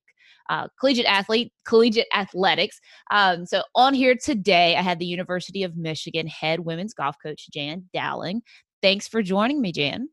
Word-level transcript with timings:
uh, 0.50 0.68
collegiate 0.80 1.06
athlete 1.06 1.52
collegiate 1.66 2.08
athletics. 2.16 2.80
Um, 3.12 3.46
so 3.46 3.64
on 3.76 3.94
here 3.94 4.16
today 4.16 4.76
i 4.76 4.82
had 4.82 5.00
the 5.00 5.06
university 5.06 5.64
of 5.64 5.76
michigan 5.78 6.28
head 6.28 6.62
women's 6.62 6.94
golf 6.94 7.16
coach 7.22 7.50
jan 7.52 7.90
dowling. 7.94 8.42
Thanks 8.82 9.08
for 9.08 9.22
joining 9.22 9.62
me 9.62 9.72
jan 9.72 10.10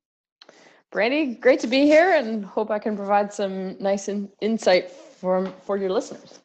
Brandy, 0.91 1.34
great 1.34 1.60
to 1.60 1.69
be 1.69 1.83
here 1.83 2.14
and 2.14 2.44
hope 2.44 2.70
I 2.70 2.80
can 2.80 2.96
provide 2.96 3.33
some 3.33 3.78
nice 3.78 4.08
in- 4.08 4.28
insight 4.41 4.91
for, 4.91 5.46
for 5.64 5.77
your 5.77 5.91
listeners. 5.91 6.41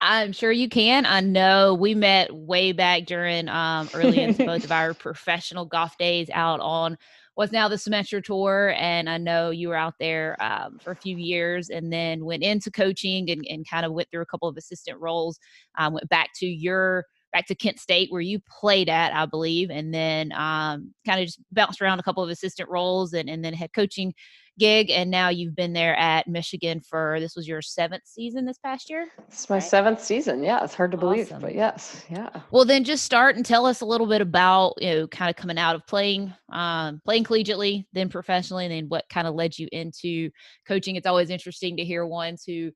I'm 0.00 0.32
sure 0.32 0.50
you 0.50 0.68
can. 0.68 1.06
I 1.06 1.20
know 1.20 1.74
we 1.74 1.94
met 1.94 2.34
way 2.34 2.72
back 2.72 3.06
during 3.06 3.48
um, 3.48 3.88
early 3.94 4.20
in 4.20 4.34
both 4.34 4.64
of 4.64 4.72
our 4.72 4.94
professional 4.94 5.64
golf 5.64 5.96
days 5.96 6.28
out 6.32 6.58
on 6.60 6.98
what's 7.36 7.52
now 7.52 7.68
the 7.68 7.76
Symetra 7.76 8.22
Tour. 8.22 8.74
And 8.76 9.08
I 9.08 9.16
know 9.16 9.50
you 9.50 9.68
were 9.68 9.76
out 9.76 9.94
there 10.00 10.36
um, 10.42 10.78
for 10.82 10.90
a 10.90 10.96
few 10.96 11.16
years 11.16 11.70
and 11.70 11.92
then 11.92 12.24
went 12.24 12.42
into 12.42 12.72
coaching 12.72 13.30
and, 13.30 13.46
and 13.48 13.68
kind 13.68 13.86
of 13.86 13.92
went 13.92 14.10
through 14.10 14.22
a 14.22 14.26
couple 14.26 14.48
of 14.48 14.56
assistant 14.56 14.98
roles, 15.00 15.38
um, 15.78 15.94
went 15.94 16.08
back 16.08 16.30
to 16.36 16.46
your 16.46 17.06
back 17.34 17.46
to 17.48 17.54
Kent 17.54 17.80
State 17.80 18.10
where 18.10 18.20
you 18.20 18.38
played 18.48 18.88
at, 18.88 19.12
I 19.12 19.26
believe, 19.26 19.68
and 19.68 19.92
then 19.92 20.32
um, 20.32 20.94
kind 21.04 21.20
of 21.20 21.26
just 21.26 21.40
bounced 21.52 21.82
around 21.82 21.98
a 21.98 22.02
couple 22.02 22.22
of 22.22 22.30
assistant 22.30 22.70
roles 22.70 23.12
and, 23.12 23.28
and 23.28 23.44
then 23.44 23.52
head 23.52 23.72
coaching 23.74 24.14
gig. 24.56 24.88
And 24.88 25.10
now 25.10 25.30
you've 25.30 25.56
been 25.56 25.72
there 25.72 25.96
at 25.96 26.28
Michigan 26.28 26.80
for 26.80 27.18
this 27.18 27.34
was 27.34 27.48
your 27.48 27.60
seventh 27.60 28.04
season 28.06 28.46
this 28.46 28.58
past 28.58 28.88
year. 28.88 29.08
It's 29.26 29.50
my 29.50 29.56
right? 29.56 29.62
seventh 29.62 30.00
season. 30.00 30.44
Yeah, 30.44 30.62
it's 30.62 30.74
hard 30.74 30.92
to 30.92 30.96
believe, 30.96 31.26
awesome. 31.26 31.42
but 31.42 31.56
yes, 31.56 32.04
yeah. 32.08 32.30
Well, 32.52 32.64
then 32.64 32.84
just 32.84 33.04
start 33.04 33.34
and 33.34 33.44
tell 33.44 33.66
us 33.66 33.80
a 33.80 33.86
little 33.86 34.06
bit 34.06 34.20
about 34.20 34.74
you 34.78 34.94
know 34.94 35.06
kind 35.08 35.28
of 35.28 35.34
coming 35.34 35.58
out 35.58 35.74
of 35.74 35.84
playing 35.88 36.32
um, 36.52 37.02
playing 37.04 37.24
collegiately, 37.24 37.84
then 37.92 38.08
professionally, 38.08 38.66
and 38.66 38.72
then 38.72 38.84
what 38.88 39.08
kind 39.10 39.26
of 39.26 39.34
led 39.34 39.58
you 39.58 39.68
into 39.72 40.30
coaching. 40.68 40.94
It's 40.94 41.06
always 41.06 41.30
interesting 41.30 41.76
to 41.78 41.84
hear 41.84 42.06
ones 42.06 42.44
who 42.46 42.70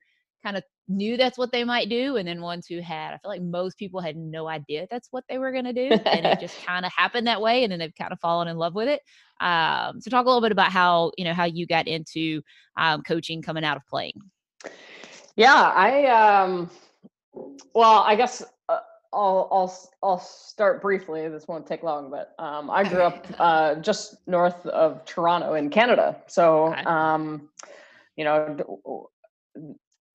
kind 0.44 0.56
of 0.56 0.64
knew 0.88 1.16
that's 1.16 1.36
what 1.36 1.52
they 1.52 1.64
might 1.64 1.88
do 1.88 2.16
and 2.16 2.26
then 2.26 2.40
ones 2.40 2.66
who 2.66 2.80
had 2.80 3.12
i 3.12 3.18
feel 3.18 3.30
like 3.30 3.42
most 3.42 3.78
people 3.78 4.00
had 4.00 4.16
no 4.16 4.48
idea 4.48 4.86
that's 4.90 5.08
what 5.10 5.24
they 5.28 5.38
were 5.38 5.52
going 5.52 5.64
to 5.64 5.72
do 5.72 5.88
and 6.06 6.26
it 6.26 6.40
just 6.40 6.60
kind 6.66 6.86
of 6.86 6.92
happened 6.92 7.26
that 7.26 7.40
way 7.40 7.62
and 7.62 7.70
then 7.70 7.78
they've 7.78 7.94
kind 7.94 8.12
of 8.12 8.18
fallen 8.20 8.48
in 8.48 8.56
love 8.56 8.74
with 8.74 8.88
it 8.88 9.00
um, 9.40 10.00
so 10.00 10.10
talk 10.10 10.24
a 10.24 10.28
little 10.28 10.40
bit 10.40 10.50
about 10.50 10.72
how 10.72 11.12
you 11.16 11.24
know 11.24 11.34
how 11.34 11.44
you 11.44 11.66
got 11.66 11.86
into 11.86 12.42
um, 12.76 13.02
coaching 13.02 13.42
coming 13.42 13.64
out 13.64 13.76
of 13.76 13.86
playing 13.86 14.14
yeah 15.36 15.72
i 15.74 16.06
um 16.06 16.70
well 17.74 18.02
i 18.06 18.16
guess 18.16 18.42
uh, 18.68 18.78
I'll, 19.12 19.48
I'll 19.50 19.88
I'll 20.02 20.18
start 20.18 20.82
briefly. 20.82 21.28
This 21.28 21.48
won't 21.48 21.66
take 21.66 21.82
long, 21.82 22.10
but 22.10 22.34
um, 22.38 22.68
I 22.68 22.86
grew 22.86 23.00
up 23.00 23.26
uh, 23.38 23.76
just 23.76 24.16
north 24.28 24.66
of 24.66 25.02
Toronto 25.06 25.54
in 25.54 25.70
Canada. 25.70 26.20
So, 26.26 26.74
um, 26.74 27.48
you 28.16 28.24
know, 28.24 29.08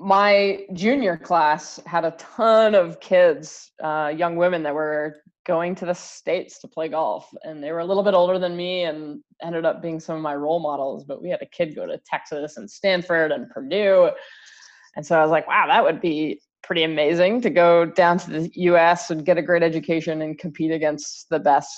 my 0.04 0.66
junior 0.74 1.18
class 1.18 1.80
had 1.86 2.04
a 2.04 2.12
ton 2.12 2.76
of 2.76 3.00
kids, 3.00 3.72
uh, 3.84 4.12
young 4.16 4.36
women 4.36 4.62
that 4.64 4.74
were 4.74 5.16
going 5.46 5.76
to 5.76 5.86
the 5.86 5.94
states 5.94 6.60
to 6.60 6.68
play 6.68 6.90
golf, 6.90 7.30
and 7.44 7.64
they 7.64 7.72
were 7.72 7.80
a 7.80 7.86
little 7.86 8.04
bit 8.04 8.14
older 8.14 8.38
than 8.38 8.56
me, 8.56 8.84
and 8.84 9.22
ended 9.42 9.66
up 9.66 9.82
being 9.82 10.00
some 10.00 10.16
of 10.16 10.22
my 10.22 10.36
role 10.36 10.60
models. 10.60 11.06
But 11.06 11.22
we 11.22 11.30
had 11.30 11.42
a 11.42 11.46
kid 11.46 11.76
go 11.76 11.86
to 11.86 12.00
Texas 12.06 12.58
and 12.58 12.70
Stanford 12.70 13.32
and 13.32 13.50
Purdue, 13.50 14.12
and 14.96 15.06
so 15.06 15.18
I 15.18 15.22
was 15.22 15.32
like, 15.32 15.48
wow, 15.48 15.68
that 15.68 15.84
would 15.84 16.02
be 16.02 16.42
pretty 16.64 16.84
amazing 16.84 17.42
to 17.42 17.50
go 17.50 17.86
down 17.86 18.18
to 18.18 18.30
the 18.30 18.52
U.S. 18.56 19.10
and 19.10 19.26
get 19.26 19.38
a 19.38 19.42
great 19.42 19.64
education 19.64 20.22
and 20.22 20.38
compete 20.38 20.72
against 20.72 21.28
the 21.30 21.40
best 21.40 21.72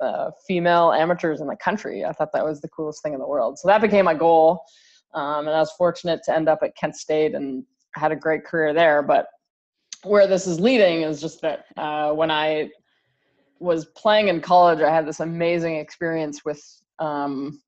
uh, 0.00 0.30
female 0.46 0.92
amateurs 0.92 1.40
in 1.40 1.46
the 1.46 1.56
country. 1.56 2.04
I 2.04 2.12
thought 2.12 2.32
that 2.32 2.44
was 2.44 2.60
the 2.60 2.68
coolest 2.68 3.02
thing 3.02 3.12
in 3.12 3.20
the 3.20 3.28
world. 3.28 3.58
So 3.58 3.68
that 3.68 3.80
became 3.80 4.04
my 4.04 4.14
goal. 4.14 4.62
Um, 5.14 5.46
and 5.46 5.56
I 5.56 5.60
was 5.60 5.72
fortunate 5.72 6.20
to 6.24 6.34
end 6.34 6.48
up 6.48 6.60
at 6.62 6.76
Kent 6.76 6.96
State 6.96 7.34
and 7.34 7.64
had 7.94 8.12
a 8.12 8.16
great 8.16 8.44
career 8.44 8.72
there. 8.72 9.02
But 9.02 9.26
where 10.02 10.26
this 10.26 10.46
is 10.46 10.60
leading 10.60 11.02
is 11.02 11.20
just 11.20 11.40
that 11.42 11.64
uh, 11.76 12.12
when 12.12 12.30
I 12.30 12.70
was 13.58 13.86
playing 13.96 14.28
in 14.28 14.40
college, 14.40 14.80
I 14.80 14.90
had 14.90 15.06
this 15.06 15.20
amazing 15.20 15.76
experience 15.76 16.44
with 16.44 16.62
um, 16.98 17.60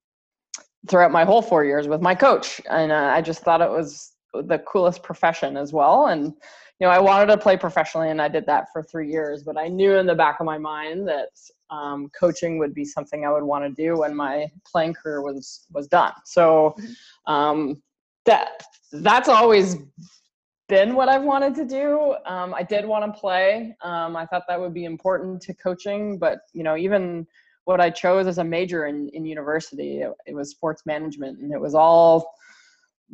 throughout 0.88 1.12
my 1.12 1.25
whole 1.25 1.42
four 1.42 1.64
years 1.64 1.88
with 1.88 2.00
my 2.00 2.14
coach, 2.14 2.60
and 2.70 2.91
uh, 2.91 3.12
I 3.14 3.20
just 3.20 3.42
thought 3.42 3.60
it 3.60 3.70
was 3.70 4.12
the 4.34 4.59
coolest 4.60 5.03
profession 5.03 5.56
as 5.56 5.72
well. 5.72 6.06
And 6.06 6.32
you 6.80 6.88
know, 6.88 6.88
I 6.88 6.98
wanted 6.98 7.26
to 7.26 7.38
play 7.38 7.56
professionally, 7.56 8.10
and 8.10 8.20
I 8.20 8.28
did 8.28 8.47
that 8.47 8.66
for 8.72 8.82
three 8.82 9.10
years. 9.10 9.42
But 9.42 9.56
I 9.56 9.69
knew 9.69 9.94
in 9.94 10.06
the 10.06 10.14
back 10.14 10.41
of 10.41 10.47
my 10.47 10.59
mind 10.59 11.06
that 11.09 11.28
um, 11.72 12.10
coaching 12.10 12.59
would 12.59 12.75
be 12.75 12.84
something 12.84 13.25
I 13.25 13.33
would 13.33 13.43
want 13.43 13.65
to 13.65 13.83
do 13.83 14.00
when 14.00 14.15
my 14.15 14.47
playing 14.71 14.94
career 14.94 15.22
was 15.22 15.66
was 15.72 15.88
done. 15.88 16.12
So 16.25 16.75
mm-hmm. 16.78 17.33
um, 17.33 17.83
that 18.27 18.62
that's 18.93 19.28
always 19.28 19.77
been 20.69 20.94
what 20.94 21.09
I've 21.09 21.22
wanted 21.22 21.55
to 21.56 21.65
do. 21.65 22.15
Um, 22.27 22.55
I 22.55 22.62
did 22.62 22.84
want 22.84 23.12
to 23.12 23.19
play. 23.19 23.75
Um, 23.83 24.16
I 24.16 24.27
thought 24.27 24.44
that 24.49 24.60
would 24.60 24.75
be 24.75 24.84
important 24.84 25.41
to 25.43 25.55
coaching, 25.55 26.19
but 26.19 26.41
you 26.53 26.62
know, 26.62 26.77
even 26.77 27.27
what 27.65 27.81
I 27.81 27.91
chose 27.91 28.27
as 28.27 28.39
a 28.39 28.44
major 28.44 28.87
in, 28.87 29.09
in 29.10 29.25
university, 29.25 30.00
it, 30.00 30.12
it 30.27 30.34
was 30.34 30.50
sports 30.50 30.83
management, 30.84 31.41
and 31.41 31.53
it 31.53 31.60
was 31.60 31.75
all 31.75 32.34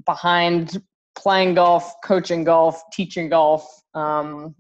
behind 0.05 0.83
playing 1.17 1.55
golf, 1.55 1.95
coaching 2.05 2.45
golf, 2.45 2.83
teaching 2.93 3.29
golf. 3.29 3.83
Um, 3.95 4.55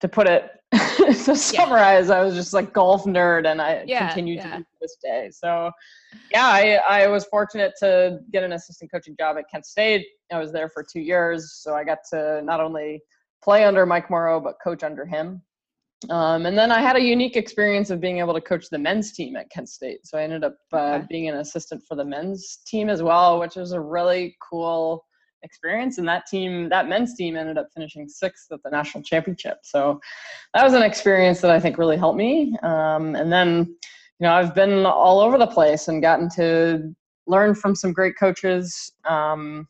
to 0.00 0.08
put 0.08 0.26
it 0.26 0.50
to 0.96 1.36
summarize, 1.36 2.08
yeah. 2.08 2.14
I 2.14 2.24
was 2.24 2.34
just 2.34 2.54
like 2.54 2.72
golf 2.72 3.04
nerd, 3.04 3.46
and 3.46 3.60
I 3.60 3.84
yeah, 3.86 4.06
continued 4.06 4.36
yeah. 4.36 4.56
to 4.58 4.66
this 4.80 4.96
day. 5.02 5.28
So, 5.30 5.70
yeah, 6.30 6.46
I 6.46 6.80
I 6.88 7.06
was 7.08 7.26
fortunate 7.26 7.74
to 7.80 8.20
get 8.32 8.42
an 8.42 8.52
assistant 8.52 8.90
coaching 8.90 9.14
job 9.18 9.36
at 9.36 9.44
Kent 9.50 9.66
State. 9.66 10.06
I 10.32 10.38
was 10.38 10.50
there 10.50 10.70
for 10.70 10.82
two 10.82 11.00
years, 11.00 11.60
so 11.62 11.74
I 11.74 11.84
got 11.84 11.98
to 12.12 12.40
not 12.42 12.60
only 12.60 13.02
play 13.44 13.64
under 13.64 13.84
Mike 13.84 14.08
Morrow 14.08 14.40
but 14.40 14.56
coach 14.64 14.82
under 14.82 15.04
him. 15.04 15.42
Um, 16.10 16.46
and 16.46 16.58
then 16.58 16.72
I 16.72 16.80
had 16.80 16.96
a 16.96 17.00
unique 17.00 17.36
experience 17.36 17.90
of 17.90 18.00
being 18.00 18.18
able 18.18 18.34
to 18.34 18.40
coach 18.40 18.68
the 18.70 18.78
men's 18.78 19.12
team 19.12 19.36
at 19.36 19.50
Kent 19.50 19.68
State. 19.68 20.06
So 20.06 20.18
I 20.18 20.22
ended 20.22 20.42
up 20.42 20.56
uh, 20.72 20.76
okay. 20.76 21.06
being 21.08 21.28
an 21.28 21.36
assistant 21.36 21.82
for 21.86 21.96
the 21.96 22.04
men's 22.04 22.58
team 22.66 22.88
as 22.88 23.02
well, 23.02 23.38
which 23.38 23.56
was 23.56 23.72
a 23.72 23.80
really 23.80 24.36
cool 24.42 25.04
experience 25.42 25.98
and 25.98 26.08
that 26.08 26.26
team 26.26 26.68
that 26.68 26.88
men's 26.88 27.14
team 27.14 27.36
ended 27.36 27.58
up 27.58 27.68
finishing 27.74 28.08
sixth 28.08 28.50
at 28.52 28.62
the 28.62 28.70
national 28.70 29.02
championship. 29.02 29.58
So 29.62 30.00
that 30.54 30.64
was 30.64 30.74
an 30.74 30.82
experience 30.82 31.40
that 31.40 31.50
i 31.50 31.60
think 31.60 31.78
really 31.78 31.96
helped 31.96 32.18
me. 32.18 32.56
Um, 32.62 33.14
and 33.14 33.32
then 33.32 33.76
you 34.18 34.26
know 34.26 34.32
i've 34.32 34.54
been 34.54 34.86
all 34.86 35.20
over 35.20 35.38
the 35.38 35.46
place 35.46 35.88
and 35.88 36.02
gotten 36.02 36.28
to 36.36 36.94
learn 37.26 37.54
from 37.54 37.74
some 37.74 37.92
great 37.92 38.16
coaches 38.18 38.92
um, 39.08 39.68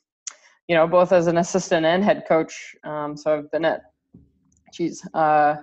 you 0.68 0.74
know 0.74 0.86
both 0.86 1.12
as 1.12 1.26
an 1.26 1.38
assistant 1.38 1.84
and 1.86 2.04
head 2.04 2.24
coach. 2.28 2.74
Um, 2.84 3.16
so 3.16 3.38
i've 3.38 3.50
been 3.50 3.64
at 3.64 3.82
geez 4.72 5.06
uh, 5.14 5.56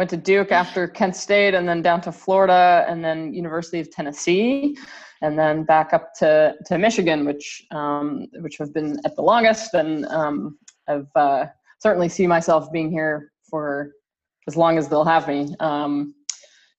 went 0.00 0.08
to 0.08 0.16
Duke 0.16 0.50
after 0.50 0.88
Kent 0.88 1.14
State, 1.14 1.52
and 1.52 1.68
then 1.68 1.82
down 1.82 2.00
to 2.00 2.10
Florida, 2.10 2.86
and 2.88 3.04
then 3.04 3.34
University 3.34 3.80
of 3.80 3.90
Tennessee, 3.90 4.78
and 5.22 5.38
then 5.38 5.64
back 5.64 5.92
up 5.92 6.14
to 6.14 6.54
to 6.66 6.78
Michigan, 6.78 7.24
which 7.24 7.64
um, 7.70 8.26
which 8.40 8.56
have 8.58 8.72
been 8.72 8.98
at 9.04 9.16
the 9.16 9.22
longest, 9.22 9.74
and 9.74 10.06
um, 10.06 10.58
I've 10.88 11.06
uh, 11.14 11.46
certainly 11.78 12.08
see 12.08 12.26
myself 12.26 12.72
being 12.72 12.90
here 12.90 13.32
for 13.48 13.92
as 14.48 14.56
long 14.56 14.78
as 14.78 14.88
they'll 14.88 15.04
have 15.04 15.28
me. 15.28 15.54
Um, 15.60 16.14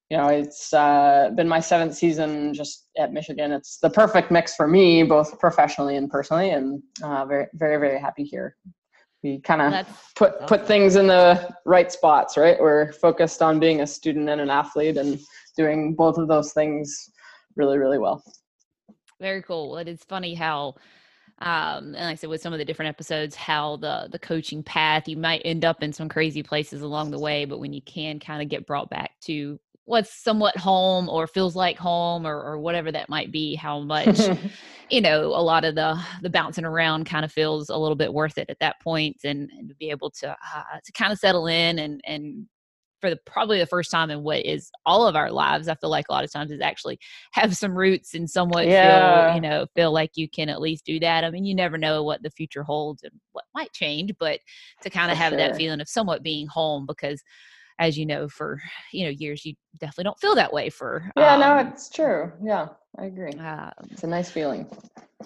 you 0.10 0.18
know, 0.18 0.28
it's 0.28 0.74
uh, 0.74 1.30
been 1.36 1.48
my 1.48 1.62
seventh 1.62 1.96
season 1.96 2.54
just 2.54 2.90
at 2.98 3.14
Michigan. 3.14 3.54
It's 3.54 3.78
the 3.78 3.90
perfect 3.90 4.30
mix 4.30 4.56
for 4.56 4.68
me, 4.68 5.04
both 5.04 5.40
professionally 5.40 5.96
and 5.96 6.10
personally, 6.10 6.50
and 6.50 6.84
uh, 7.02 7.26
very, 7.26 7.48
very, 7.54 7.78
very 7.78 8.00
happy 8.00 8.26
here. 8.26 8.58
We 9.24 9.40
kind 9.40 9.62
of 9.62 9.88
put 10.16 10.34
awesome. 10.34 10.48
put 10.48 10.68
things 10.68 10.96
in 10.96 11.08
the 11.08 11.56
right 11.66 11.92
spots, 11.92 12.36
right? 12.36 12.60
We're 12.60 12.92
focused 12.94 13.42
on 13.42 13.60
being 13.60 13.82
a 13.82 13.88
student 13.88 14.28
and 14.28 14.42
an 14.42 14.50
athlete, 14.50 14.98
and 14.98 15.20
doing 15.56 15.96
both 15.96 16.18
of 16.18 16.28
those 16.28 16.54
things 16.54 17.12
really, 17.56 17.78
really 17.78 17.98
well. 17.98 18.24
Very 19.20 19.42
cool. 19.42 19.78
It 19.78 19.88
is 19.88 20.04
funny 20.04 20.34
how 20.34 20.76
um, 21.42 21.96
and 21.96 21.96
like 21.96 22.12
I 22.12 22.16
said, 22.16 22.30
with 22.30 22.42
some 22.42 22.54
of 22.54 22.60
the 22.60 22.66
different 22.66 22.90
episodes, 22.90 23.36
how 23.36 23.78
the 23.78 24.08
the 24.12 24.20
coaching 24.20 24.62
path 24.62 25.08
you 25.08 25.18
might 25.18 25.42
end 25.44 25.66
up 25.66 25.82
in 25.82 25.92
some 25.92 26.08
crazy 26.08 26.44
places 26.44 26.82
along 26.84 27.10
the 27.10 27.20
way, 27.20 27.46
but 27.46 27.60
when 27.60 27.74
you 27.74 27.82
can 27.82 28.20
kind 28.20 28.44
of 28.44 28.50
get 28.50 28.68
brought 28.68 28.92
back 28.92 29.12
to 29.22 29.60
what's 29.86 30.14
somewhat 30.24 30.56
home 30.56 31.10
or 31.10 31.26
feels 31.26 31.56
like 31.56 31.78
home 31.78 32.28
or, 32.28 32.42
or 32.42 32.60
whatever 32.60 32.92
that 32.92 33.10
might 33.10 33.32
be 33.32 33.56
how 33.56 33.80
much 33.80 34.20
you 34.90 35.02
know 35.02 35.26
a 35.26 35.42
lot 35.42 35.66
of 35.66 35.74
the 35.74 36.00
the 36.22 36.30
bouncing 36.30 36.64
around 36.64 37.06
kind 37.06 37.26
of 37.26 37.32
feels 37.32 37.70
a 37.70 37.76
little 37.76 37.96
bit 37.96 38.14
worth 38.14 38.38
it 38.38 38.50
at 38.50 38.60
that 38.60 38.80
point 38.82 39.18
and, 39.24 39.50
and 39.58 39.68
to 39.68 39.76
be 39.76 39.90
able 39.90 40.12
to 40.12 40.30
uh, 40.30 40.80
to 40.86 40.92
kind 40.92 41.12
of 41.12 41.18
settle 41.18 41.48
in 41.48 41.80
and 41.80 42.00
and 42.06 42.46
for 43.02 43.10
the 43.10 43.18
probably 43.26 43.60
the 43.60 43.66
first 43.66 43.92
time 43.92 44.10
in 44.10 44.24
what 44.24 44.46
is 44.46 44.72
all 44.86 45.08
of 45.08 45.16
our 45.16 45.32
lives 45.32 45.68
i 45.68 45.76
feel 45.76 45.90
like 45.90 46.06
a 46.10 46.14
lot 46.14 46.24
of 46.24 46.32
times 46.32 46.52
is 46.52 46.62
actually 46.62 47.00
have 47.34 47.56
some 47.56 47.76
roots 47.76 48.14
and 48.14 48.30
somewhat 48.30 48.68
yeah. 48.68 49.28
feel 49.28 49.36
you 49.36 49.42
know 49.42 49.66
feel 49.76 49.92
like 49.92 50.12
you 50.16 50.30
can 50.30 50.50
at 50.50 50.62
least 50.62 50.86
do 50.86 51.00
that 51.00 51.24
i 51.24 51.30
mean 51.30 51.46
you 51.46 51.56
never 51.56 51.78
know 51.78 52.04
what 52.04 52.22
the 52.24 52.30
future 52.30 52.64
holds 52.64 53.04
and 53.04 53.14
what 53.32 53.46
might 53.54 53.72
change 53.74 54.12
but 54.20 54.40
to 54.82 54.90
kind 54.90 55.12
of 55.12 55.18
have 55.18 55.32
sure. 55.32 55.38
that 55.38 55.56
feeling 55.58 55.82
of 55.82 55.90
somewhat 55.90 56.24
being 56.24 56.48
home 56.48 56.86
because 56.86 57.22
as 57.80 57.98
you 57.98 58.06
know, 58.06 58.30
for 58.30 58.62
you 58.94 59.06
know 59.06 59.10
years, 59.10 59.46
you 59.46 59.56
definitely 59.80 60.06
don't 60.06 60.20
feel 60.20 60.36
that 60.36 60.54
way 60.54 60.70
for. 60.70 61.12
Yeah, 61.18 61.34
um, 61.34 61.40
no, 61.42 61.58
it's 61.58 61.90
true. 61.90 62.32
Yeah, 62.42 62.68
I 62.98 63.06
agree. 63.06 63.34
Um, 63.34 63.72
it's 63.90 64.04
a 64.04 64.08
nice 64.08 64.30
feeling. 64.30 64.68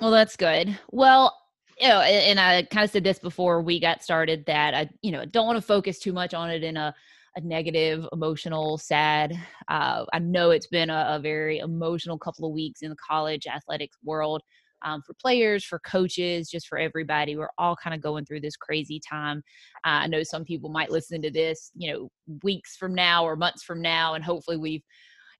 Well, 0.02 0.12
that's 0.12 0.36
good. 0.36 0.78
Well, 0.92 1.36
you 1.80 1.88
know, 1.90 2.02
and 2.02 2.40
I 2.40 2.64
kind 2.64 2.86
of 2.86 2.90
said 2.90 3.04
this 3.04 3.20
before 3.20 3.62
we 3.62 3.80
got 3.80 4.02
started 4.02 4.46
that 4.46 4.74
I, 4.74 4.90
you 5.02 5.12
know, 5.12 5.26
don't 5.26 5.46
want 5.46 5.58
to 5.58 5.62
focus 5.62 6.00
too 6.00 6.14
much 6.14 6.34
on 6.34 6.50
it 6.50 6.64
in 6.64 6.78
a 6.78 6.96
a 7.36 7.42
negative, 7.42 8.08
emotional, 8.14 8.78
sad. 8.78 9.34
Uh, 9.68 10.06
I 10.14 10.20
know 10.20 10.52
it's 10.52 10.68
been 10.68 10.90
a, 10.90 11.08
a, 11.10 11.20
very 11.20 11.60
emotional 11.60 12.18
couple 12.18 12.48
of 12.48 12.54
weeks 12.54 12.82
in 12.82 12.90
the 12.90 12.96
college 12.96 13.46
athletics 13.46 13.98
world 14.04 14.42
um, 14.84 15.02
for 15.02 15.14
players, 15.16 15.66
for 15.66 15.80
coaches, 15.80 16.50
just 16.50 16.68
for 16.68 16.78
everybody. 16.78 17.36
We're 17.36 17.50
all 17.58 17.76
kind 17.76 17.94
of 17.94 18.02
going 18.02 18.26
through 18.26 18.42
this 18.42 18.56
crazy 18.56 19.02
time. 19.08 19.44
Uh, 19.86 20.04
I 20.04 20.08
know 20.08 20.24
some 20.24 20.46
people 20.46 20.70
might 20.70 20.92
listen 20.92 21.22
to 21.24 21.32
this, 21.32 21.72
you 21.76 21.92
know, 21.92 22.10
weeks 22.44 22.78
from 22.78 22.96
now 22.96 23.26
or 23.26 23.36
months 23.36 23.64
from 23.64 23.82
now, 23.82 24.14
and 24.14 24.24
hopefully 24.24 24.58
we've 24.58 24.84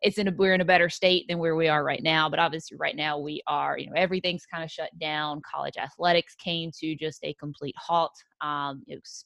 it's 0.02 0.18
in 0.18 0.28
a, 0.28 0.32
we're 0.32 0.54
in 0.54 0.62
a 0.62 0.66
better 0.66 0.90
state 0.90 1.26
than 1.28 1.40
where 1.40 1.56
we 1.56 1.70
are 1.70 1.84
right 1.84 2.04
now. 2.04 2.30
But 2.30 2.40
obviously, 2.40 2.78
right 2.78 2.96
now 2.96 3.18
we 3.18 3.42
are, 3.48 3.78
you 3.78 3.88
know, 3.88 3.96
everything's 3.96 4.46
kind 4.46 4.64
of 4.64 4.70
shut 4.70 4.90
down. 5.00 5.42
College 5.50 5.78
athletics 5.78 6.36
came 6.36 6.70
to 6.80 6.96
just 6.96 7.24
a 7.24 7.34
complete 7.36 7.76
halt. 7.78 8.12
Um, 8.42 8.84
it 8.88 8.96
was 8.96 9.26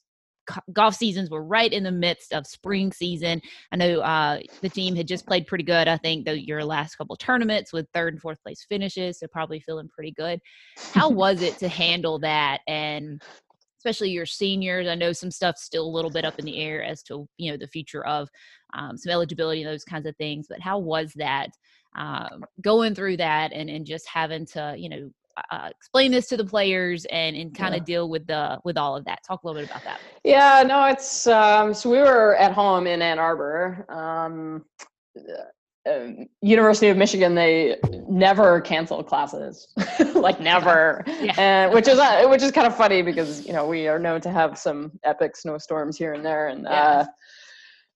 golf 0.72 0.94
seasons 0.94 1.30
were 1.30 1.42
right 1.42 1.72
in 1.72 1.82
the 1.82 1.92
midst 1.92 2.32
of 2.32 2.46
spring 2.46 2.92
season. 2.92 3.40
I 3.72 3.76
know 3.76 4.00
uh, 4.00 4.40
the 4.60 4.68
team 4.68 4.96
had 4.96 5.08
just 5.08 5.26
played 5.26 5.46
pretty 5.46 5.64
good. 5.64 5.88
I 5.88 5.96
think 5.96 6.24
the, 6.24 6.38
your 6.38 6.64
last 6.64 6.96
couple 6.96 7.16
tournaments 7.16 7.72
with 7.72 7.88
third 7.92 8.14
and 8.14 8.22
fourth 8.22 8.42
place 8.42 8.64
finishes, 8.68 9.18
so 9.18 9.26
probably 9.26 9.60
feeling 9.60 9.88
pretty 9.88 10.12
good. 10.12 10.40
How 10.92 11.08
was 11.08 11.42
it 11.42 11.58
to 11.58 11.68
handle 11.68 12.18
that 12.20 12.60
and 12.66 13.22
especially 13.78 14.10
your 14.10 14.26
seniors? 14.26 14.86
I 14.86 14.94
know 14.94 15.12
some 15.12 15.30
stuff's 15.30 15.62
still 15.62 15.86
a 15.86 15.88
little 15.96 16.10
bit 16.10 16.24
up 16.24 16.38
in 16.38 16.44
the 16.44 16.58
air 16.58 16.82
as 16.82 17.02
to 17.04 17.28
you 17.38 17.50
know 17.50 17.56
the 17.56 17.68
future 17.68 18.04
of 18.06 18.28
um, 18.74 18.96
some 18.96 19.12
eligibility 19.12 19.62
and 19.62 19.70
those 19.70 19.84
kinds 19.84 20.06
of 20.06 20.16
things. 20.16 20.46
But 20.48 20.60
how 20.60 20.78
was 20.78 21.12
that 21.16 21.50
um, 21.96 22.44
going 22.60 22.94
through 22.94 23.16
that 23.18 23.52
and 23.52 23.68
and 23.68 23.84
just 23.86 24.08
having 24.08 24.46
to 24.46 24.74
you 24.76 24.88
know 24.88 25.10
uh, 25.50 25.68
explain 25.70 26.10
this 26.10 26.28
to 26.28 26.36
the 26.36 26.44
players 26.44 27.04
and 27.06 27.36
and 27.36 27.54
kind 27.54 27.74
of 27.74 27.80
yeah. 27.80 27.84
deal 27.96 28.08
with 28.08 28.26
the 28.26 28.58
with 28.64 28.76
all 28.76 28.96
of 28.96 29.04
that 29.04 29.18
talk 29.26 29.42
a 29.42 29.46
little 29.46 29.60
bit 29.60 29.70
about 29.70 29.84
that 29.84 30.00
yeah 30.24 30.62
no 30.66 30.84
it's 30.86 31.26
um, 31.26 31.72
so 31.74 31.90
we 31.90 31.98
were 31.98 32.36
at 32.36 32.52
home 32.52 32.86
in 32.86 33.02
ann 33.02 33.18
arbor 33.18 33.84
um, 33.88 34.64
uh, 35.88 36.08
University 36.42 36.88
of 36.88 36.96
Michigan, 36.98 37.34
they 37.34 37.76
never 38.06 38.60
cancel 38.60 39.02
classes, 39.02 39.68
like 40.14 40.38
never, 40.40 41.02
yeah. 41.06 41.34
and 41.38 41.72
which 41.72 41.88
is 41.88 41.98
uh, 41.98 42.26
which 42.28 42.42
is 42.42 42.52
kind 42.52 42.66
of 42.66 42.76
funny 42.76 43.00
because 43.00 43.46
you 43.46 43.54
know 43.54 43.66
we 43.66 43.88
are 43.88 43.98
known 43.98 44.20
to 44.20 44.30
have 44.30 44.58
some 44.58 44.92
epic 45.04 45.36
snowstorms 45.36 45.96
here 45.96 46.12
and 46.12 46.24
there, 46.24 46.48
and 46.48 46.64
yeah. 46.64 46.70
uh, 46.70 47.04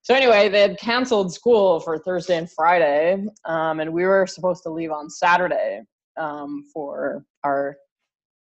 so 0.00 0.14
anyway, 0.14 0.48
they 0.48 0.60
had 0.60 0.78
canceled 0.78 1.32
school 1.32 1.80
for 1.80 1.98
Thursday 1.98 2.38
and 2.38 2.50
Friday, 2.50 3.26
um, 3.44 3.80
and 3.80 3.92
we 3.92 4.04
were 4.04 4.26
supposed 4.26 4.62
to 4.62 4.70
leave 4.70 4.90
on 4.90 5.10
Saturday 5.10 5.82
um, 6.16 6.64
for 6.72 7.24
our, 7.42 7.76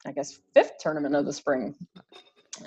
I 0.05 0.11
guess, 0.11 0.39
fifth 0.53 0.73
tournament 0.79 1.15
of 1.15 1.25
the 1.25 1.33
spring 1.33 1.75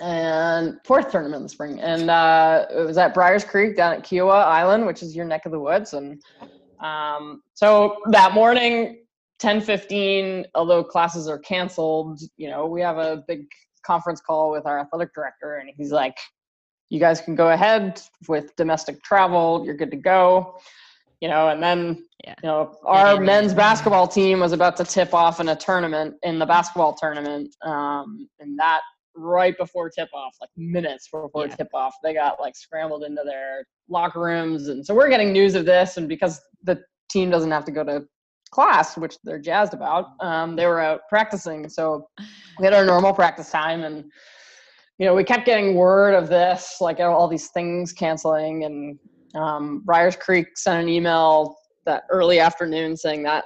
and 0.01 0.79
fourth 0.85 1.11
tournament 1.11 1.37
in 1.37 1.43
the 1.45 1.49
spring. 1.49 1.81
And 1.81 2.11
uh, 2.11 2.67
it 2.71 2.85
was 2.85 2.99
at 2.99 3.15
Briars 3.15 3.45
Creek 3.45 3.77
down 3.77 3.93
at 3.93 4.05
Kiawah 4.05 4.45
Island, 4.45 4.87
which 4.87 5.03
is 5.03 5.15
your 5.15 5.25
neck 5.25 5.47
of 5.47 5.53
the 5.53 5.61
woods. 5.61 5.95
And 5.95 6.21
um, 6.81 7.43
so 7.55 7.97
that 8.11 8.33
morning, 8.33 9.05
10:15, 9.41 10.47
although 10.55 10.83
classes 10.83 11.29
are 11.29 11.39
canceled, 11.39 12.21
you 12.37 12.49
know, 12.49 12.67
we 12.67 12.81
have 12.81 12.99
a 12.99 13.23
big 13.29 13.47
conference 13.85 14.21
call 14.21 14.51
with 14.51 14.67
our 14.67 14.81
athletic 14.81 15.15
director, 15.15 15.59
and 15.59 15.71
he's 15.77 15.93
like, 15.93 16.17
"You 16.89 16.99
guys 16.99 17.21
can 17.21 17.35
go 17.35 17.51
ahead 17.51 18.01
with 18.29 18.57
domestic 18.57 19.03
travel. 19.03 19.63
You're 19.65 19.77
good 19.77 19.91
to 19.91 19.97
go." 19.97 20.59
you 21.21 21.29
know, 21.29 21.49
and 21.49 21.63
then 21.63 22.05
yeah. 22.27 22.35
you 22.43 22.49
know 22.49 22.79
our 22.85 23.21
men's 23.21 23.55
basketball 23.55 24.09
team 24.09 24.41
was 24.41 24.53
about 24.53 24.77
to 24.77 24.85
tip 24.85 25.15
off 25.15 25.41
in 25.41 25.49
a 25.49 25.57
tournament 25.57 26.15
in 26.23 26.39
the 26.39 26.47
basketball 26.47 26.95
tournament, 26.95 27.55
um, 27.63 28.29
and 28.41 28.59
that 28.59 28.81
right 29.15 29.57
before 29.57 29.89
tip 29.89 30.09
off, 30.13 30.35
like 30.41 30.51
minutes 30.57 31.09
before 31.11 31.47
yeah. 31.47 31.55
tip 31.55 31.69
off, 31.73 31.95
they 32.03 32.13
got 32.13 32.41
like 32.41 32.57
scrambled 32.57 33.05
into 33.05 33.23
their 33.25 33.65
locker 33.89 34.21
rooms, 34.21 34.69
and 34.69 34.85
so 34.85 34.95
we're 34.95 35.09
getting 35.09 35.33
news 35.33 35.55
of 35.55 35.65
this, 35.65 35.97
and 35.97 36.09
because 36.09 36.41
the 36.65 36.81
team 37.11 37.31
doesn't 37.31 37.51
have 37.51 37.65
to 37.65 37.73
go 37.73 37.85
to 37.85 38.05
class, 38.51 38.97
which 38.97 39.17
they're 39.25 39.39
jazzed 39.39 39.75
about, 39.75 40.07
um, 40.21 40.57
they 40.57 40.67
were 40.67 40.81
out 40.81 41.01
practicing, 41.09 41.69
so 41.69 42.09
we 42.59 42.65
had 42.65 42.75
our 42.75 42.85
normal 42.85 43.13
practice 43.13 43.51
time 43.51 43.85
and 43.85 44.05
you 44.99 45.05
know, 45.05 45.15
we 45.15 45.25
kept 45.25 45.45
getting 45.45 45.75
word 45.75 46.15
of 46.15 46.29
this, 46.29 46.79
like 46.81 47.01
all 47.01 47.29
these 47.29 47.49
things 47.49 47.93
canceling, 47.93 48.65
and 48.65 48.99
um, 49.35 49.83
Briars 49.85 50.17
Creek 50.17 50.57
sent 50.57 50.83
an 50.83 50.89
email 50.89 51.57
that 51.87 52.05
early 52.11 52.39
afternoon 52.39 52.97
saying 52.97 53.23
that 53.25 53.45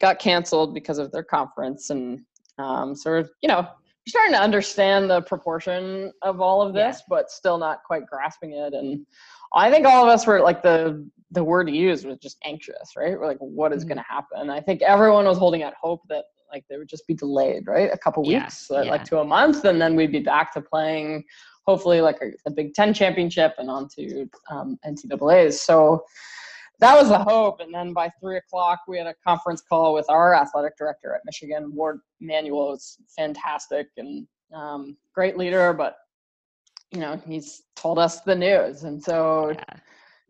got 0.00 0.18
canceled 0.18 0.74
because 0.74 0.98
of 0.98 1.12
their 1.12 1.22
conference, 1.22 1.90
and 1.90 2.20
um, 2.58 2.94
so 2.94 3.10
we're, 3.10 3.28
you 3.42 3.48
know 3.48 3.68
starting 4.08 4.34
to 4.34 4.40
understand 4.40 5.08
the 5.08 5.22
proportion 5.22 6.12
of 6.22 6.40
all 6.40 6.60
of 6.60 6.74
this, 6.74 6.98
yeah. 6.98 7.04
but 7.08 7.30
still 7.30 7.58
not 7.58 7.82
quite 7.84 8.06
grasping 8.06 8.52
it. 8.52 8.74
And 8.74 9.06
I 9.54 9.70
think 9.70 9.86
all 9.86 10.02
of 10.02 10.08
us 10.08 10.26
were 10.26 10.40
like 10.40 10.62
the 10.62 11.08
the 11.30 11.42
word 11.42 11.66
to 11.66 11.72
use 11.72 12.04
was 12.04 12.18
just 12.18 12.36
anxious, 12.44 12.94
right? 12.94 13.18
We're 13.18 13.26
like, 13.26 13.38
what 13.38 13.72
is 13.72 13.82
mm-hmm. 13.82 13.88
going 13.88 13.98
to 13.98 14.04
happen? 14.06 14.50
I 14.50 14.60
think 14.60 14.82
everyone 14.82 15.24
was 15.24 15.38
holding 15.38 15.62
out 15.62 15.72
hope 15.80 16.02
that 16.08 16.24
like 16.52 16.64
they 16.68 16.76
would 16.76 16.88
just 16.88 17.06
be 17.06 17.14
delayed, 17.14 17.66
right? 17.66 17.90
A 17.90 17.96
couple 17.96 18.22
yeah. 18.26 18.42
weeks, 18.42 18.66
yeah. 18.70 18.82
like 18.82 19.04
to 19.04 19.20
a 19.20 19.24
month, 19.24 19.64
and 19.64 19.80
then 19.80 19.96
we'd 19.96 20.12
be 20.12 20.20
back 20.20 20.52
to 20.54 20.60
playing 20.60 21.24
hopefully 21.64 22.00
like 22.00 22.20
a, 22.46 22.50
Big 22.50 22.74
Ten 22.74 22.92
championship 22.92 23.54
and 23.58 23.70
on 23.70 23.88
to 23.96 24.28
um, 24.50 24.78
NCAA's. 24.84 25.62
So 25.62 26.04
that 26.80 26.98
was 26.98 27.08
the 27.08 27.18
hope. 27.18 27.60
And 27.60 27.72
then 27.72 27.92
by 27.92 28.10
three 28.20 28.38
o'clock, 28.38 28.80
we 28.88 28.98
had 28.98 29.06
a 29.06 29.14
conference 29.26 29.62
call 29.62 29.94
with 29.94 30.08
our 30.08 30.34
athletic 30.34 30.76
director 30.76 31.14
at 31.14 31.20
Michigan, 31.24 31.72
Warde 31.74 32.00
Manuel. 32.20 32.70
was 32.70 32.98
fantastic 33.16 33.88
and 33.96 34.26
um, 34.52 34.96
great 35.14 35.36
leader, 35.36 35.72
but 35.72 35.96
you 36.92 37.00
know 37.00 37.20
he's 37.26 37.62
told 37.74 37.98
us 37.98 38.20
the 38.20 38.34
news, 38.34 38.84
and 38.84 39.02
so 39.02 39.50
yeah. 39.50 39.76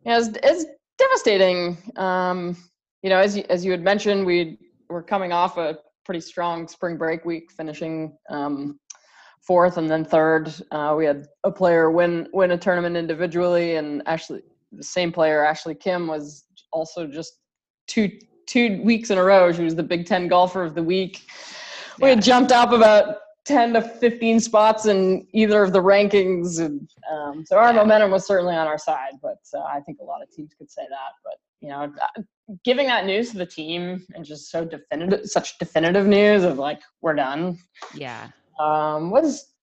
you 0.05 0.11
know, 0.11 0.17
it's, 0.17 0.29
it's 0.43 0.65
devastating. 0.97 1.77
Um, 1.97 2.57
you 3.01 3.09
know, 3.09 3.19
as 3.19 3.35
you, 3.35 3.43
as 3.49 3.65
you 3.65 3.71
had 3.71 3.81
mentioned, 3.81 4.25
we 4.25 4.57
were 4.89 5.03
coming 5.03 5.33
off 5.33 5.57
a 5.57 5.77
pretty 6.05 6.21
strong 6.21 6.67
spring 6.67 6.97
break 6.97 7.25
week, 7.25 7.51
finishing 7.51 8.17
um, 8.29 8.79
fourth 9.41 9.77
and 9.77 9.89
then 9.89 10.05
third. 10.05 10.53
Uh, 10.71 10.95
we 10.97 11.05
had 11.05 11.27
a 11.43 11.51
player 11.51 11.91
win 11.91 12.27
win 12.33 12.51
a 12.51 12.57
tournament 12.57 12.95
individually, 12.95 13.75
and 13.75 14.01
actually 14.05 14.41
the 14.75 14.83
same 14.83 15.11
player, 15.11 15.45
Ashley 15.45 15.75
Kim, 15.75 16.07
was 16.07 16.45
also 16.71 17.07
just 17.07 17.33
two 17.87 18.09
two 18.47 18.81
weeks 18.83 19.09
in 19.09 19.17
a 19.17 19.23
row. 19.23 19.51
She 19.51 19.63
was 19.63 19.75
the 19.75 19.83
Big 19.83 20.05
Ten 20.05 20.27
golfer 20.27 20.63
of 20.63 20.75
the 20.75 20.83
week. 20.83 21.25
We 21.99 22.09
had 22.09 22.21
jumped 22.21 22.51
up 22.51 22.71
about 22.71 23.17
10 23.45 23.73
to 23.73 23.81
15 23.81 24.39
spots 24.39 24.85
in 24.85 25.27
either 25.33 25.63
of 25.63 25.73
the 25.73 25.81
rankings. 25.81 26.63
And 26.63 26.89
um, 27.11 27.45
so 27.45 27.57
our 27.57 27.73
yeah. 27.73 27.81
momentum 27.81 28.11
was 28.11 28.25
certainly 28.25 28.55
on 28.55 28.67
our 28.67 28.77
side, 28.77 29.13
but 29.21 29.39
uh, 29.53 29.63
I 29.63 29.81
think 29.81 29.99
a 29.99 30.03
lot 30.03 30.21
of 30.21 30.31
teams 30.31 30.53
could 30.57 30.71
say 30.71 30.83
that. 30.89 31.11
But, 31.23 31.35
you 31.59 31.69
know, 31.69 31.93
uh, 32.01 32.21
giving 32.63 32.87
that 32.87 33.05
news 33.05 33.31
to 33.31 33.37
the 33.37 33.45
team 33.45 34.05
and 34.15 34.23
just 34.23 34.49
so 34.49 34.63
definitive, 34.63 35.25
such 35.25 35.57
definitive 35.57 36.07
news 36.07 36.43
of 36.43 36.57
like, 36.57 36.81
we're 37.01 37.15
done. 37.15 37.59
Yeah. 37.93 38.29
Um, 38.59 39.11
was 39.11 39.53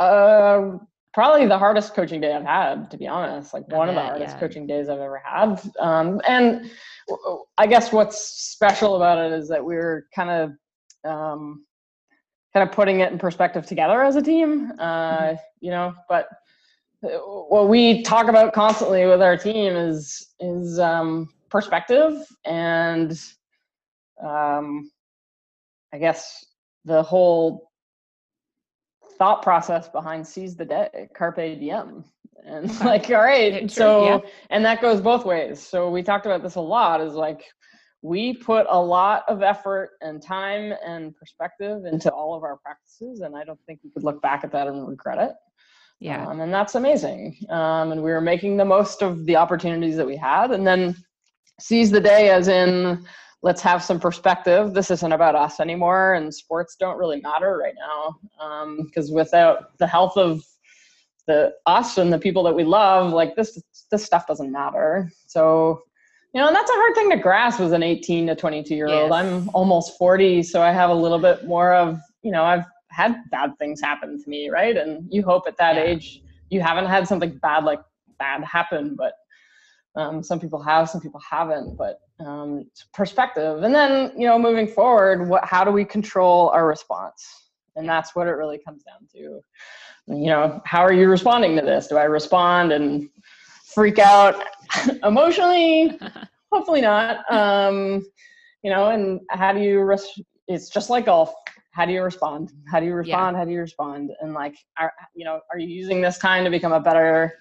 uh, 0.00 0.72
probably 1.14 1.46
the 1.46 1.56
hardest 1.56 1.94
coaching 1.94 2.20
day 2.20 2.34
I've 2.34 2.44
had, 2.44 2.90
to 2.90 2.98
be 2.98 3.06
honest. 3.06 3.54
Like 3.54 3.68
one 3.68 3.88
of 3.88 3.94
the 3.94 4.00
hardest 4.00 4.34
yeah. 4.34 4.40
coaching 4.40 4.66
days 4.66 4.88
I've 4.88 4.98
ever 4.98 5.22
had. 5.24 5.62
Um, 5.78 6.20
and 6.28 6.68
I 7.56 7.68
guess 7.68 7.92
what's 7.92 8.18
special 8.18 8.96
about 8.96 9.18
it 9.18 9.32
is 9.32 9.48
that 9.48 9.64
we 9.64 9.76
are 9.76 10.06
kind 10.12 10.30
of, 10.30 10.50
um, 11.10 11.64
kind 12.52 12.68
of 12.68 12.74
putting 12.74 13.00
it 13.00 13.12
in 13.12 13.18
perspective 13.18 13.64
together 13.64 14.02
as 14.02 14.16
a 14.16 14.22
team, 14.22 14.72
uh, 14.80 15.18
mm-hmm. 15.18 15.36
you 15.60 15.70
know, 15.70 15.94
but 16.08 16.26
uh, 17.04 17.08
what 17.48 17.68
we 17.68 18.02
talk 18.02 18.28
about 18.28 18.52
constantly 18.52 19.06
with 19.06 19.22
our 19.22 19.36
team 19.36 19.74
is, 19.76 20.34
is, 20.40 20.80
um, 20.80 21.28
perspective 21.48 22.24
and, 22.44 23.20
um, 24.24 24.90
I 25.92 25.98
guess 25.98 26.44
the 26.84 27.04
whole 27.04 27.70
thought 29.18 29.42
process 29.42 29.88
behind 29.88 30.26
seize 30.26 30.56
the 30.56 30.64
day, 30.64 31.08
carpe 31.14 31.36
diem. 31.36 32.04
And 32.44 32.68
like, 32.80 33.08
all 33.10 33.22
right, 33.22 33.70
so, 33.70 34.04
yeah. 34.04 34.18
and 34.50 34.64
that 34.64 34.82
goes 34.82 35.00
both 35.00 35.24
ways. 35.24 35.60
So 35.60 35.90
we 35.90 36.02
talked 36.02 36.26
about 36.26 36.42
this 36.42 36.56
a 36.56 36.60
lot 36.60 37.00
is 37.00 37.14
like, 37.14 37.42
we 38.04 38.34
put 38.34 38.66
a 38.68 38.78
lot 38.78 39.24
of 39.28 39.42
effort 39.42 39.92
and 40.02 40.22
time 40.22 40.74
and 40.86 41.16
perspective 41.16 41.86
into 41.86 42.12
all 42.12 42.34
of 42.34 42.42
our 42.42 42.58
practices 42.58 43.20
and 43.20 43.34
i 43.34 43.42
don't 43.42 43.58
think 43.66 43.80
we 43.82 43.90
could 43.90 44.04
look 44.04 44.20
back 44.20 44.44
at 44.44 44.52
that 44.52 44.68
and 44.68 44.86
regret 44.86 45.18
it 45.18 45.32
yeah 46.00 46.26
um, 46.26 46.40
and 46.40 46.52
that's 46.52 46.74
amazing 46.74 47.34
um, 47.48 47.92
and 47.92 48.02
we 48.02 48.12
were 48.12 48.20
making 48.20 48.58
the 48.58 48.64
most 48.64 49.02
of 49.02 49.24
the 49.24 49.34
opportunities 49.34 49.96
that 49.96 50.06
we 50.06 50.16
had 50.16 50.50
and 50.50 50.66
then 50.66 50.94
seize 51.60 51.90
the 51.90 52.00
day 52.00 52.28
as 52.28 52.48
in 52.48 53.02
let's 53.44 53.60
have 53.60 53.82
some 53.84 54.00
perspective 54.00 54.74
this 54.74 54.90
isn't 54.90 55.12
about 55.12 55.36
us 55.36 55.60
anymore 55.60 56.14
and 56.14 56.34
sports 56.34 56.76
don't 56.80 56.98
really 56.98 57.20
matter 57.20 57.58
right 57.58 57.74
now 57.78 58.16
because 58.84 59.10
um, 59.10 59.14
without 59.14 59.78
the 59.78 59.86
health 59.86 60.16
of 60.16 60.42
the 61.26 61.52
us 61.66 61.98
and 61.98 62.12
the 62.12 62.18
people 62.18 62.42
that 62.42 62.54
we 62.54 62.64
love 62.64 63.12
like 63.12 63.36
this 63.36 63.62
this 63.90 64.04
stuff 64.04 64.26
doesn't 64.26 64.50
matter 64.50 65.10
so 65.26 65.80
you 66.32 66.40
know, 66.40 66.48
and 66.48 66.56
that's 66.56 66.68
a 66.68 66.74
hard 66.74 66.96
thing 66.96 67.10
to 67.10 67.16
grasp 67.16 67.60
as 67.60 67.70
an 67.70 67.84
18 67.84 68.26
to 68.26 68.34
22 68.34 68.74
year 68.74 68.88
old. 68.88 69.08
Yes. 69.08 69.12
I'm 69.12 69.48
almost 69.54 69.96
40, 69.96 70.42
so 70.42 70.60
I 70.60 70.72
have 70.72 70.90
a 70.90 70.94
little 70.94 71.20
bit 71.20 71.46
more 71.46 71.72
of, 71.72 72.00
you 72.22 72.32
know, 72.32 72.42
I've 72.42 72.64
had 72.90 73.14
bad 73.30 73.56
things 73.60 73.80
happen 73.80 74.20
to 74.20 74.28
me, 74.28 74.50
right? 74.50 74.76
And 74.76 75.06
you 75.12 75.22
hope 75.22 75.44
at 75.46 75.56
that 75.58 75.76
yeah. 75.76 75.82
age 75.82 76.22
you 76.50 76.60
haven't 76.60 76.86
had 76.86 77.06
something 77.06 77.38
bad 77.38 77.64
like 77.64 77.80
bad 78.18 78.42
happen, 78.42 78.96
but 78.96 79.12
um, 79.96 80.22
some 80.22 80.40
people 80.40 80.62
have, 80.62 80.90
some 80.90 81.00
people 81.00 81.20
haven't. 81.20 81.76
But 81.76 82.00
um, 82.20 82.66
perspective, 82.92 83.62
and 83.62 83.74
then 83.74 84.12
you 84.16 84.26
know, 84.26 84.38
moving 84.38 84.66
forward, 84.66 85.28
what? 85.28 85.44
How 85.44 85.64
do 85.64 85.70
we 85.70 85.84
control 85.84 86.50
our 86.50 86.66
response? 86.66 87.50
And 87.76 87.88
that's 87.88 88.14
what 88.14 88.28
it 88.28 88.32
really 88.32 88.58
comes 88.58 88.84
down 88.84 89.08
to. 89.14 89.40
You 90.06 90.26
know, 90.26 90.60
how 90.64 90.80
are 90.80 90.92
you 90.92 91.08
responding 91.08 91.56
to 91.56 91.62
this? 91.62 91.88
Do 91.88 91.96
I 91.96 92.04
respond 92.04 92.72
and 92.72 93.08
freak 93.74 93.98
out 93.98 94.40
emotionally 95.02 95.98
hopefully 96.52 96.80
not 96.80 97.30
um 97.32 98.04
you 98.62 98.70
know 98.70 98.90
and 98.90 99.20
how 99.30 99.52
do 99.52 99.60
you 99.60 99.80
res- 99.80 100.22
it's 100.46 100.68
just 100.68 100.90
like 100.90 101.06
golf 101.06 101.34
how 101.72 101.84
do 101.84 101.92
you 101.92 102.02
respond 102.02 102.52
how 102.70 102.78
do 102.78 102.86
you 102.86 102.94
respond 102.94 103.34
yeah. 103.34 103.38
how 103.38 103.44
do 103.44 103.50
you 103.50 103.60
respond 103.60 104.12
and 104.20 104.32
like 104.32 104.56
are 104.78 104.92
you 105.14 105.24
know 105.24 105.40
are 105.50 105.58
you 105.58 105.66
using 105.66 106.00
this 106.00 106.18
time 106.18 106.44
to 106.44 106.50
become 106.50 106.72
a 106.72 106.80
better 106.80 107.34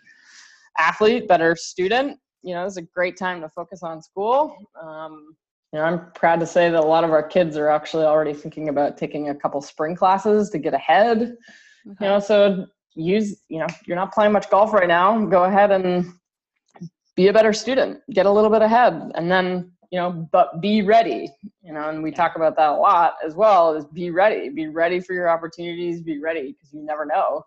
athlete 0.79 1.27
better 1.27 1.55
student 1.55 2.17
you 2.43 2.53
know 2.53 2.65
it's 2.65 2.77
a 2.77 2.81
great 2.81 3.17
time 3.17 3.41
to 3.41 3.49
focus 3.49 3.83
on 3.83 4.01
school 4.01 4.55
um 4.81 5.35
you 5.71 5.79
know 5.79 5.85
i'm 5.85 6.11
proud 6.13 6.39
to 6.39 6.45
say 6.45 6.69
that 6.69 6.79
a 6.79 6.85
lot 6.85 7.03
of 7.03 7.11
our 7.11 7.23
kids 7.23 7.57
are 7.57 7.69
actually 7.69 8.05
already 8.05 8.33
thinking 8.33 8.69
about 8.69 8.97
taking 8.97 9.29
a 9.29 9.35
couple 9.35 9.61
spring 9.61 9.95
classes 9.95 10.49
to 10.49 10.57
get 10.57 10.73
ahead 10.73 11.21
okay. 11.21 11.95
you 12.01 12.07
know 12.07 12.19
so 12.19 12.65
use 12.95 13.41
you 13.49 13.59
know 13.59 13.67
you're 13.85 13.97
not 13.97 14.13
playing 14.13 14.31
much 14.31 14.49
golf 14.49 14.73
right 14.73 14.87
now 14.87 15.25
go 15.25 15.45
ahead 15.45 15.71
and 15.71 16.13
be 17.15 17.27
a 17.27 17.33
better 17.33 17.53
student, 17.53 17.99
get 18.11 18.25
a 18.25 18.31
little 18.31 18.49
bit 18.49 18.61
ahead, 18.61 19.11
and 19.15 19.31
then 19.31 19.71
you 19.91 19.99
know, 19.99 20.27
but 20.31 20.59
be 20.59 20.81
ready. 20.81 21.29
You 21.61 21.73
know, 21.73 21.89
and 21.89 22.01
we 22.01 22.09
talk 22.09 22.35
about 22.35 22.55
that 22.55 22.69
a 22.69 22.75
lot 22.75 23.15
as 23.23 23.35
well. 23.35 23.75
Is 23.75 23.85
be 23.85 24.09
ready, 24.09 24.49
be 24.49 24.67
ready 24.67 24.99
for 24.99 25.13
your 25.13 25.29
opportunities, 25.29 26.01
be 26.01 26.19
ready 26.19 26.53
because 26.53 26.73
you 26.73 26.83
never 26.83 27.05
know. 27.05 27.43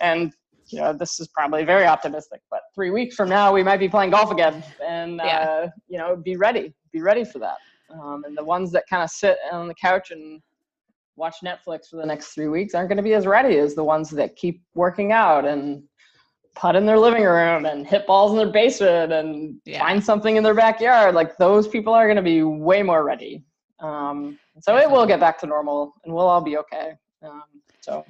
And 0.00 0.32
you 0.68 0.80
know, 0.80 0.92
this 0.92 1.20
is 1.20 1.28
probably 1.28 1.64
very 1.64 1.86
optimistic, 1.86 2.40
but 2.50 2.60
three 2.74 2.90
weeks 2.90 3.14
from 3.14 3.28
now 3.28 3.52
we 3.52 3.62
might 3.62 3.78
be 3.78 3.88
playing 3.88 4.10
golf 4.10 4.30
again, 4.30 4.64
and 4.84 5.16
yeah. 5.16 5.40
uh, 5.40 5.68
you 5.88 5.98
know, 5.98 6.16
be 6.16 6.36
ready, 6.36 6.74
be 6.92 7.00
ready 7.00 7.24
for 7.24 7.38
that. 7.38 7.56
Um, 7.90 8.24
and 8.26 8.36
the 8.36 8.44
ones 8.44 8.72
that 8.72 8.84
kind 8.90 9.02
of 9.02 9.10
sit 9.10 9.38
on 9.52 9.68
the 9.68 9.74
couch 9.74 10.10
and 10.10 10.40
watch 11.16 11.36
Netflix 11.44 11.88
for 11.90 11.96
the 11.96 12.06
next 12.06 12.34
three 12.34 12.48
weeks 12.48 12.74
aren't 12.74 12.88
going 12.88 12.96
to 12.96 13.02
be 13.02 13.14
as 13.14 13.26
ready 13.26 13.56
as 13.58 13.74
the 13.74 13.84
ones 13.84 14.10
that 14.10 14.36
keep 14.36 14.62
working 14.74 15.12
out 15.12 15.44
and 15.44 15.82
putt 16.54 16.74
in 16.74 16.86
their 16.86 16.98
living 16.98 17.24
room 17.24 17.66
and 17.66 17.86
hit 17.86 18.06
balls 18.06 18.32
in 18.32 18.38
their 18.38 18.50
basement 18.50 19.12
and 19.12 19.56
yeah. 19.64 19.78
find 19.78 20.02
something 20.02 20.36
in 20.36 20.42
their 20.42 20.54
backyard. 20.54 21.14
Like 21.14 21.36
those 21.36 21.68
people 21.68 21.92
are 21.92 22.06
going 22.06 22.16
to 22.16 22.22
be 22.22 22.42
way 22.42 22.82
more 22.82 23.04
ready. 23.04 23.44
Um, 23.80 24.38
so 24.60 24.76
it 24.76 24.90
will 24.90 25.06
get 25.06 25.20
back 25.20 25.38
to 25.40 25.46
normal 25.46 25.92
and 26.04 26.14
we'll 26.14 26.26
all 26.26 26.40
be 26.40 26.56
okay. 26.58 26.92
Um, 27.22 27.44
so 27.80 28.04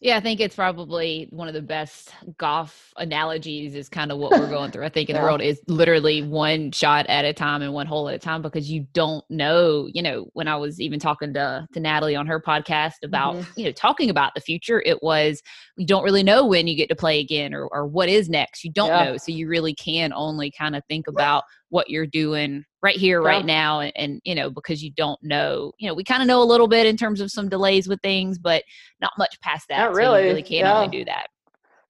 yeah. 0.00 0.16
I 0.16 0.20
think 0.20 0.40
it's 0.40 0.54
probably 0.54 1.28
one 1.30 1.48
of 1.48 1.54
the 1.54 1.62
best 1.62 2.12
golf 2.38 2.92
analogies 2.96 3.74
is 3.74 3.88
kind 3.88 4.12
of 4.12 4.18
what 4.18 4.32
we're 4.32 4.48
going 4.48 4.70
through. 4.70 4.84
I 4.84 4.88
think 4.88 5.08
in 5.10 5.16
yeah. 5.16 5.22
the 5.22 5.26
world 5.26 5.40
is 5.40 5.60
literally 5.66 6.22
one 6.22 6.72
shot 6.72 7.06
at 7.08 7.24
a 7.24 7.32
time 7.32 7.62
and 7.62 7.72
one 7.72 7.86
hole 7.86 8.08
at 8.08 8.14
a 8.14 8.18
time 8.18 8.42
because 8.42 8.70
you 8.70 8.86
don't 8.92 9.24
know, 9.30 9.88
you 9.92 10.02
know, 10.02 10.28
when 10.34 10.48
I 10.48 10.56
was 10.56 10.80
even 10.80 10.98
talking 10.98 11.32
to 11.34 11.66
to 11.72 11.80
Natalie 11.80 12.16
on 12.16 12.26
her 12.26 12.40
podcast 12.40 13.02
about, 13.02 13.36
mm-hmm. 13.36 13.60
you 13.60 13.66
know, 13.66 13.72
talking 13.72 14.10
about 14.10 14.34
the 14.34 14.40
future, 14.40 14.82
it 14.84 15.02
was 15.02 15.42
you 15.76 15.86
don't 15.86 16.04
really 16.04 16.22
know 16.22 16.46
when 16.46 16.66
you 16.66 16.76
get 16.76 16.88
to 16.88 16.96
play 16.96 17.20
again 17.20 17.54
or 17.54 17.66
or 17.68 17.86
what 17.86 18.08
is 18.08 18.28
next. 18.28 18.64
You 18.64 18.72
don't 18.72 18.88
yeah. 18.88 19.04
know. 19.04 19.16
So 19.16 19.32
you 19.32 19.48
really 19.48 19.74
can 19.74 20.12
only 20.12 20.50
kind 20.50 20.76
of 20.76 20.82
think 20.88 21.08
about 21.08 21.44
what 21.70 21.90
you're 21.90 22.06
doing 22.06 22.64
right 22.82 22.96
here 22.96 23.20
yeah. 23.20 23.28
right 23.28 23.44
now 23.44 23.80
and, 23.80 23.92
and, 23.96 24.20
you 24.24 24.34
know 24.34 24.50
because 24.50 24.82
you 24.82 24.90
don't 24.92 25.18
know 25.22 25.72
you 25.78 25.88
know 25.88 25.94
we 25.94 26.04
kind 26.04 26.22
of 26.22 26.28
know 26.28 26.42
a 26.42 26.44
little 26.44 26.68
bit 26.68 26.86
in 26.86 26.96
terms 26.96 27.20
of 27.20 27.30
some 27.30 27.48
delays 27.48 27.88
with 27.88 28.00
things 28.02 28.38
but 28.38 28.62
not 29.00 29.12
much 29.18 29.40
past 29.40 29.66
that 29.68 29.78
not 29.78 29.94
really 29.94 30.22
so 30.22 30.24
really 30.24 30.42
can 30.42 30.58
yeah. 30.58 30.74
only 30.74 30.88
do 30.88 31.04
that 31.04 31.26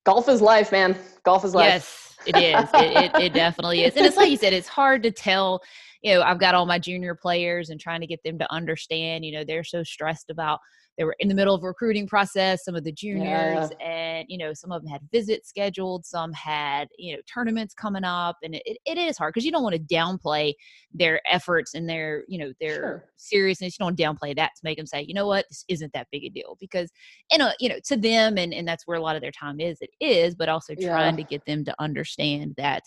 golf 0.04 0.28
is 0.28 0.40
life 0.40 0.72
man 0.72 0.96
golf 1.24 1.44
is 1.44 1.54
life 1.54 1.66
yes 1.66 2.02
it 2.26 2.36
is 2.36 2.68
it, 2.74 3.14
it, 3.14 3.22
it 3.22 3.32
definitely 3.34 3.82
is 3.82 3.94
and 3.96 4.06
it's 4.06 4.16
like 4.16 4.30
you 4.30 4.36
said 4.36 4.52
it's 4.52 4.68
hard 4.68 5.02
to 5.02 5.10
tell 5.10 5.60
you 6.02 6.14
know 6.14 6.22
i've 6.22 6.40
got 6.40 6.54
all 6.54 6.66
my 6.66 6.78
junior 6.78 7.14
players 7.14 7.70
and 7.70 7.80
trying 7.80 8.00
to 8.00 8.06
get 8.06 8.22
them 8.24 8.38
to 8.38 8.50
understand 8.52 9.24
you 9.24 9.32
know 9.32 9.44
they're 9.44 9.64
so 9.64 9.82
stressed 9.82 10.30
about 10.30 10.58
they 10.96 11.04
were 11.04 11.16
in 11.18 11.28
the 11.28 11.34
middle 11.34 11.54
of 11.54 11.62
a 11.62 11.66
recruiting 11.66 12.06
process 12.06 12.64
some 12.64 12.74
of 12.74 12.84
the 12.84 12.92
juniors 12.92 13.70
yeah. 13.80 13.86
and 13.86 14.26
you 14.28 14.38
know 14.38 14.52
some 14.52 14.72
of 14.72 14.82
them 14.82 14.90
had 14.90 15.00
visits 15.12 15.48
scheduled 15.48 16.04
some 16.04 16.32
had 16.32 16.88
you 16.98 17.14
know 17.14 17.22
tournaments 17.32 17.74
coming 17.74 18.04
up 18.04 18.36
and 18.42 18.54
it, 18.54 18.78
it 18.84 18.98
is 18.98 19.16
hard 19.18 19.32
because 19.32 19.44
you 19.44 19.52
don't 19.52 19.62
want 19.62 19.74
to 19.74 19.94
downplay 19.94 20.52
their 20.92 21.20
efforts 21.30 21.74
and 21.74 21.88
their 21.88 22.24
you 22.28 22.38
know 22.38 22.52
their 22.60 22.74
sure. 22.74 23.04
seriousness 23.16 23.76
you 23.78 23.84
don't 23.84 23.98
downplay 23.98 24.34
that 24.34 24.50
to 24.56 24.60
make 24.64 24.76
them 24.76 24.86
say 24.86 25.02
you 25.02 25.14
know 25.14 25.26
what 25.26 25.44
this 25.48 25.64
isn't 25.68 25.92
that 25.92 26.06
big 26.10 26.24
a 26.24 26.28
deal 26.28 26.56
because 26.60 26.90
you 27.30 27.38
know 27.38 27.50
you 27.60 27.68
know 27.68 27.78
to 27.84 27.96
them 27.96 28.38
and 28.38 28.52
and 28.52 28.66
that's 28.66 28.86
where 28.86 28.98
a 28.98 29.02
lot 29.02 29.16
of 29.16 29.22
their 29.22 29.32
time 29.32 29.60
is 29.60 29.78
it 29.80 29.90
is 30.00 30.34
but 30.34 30.48
also 30.48 30.74
trying 30.74 31.16
yeah. 31.18 31.24
to 31.24 31.28
get 31.28 31.44
them 31.46 31.64
to 31.64 31.74
understand 31.78 32.54
that 32.56 32.82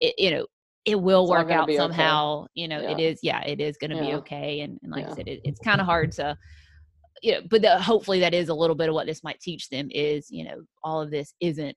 it, 0.00 0.14
you 0.18 0.30
know 0.30 0.46
it 0.84 1.00
will 1.00 1.22
it's 1.22 1.30
work 1.30 1.50
out 1.50 1.70
somehow 1.72 2.40
okay. 2.40 2.48
you 2.54 2.68
know 2.68 2.80
yeah. 2.80 2.90
it 2.90 3.00
is 3.00 3.20
yeah 3.22 3.40
it 3.42 3.60
is 3.60 3.76
going 3.76 3.90
to 3.90 4.00
be 4.00 4.14
okay 4.14 4.60
and, 4.60 4.78
and 4.82 4.90
like 4.90 5.06
i 5.08 5.14
said 5.14 5.28
it, 5.28 5.40
it's 5.44 5.60
kind 5.60 5.80
of 5.80 5.86
hard 5.86 6.10
to 6.10 6.36
you 7.22 7.32
know, 7.32 7.40
but 7.48 7.62
the, 7.62 7.80
hopefully 7.80 8.20
that 8.20 8.34
is 8.34 8.48
a 8.48 8.54
little 8.54 8.76
bit 8.76 8.88
of 8.88 8.94
what 8.94 9.06
this 9.06 9.24
might 9.24 9.40
teach 9.40 9.68
them 9.68 9.88
is, 9.92 10.26
you 10.30 10.44
know, 10.44 10.62
all 10.82 11.00
of 11.00 11.10
this 11.10 11.34
isn't 11.40 11.76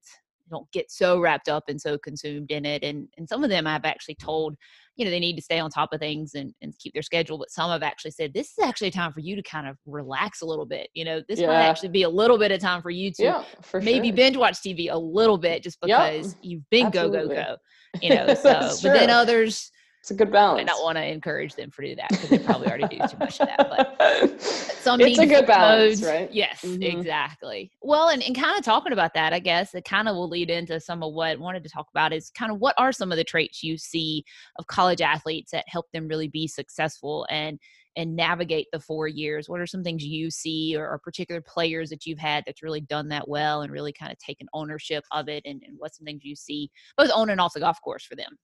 don't 0.50 0.70
get 0.72 0.92
so 0.92 1.20
wrapped 1.20 1.50
up 1.50 1.64
and 1.68 1.80
so 1.80 1.98
consumed 1.98 2.52
in 2.52 2.66
it. 2.66 2.84
And 2.84 3.08
and 3.18 3.28
some 3.28 3.44
of 3.44 3.50
them 3.50 3.66
I've 3.66 3.86
actually 3.86 4.16
told, 4.16 4.56
you 4.96 5.06
know, 5.06 5.12
they 5.12 5.20
need 5.20 5.36
to 5.36 5.42
stay 5.42 5.60
on 5.60 5.70
top 5.70 5.94
of 5.94 6.00
things 6.00 6.36
and, 6.36 6.54
and 6.62 6.74
keep 6.80 6.94
their 6.94 7.02
schedule. 7.02 7.38
But 7.38 7.52
some 7.52 7.72
have 7.72 7.84
actually 7.84 8.12
said 8.12 8.34
this 8.34 8.52
is 8.58 8.64
actually 8.64 8.90
a 8.90 8.92
time 8.92 9.12
for 9.12 9.22
you 9.22 9.36
to 9.36 9.42
kind 9.44 9.68
of 9.68 9.78
relax 9.86 10.42
a 10.42 10.46
little 10.46 10.66
bit. 10.66 10.90
You 10.94 11.06
know, 11.06 11.22
this 11.28 11.40
yeah. 11.40 11.48
might 11.48 11.64
actually 11.64 11.90
be 11.90 12.04
a 12.04 12.10
little 12.10 12.38
bit 12.38 12.52
of 12.52 12.60
time 12.60 12.82
for 12.82 12.92
you 12.92 13.12
to 13.14 13.24
yeah, 13.24 13.44
for 13.62 13.82
maybe 13.82 14.10
sure. 14.10 14.16
binge 14.16 14.38
watch 14.38 14.58
TV 14.58 14.92
a 14.92 14.98
little 14.98 15.38
bit 15.38 15.64
just 15.64 15.80
because 15.82 16.28
yep. 16.28 16.36
you've 16.42 16.70
been 16.70 16.88
Absolutely. 16.88 17.20
go 17.20 17.28
go 17.28 17.36
go. 17.36 17.58
You 18.02 18.16
know, 18.16 18.34
so 18.34 18.60
but 18.84 18.94
then 18.94 19.10
others 19.10 19.72
it's 20.06 20.12
a 20.12 20.14
good 20.14 20.32
balance. 20.32 20.62
I 20.62 20.66
don't 20.66 20.84
want 20.84 21.00
to 21.00 21.04
encourage 21.04 21.56
them 21.56 21.72
to 21.72 21.82
do 21.82 21.96
that 21.96 22.10
because 22.10 22.30
they 22.30 22.38
probably 22.38 22.68
already 22.68 22.96
do 22.96 23.08
too 23.08 23.18
much 23.18 23.42
of 23.42 23.48
that. 23.48 23.68
But 23.98 24.40
some 24.40 25.02
it's 25.02 25.18
a 25.18 25.26
good 25.26 25.48
balance, 25.48 26.00
modes, 26.00 26.04
right? 26.04 26.32
Yes, 26.32 26.62
mm-hmm. 26.62 26.84
exactly. 26.84 27.72
Well, 27.82 28.10
and, 28.10 28.22
and 28.22 28.36
kind 28.36 28.56
of 28.56 28.64
talking 28.64 28.94
about 28.94 29.16
that, 29.16 29.34
I 29.34 29.40
guess 29.40 29.74
it 29.74 29.84
kind 29.84 30.08
of 30.08 30.16
will 30.16 30.30
lead 30.30 30.52
into 30.52 30.80
some 30.80 31.02
of 31.02 31.14
what 31.14 31.30
I 31.30 31.36
wanted 31.38 31.64
to 31.64 31.72
talk 31.72 31.88
about 31.90 32.14
is 32.14 32.30
kind 32.30 32.52
of 32.52 32.60
what 32.60 32.76
are 32.78 32.92
some 32.92 33.12
of 33.12 33.18
the 33.18 33.24
traits 33.24 33.64
you 33.64 33.80
see 33.80 34.24
of 34.60 34.68
college 34.68 35.02
athletes 35.02 35.50
that 35.54 35.66
help 35.68 35.88
them 35.92 36.08
really 36.08 36.28
be 36.28 36.46
successful 36.46 37.26
and 37.32 37.58
and 37.96 38.16
navigate 38.16 38.68
the 38.72 38.80
four 38.80 39.08
years? 39.08 39.50
What 39.50 39.60
are 39.60 39.66
some 39.66 39.84
things 39.84 40.06
you 40.06 40.30
see 40.30 40.76
or, 40.78 40.88
or, 40.88 41.00
particular 41.00 41.42
players 41.42 41.90
that 41.90 42.06
you've 42.06 42.20
had 42.20 42.44
that's 42.46 42.62
really 42.62 42.82
done 42.82 43.08
that 43.08 43.28
well 43.28 43.62
and 43.62 43.72
really 43.72 43.94
kind 43.94 44.12
of 44.12 44.20
taken 44.20 44.48
ownership 44.54 45.04
of 45.12 45.30
it? 45.30 45.42
And, 45.46 45.64
and 45.66 45.78
what's 45.80 45.98
some 45.98 46.06
things 46.06 46.26
you 46.26 46.36
see 46.36 46.70
both 46.96 47.10
on 47.16 47.32
and 47.32 47.42
off 47.42 47.54
the 47.54 47.62
golf 47.62 47.82
course 47.82 48.06
for 48.06 48.16
them? 48.16 48.38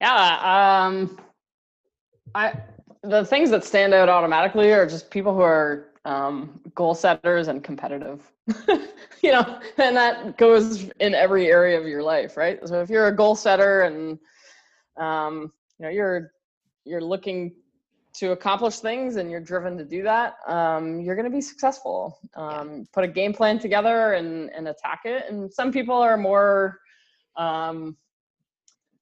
Yeah. 0.00 0.84
Um, 0.86 1.18
I, 2.34 2.54
the 3.02 3.24
things 3.24 3.50
that 3.50 3.64
stand 3.64 3.94
out 3.94 4.08
automatically 4.08 4.72
are 4.72 4.86
just 4.86 5.10
people 5.10 5.34
who 5.34 5.40
are 5.40 5.88
um, 6.04 6.60
goal 6.74 6.94
setters 6.94 7.48
and 7.48 7.62
competitive. 7.62 8.30
you 9.22 9.32
know, 9.32 9.58
and 9.78 9.96
that 9.96 10.36
goes 10.36 10.90
in 11.00 11.14
every 11.14 11.46
area 11.46 11.80
of 11.80 11.86
your 11.86 12.02
life, 12.02 12.36
right? 12.36 12.58
So 12.66 12.80
if 12.80 12.90
you're 12.90 13.06
a 13.06 13.16
goal 13.16 13.34
setter 13.34 13.82
and 13.82 14.18
um, 14.96 15.52
you 15.78 15.86
know 15.86 15.90
you're 15.90 16.32
you're 16.84 17.00
looking 17.00 17.54
to 18.14 18.30
accomplish 18.30 18.78
things 18.78 19.16
and 19.16 19.30
you're 19.30 19.40
driven 19.40 19.76
to 19.76 19.84
do 19.84 20.02
that, 20.04 20.36
um, 20.46 21.00
you're 21.00 21.16
going 21.16 21.24
to 21.24 21.36
be 21.36 21.40
successful. 21.40 22.18
Um, 22.36 22.86
put 22.92 23.04
a 23.04 23.08
game 23.08 23.32
plan 23.32 23.58
together 23.58 24.12
and, 24.12 24.50
and 24.50 24.68
attack 24.68 25.00
it. 25.04 25.24
And 25.28 25.52
some 25.52 25.72
people 25.72 25.96
are 25.96 26.16
more, 26.16 26.78
um, 27.36 27.96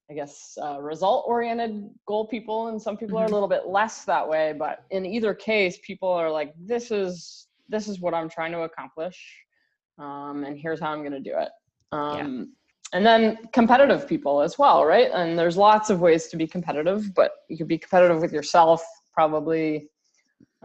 I 0.09 0.13
guess, 0.13 0.57
uh, 0.61 0.81
result 0.81 1.25
oriented 1.27 1.89
goal 2.07 2.27
people, 2.27 2.67
and 2.67 2.81
some 2.81 2.97
people 2.97 3.17
are 3.17 3.23
a 3.23 3.25
mm-hmm. 3.25 3.33
little 3.33 3.47
bit 3.47 3.67
less 3.67 4.05
that 4.05 4.27
way. 4.27 4.53
But 4.57 4.83
in 4.91 5.05
either 5.05 5.33
case, 5.33 5.79
people 5.85 6.09
are 6.09 6.29
like, 6.29 6.53
this 6.59 6.91
is 6.91 7.47
this 7.69 7.87
is 7.87 7.99
what 7.99 8.13
I'm 8.13 8.29
trying 8.29 8.51
to 8.51 8.61
accomplish, 8.61 9.17
um, 9.97 10.43
and 10.43 10.57
here's 10.57 10.79
how 10.79 10.91
I'm 10.91 10.99
going 10.99 11.13
to 11.13 11.19
do 11.19 11.37
it. 11.37 11.49
Yeah. 11.91 11.99
Um, 11.99 12.53
and 12.93 13.03
then 13.03 13.37
competitive 13.53 14.07
people 14.07 14.41
as 14.41 14.59
well, 14.59 14.85
right? 14.85 15.09
And 15.11 15.37
there's 15.37 15.57
lots 15.57 15.89
of 15.89 15.99
ways 15.99 16.27
to 16.27 16.37
be 16.37 16.45
competitive, 16.45 17.13
but 17.15 17.31
you 17.49 17.57
could 17.57 17.67
be 17.67 17.79
competitive 17.79 18.21
with 18.21 18.31
yourself, 18.31 18.83
probably 19.13 19.89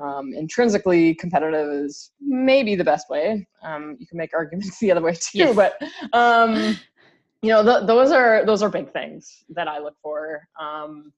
um, 0.00 0.32
intrinsically 0.34 1.14
competitive 1.14 1.68
is 1.70 2.12
maybe 2.20 2.74
the 2.74 2.84
best 2.84 3.08
way. 3.10 3.46
Um, 3.62 3.96
you 3.98 4.06
can 4.06 4.18
make 4.18 4.34
arguments 4.34 4.78
the 4.80 4.90
other 4.90 5.02
way 5.02 5.14
too, 5.14 5.38
yes. 5.38 5.56
but 5.56 5.82
um, 6.12 6.76
you 7.42 7.50
know, 7.50 7.62
th- 7.62 7.86
those 7.86 8.10
are 8.10 8.44
those 8.44 8.62
are 8.62 8.68
big 8.68 8.92
things 8.92 9.44
that 9.50 9.68
I 9.68 9.78
look 9.78 9.94
for. 10.02 10.42
Um, 10.60 11.12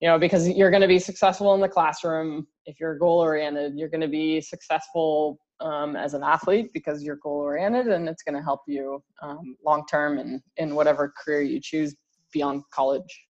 you 0.00 0.08
know, 0.08 0.18
because 0.18 0.48
you're 0.48 0.70
going 0.70 0.82
to 0.82 0.88
be 0.88 0.98
successful 0.98 1.54
in 1.54 1.60
the 1.60 1.68
classroom 1.68 2.46
if 2.66 2.78
you're 2.78 2.96
goal 2.96 3.18
oriented. 3.18 3.76
You're 3.76 3.88
going 3.88 4.00
to 4.00 4.08
be 4.08 4.40
successful 4.40 5.38
um, 5.60 5.96
as 5.96 6.14
an 6.14 6.22
athlete 6.22 6.70
because 6.72 7.02
you're 7.02 7.16
goal 7.16 7.40
oriented, 7.40 7.88
and 7.88 8.08
it's 8.08 8.22
going 8.22 8.36
to 8.36 8.42
help 8.42 8.60
you 8.68 9.02
um, 9.22 9.56
long 9.64 9.84
term 9.90 10.18
and 10.18 10.40
in 10.56 10.74
whatever 10.74 11.12
career 11.24 11.42
you 11.42 11.60
choose 11.60 11.96
beyond 12.32 12.62
college. 12.72 13.24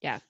Yeah, 0.00 0.20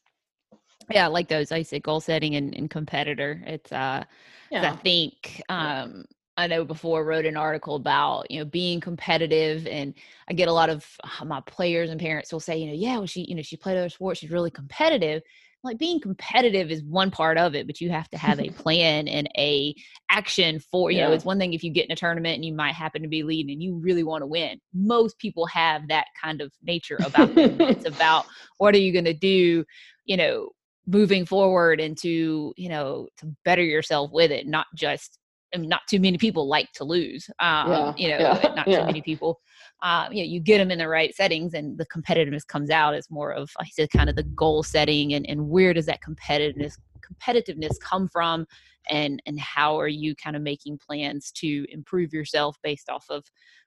yeah, 0.91 1.05
I 1.05 1.09
like 1.09 1.29
those. 1.29 1.53
I 1.53 1.63
say 1.63 1.79
goal 1.79 2.01
setting 2.01 2.35
and, 2.35 2.55
and 2.55 2.69
competitor. 2.69 3.43
It's 3.47 3.71
uh, 3.71 4.05
yeah. 4.51 4.73
I 4.73 4.77
think 4.77 5.41
um, 5.49 6.05
I 6.41 6.47
know 6.47 6.65
before 6.65 7.05
wrote 7.05 7.27
an 7.27 7.37
article 7.37 7.77
about 7.77 8.31
you 8.31 8.39
know 8.39 8.45
being 8.45 8.81
competitive, 8.81 9.67
and 9.67 9.95
I 10.29 10.33
get 10.33 10.49
a 10.49 10.53
lot 10.53 10.71
of 10.71 10.87
uh, 11.05 11.25
my 11.25 11.41
players 11.43 11.91
and 11.91 12.01
parents 12.01 12.33
will 12.33 12.41
say, 12.41 12.57
you 12.57 12.67
know, 12.67 12.73
yeah, 12.73 12.97
well, 12.97 13.07
she 13.07 13.27
you 13.29 13.35
know 13.35 13.43
she 13.43 13.57
played 13.57 13.77
other 13.77 13.91
sports, 13.91 14.21
she's 14.21 14.31
really 14.31 14.51
competitive. 14.51 15.23
Like 15.63 15.77
being 15.77 16.01
competitive 16.01 16.71
is 16.71 16.83
one 16.83 17.11
part 17.11 17.37
of 17.37 17.55
it, 17.55 17.67
but 17.67 17.83
you 17.83 17.91
have 17.91 18.09
to 18.11 18.17
have 18.17 18.41
a 18.41 18.49
plan 18.63 19.07
and 19.07 19.29
a 19.37 19.75
action 20.09 20.59
for 20.59 20.91
you 20.91 20.99
yeah. 20.99 21.09
know. 21.09 21.13
It's 21.13 21.27
one 21.27 21.39
thing 21.39 21.53
if 21.53 21.63
you 21.63 21.71
get 21.71 21.85
in 21.85 21.93
a 21.93 21.97
tournament 21.97 22.37
and 22.37 22.45
you 22.45 22.55
might 22.55 22.73
happen 22.73 23.03
to 23.03 23.09
be 23.09 23.23
leading 23.23 23.53
and 23.53 23.63
you 23.63 23.77
really 23.77 24.03
want 24.03 24.23
to 24.23 24.27
win. 24.27 24.59
Most 24.73 25.19
people 25.19 25.45
have 25.47 25.89
that 25.89 26.07
kind 26.21 26.41
of 26.41 26.51
nature 26.63 26.99
about 27.05 27.35
them. 27.35 27.61
it's 27.61 27.87
about 27.87 28.25
what 28.57 28.75
are 28.75 28.79
you 28.79 28.95
going 28.95 29.05
to 29.05 29.13
do, 29.13 29.67
you 30.07 30.17
know, 30.17 30.49
moving 30.87 31.27
forward 31.27 31.81
and 31.81 31.97
to 31.99 32.53
you 32.57 32.69
know 32.69 33.07
to 33.17 33.27
better 33.45 33.63
yourself 33.63 34.11
with 34.13 34.33
it 34.33 34.47
not 34.47 34.67
just 34.75 35.20
I 35.55 35.59
mean, 35.59 35.69
not 35.69 35.83
too 35.89 35.99
many 36.01 36.19
people 36.19 36.47
like 36.47 36.71
to 36.73 36.85
lose 36.85 37.29
um, 37.41 37.71
yeah, 37.71 37.93
you 37.97 38.09
know 38.09 38.19
yeah, 38.19 38.53
not 38.57 38.69
yeah. 38.69 38.81
too 38.81 38.87
many 38.87 39.03
people 39.03 39.41
uh, 39.83 40.09
you 40.11 40.23
know 40.23 40.29
you 40.29 40.41
get 40.41 40.59
them 40.59 40.71
in 40.71 40.79
the 40.79 40.89
right 40.89 41.15
settings 41.15 41.55
and 41.55 41.79
the 41.79 41.87
competitiveness 41.87 42.47
comes 42.47 42.71
out 42.71 42.95
It's 42.95 43.11
more 43.11 43.33
of 43.33 43.51
i 43.59 43.67
said 43.67 43.91
kind 43.91 44.09
of 44.09 44.17
the 44.17 44.23
goal 44.23 44.63
setting 44.63 45.15
and, 45.15 45.29
and 45.29 45.49
where 45.49 45.75
does 45.75 45.87
that 45.87 46.01
competitiveness 46.03 46.75
competitiveness 47.01 47.79
come 47.81 48.09
from 48.09 48.47
and 48.89 49.23
and 49.27 49.39
how 49.39 49.79
are 49.79 49.89
you 49.89 50.15
kind 50.15 50.37
of 50.37 50.43
making 50.43 50.79
plans 50.79 51.33
to 51.33 51.67
improve 51.71 52.13
yourself 52.13 52.57
based 52.63 52.89
off 52.89 53.07
of 53.11 53.25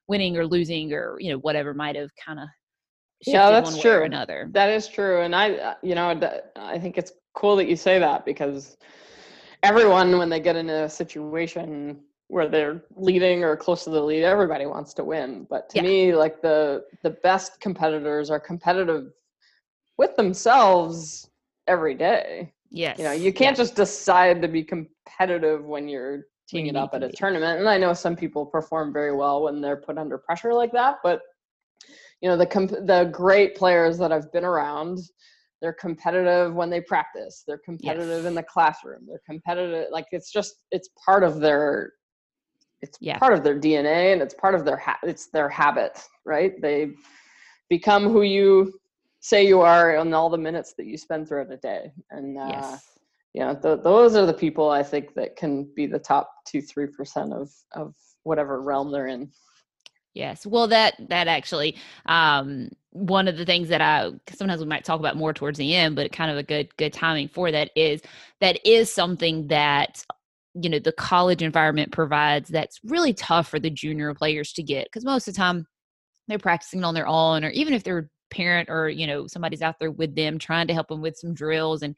winning 0.08 0.38
or 0.38 0.45
losing 0.45 0.93
or 0.93 1.17
you 1.19 1.31
know 1.31 1.39
whatever 1.39 1.73
might 1.73 1.95
have 1.95 2.10
kind 2.15 2.39
of 2.39 2.47
yeah, 3.25 3.49
that's 3.49 3.79
true. 3.79 4.03
another. 4.03 4.49
That 4.51 4.69
is 4.69 4.88
true, 4.88 5.21
and 5.21 5.36
I, 5.36 5.53
uh, 5.53 5.73
you 5.81 5.95
know, 5.95 6.10
I 6.55 6.79
think 6.79 6.97
it's 6.97 7.13
cool 7.34 7.55
that 7.58 7.67
you 7.67 7.75
say 7.75 7.99
that 7.99 8.25
because 8.25 8.77
everyone, 9.63 10.17
when 10.17 10.30
they 10.30 10.39
get 10.39 10.56
in 10.56 10.69
a 10.69 10.89
situation 10.89 11.99
where 12.28 12.47
they're 12.47 12.84
leading 12.95 13.43
or 13.43 13.56
close 13.56 13.84
to 13.86 13.89
the 13.89 14.02
lead, 14.02 14.23
everybody 14.23 14.65
wants 14.65 14.93
to 14.95 15.04
win. 15.04 15.47
But 15.49 15.69
to 15.69 15.78
yeah. 15.78 15.84
me, 15.84 16.15
like 16.15 16.41
the 16.41 16.86
the 17.02 17.12
best 17.12 17.60
competitors 17.60 18.30
are 18.30 18.39
competitive 18.39 19.13
with 19.97 20.15
themselves 20.15 21.30
every 21.67 21.95
day. 21.95 22.54
Yes. 22.69 22.97
You 22.97 23.06
know, 23.06 23.12
you 23.12 23.32
can't 23.32 23.56
just 23.56 23.76
decide 23.76 24.41
to 24.41 24.47
be 24.47 24.63
competitive 24.63 25.63
when 25.63 25.88
you're 25.88 26.26
teeing 26.47 26.67
it 26.67 26.76
up 26.76 26.93
at 26.93 27.04
a 27.04 27.08
be. 27.08 27.13
tournament. 27.13 27.60
And 27.60 27.69
I 27.69 27.78
know 27.78 27.93
some 27.93 28.15
people 28.15 28.45
perform 28.45 28.91
very 28.91 29.15
well 29.15 29.43
when 29.43 29.62
they're 29.62 29.78
put 29.78 29.97
under 29.97 30.17
pressure 30.17 30.54
like 30.54 30.71
that, 30.71 30.97
but 31.04 31.21
you 32.21 32.30
know 32.30 32.38
the 32.38 32.45
comp- 32.45 32.71
the 32.71 33.10
great 33.12 33.56
players 33.56 33.97
that 33.97 34.12
I've 34.12 34.32
been 34.32 34.45
around, 34.45 34.99
they're 35.63 35.71
competitive 35.71 36.54
when 36.54 36.69
they 36.69 36.82
practice. 36.82 37.45
They're 37.47 37.58
competitive 37.58 38.23
yes. 38.23 38.26
in 38.26 38.36
the 38.36 38.43
classroom. 38.43 39.06
They're 39.08 39.21
competitive. 39.26 39.88
Like 39.91 40.08
it's 40.12 40.30
just 40.30 40.56
it's 40.71 40.89
part 41.04 41.23
of 41.23 41.39
their 41.39 41.93
it's 42.82 42.97
yeah. 42.99 43.17
part 43.17 43.32
of 43.32 43.45
their 43.45 43.58
DNA 43.58 44.12
and 44.12 44.21
it's 44.21 44.34
part 44.34 44.56
of 44.56 44.65
their 44.65 44.76
ha- 44.76 44.99
it's 45.04 45.28
their 45.28 45.47
habit, 45.47 45.97
right? 46.26 46.62
They 46.62 46.91
become 47.69 48.10
who 48.10 48.23
you 48.23 48.73
say 49.21 49.47
you 49.47 49.62
are 49.62 49.95
in 49.95 50.13
all 50.13 50.30
the 50.30 50.38
minutes 50.38 50.73
that 50.78 50.86
you 50.86 50.97
spend 50.97 51.30
throughout 51.30 51.49
a 51.49 51.56
day. 51.56 51.93
And 52.12 52.38
uh, 52.38 52.47
yes. 52.49 52.84
you 53.34 53.39
know, 53.39 53.56
th- 53.56 53.84
those 53.86 54.17
are 54.17 54.26
the 54.26 54.34
people 54.34 54.69
I 54.69 54.84
think 54.84 55.13
that 55.13 55.38
can 55.38 55.71
be 55.78 55.88
the 55.88 55.97
top 55.97 56.30
two, 56.45 56.62
three 56.62 56.88
percent 56.88 57.32
of 57.32 57.49
of 57.71 57.95
whatever 58.23 58.62
realm 58.62 58.91
they're 58.91 59.08
in. 59.08 59.32
Yes. 60.13 60.45
Well, 60.45 60.67
that 60.67 60.95
that 61.10 61.28
actually 61.28 61.76
um, 62.06 62.69
one 62.91 63.28
of 63.28 63.38
the 63.38 63.45
things 63.45 63.69
that 63.69 63.82
I 63.82 64.12
sometimes 64.36 64.62
we 64.62 64.67
might 64.67 64.84
talk 64.86 64.99
about 64.99 65.17
more 65.17 65.34
towards 65.34 65.58
the 65.58 65.73
end, 65.73 65.95
but 65.95 66.12
kind 66.12 66.30
of 66.30 66.38
a 66.38 66.43
good 66.43 66.76
good 66.78 66.93
timing 66.93 67.28
for 67.30 67.52
that 67.52 67.71
is 67.76 68.02
that 68.39 68.60
is 68.65 68.91
something 68.93 69.47
that 69.47 70.06
you 70.54 70.69
know 70.69 70.78
the 70.80 70.91
college 70.91 71.41
environment 71.41 71.91
provides 71.91 72.49
that's 72.49 72.80
really 72.84 73.13
tough 73.13 73.47
for 73.47 73.60
the 73.60 73.71
junior 73.71 74.13
players 74.13 74.54
to 74.54 74.62
get 74.63 74.86
because 74.86 75.04
most 75.04 75.28
of 75.28 75.34
the 75.34 75.38
time 75.38 75.65
they're 76.28 76.39
practicing 76.39 76.84
on 76.84 76.93
their 76.93 77.08
own 77.08 77.43
or 77.43 77.49
even 77.52 77.73
if 77.73 77.84
their 77.84 78.10
parent 78.32 78.69
or 78.69 78.89
you 78.89 79.08
know 79.08 79.28
somebody's 79.28 79.62
out 79.62 79.76
there 79.80 79.91
with 79.91 80.15
them 80.15 80.39
trying 80.39 80.67
to 80.67 80.73
help 80.73 80.88
them 80.88 81.02
with 81.02 81.17
some 81.17 81.34
drills 81.34 81.84
and 81.84 81.95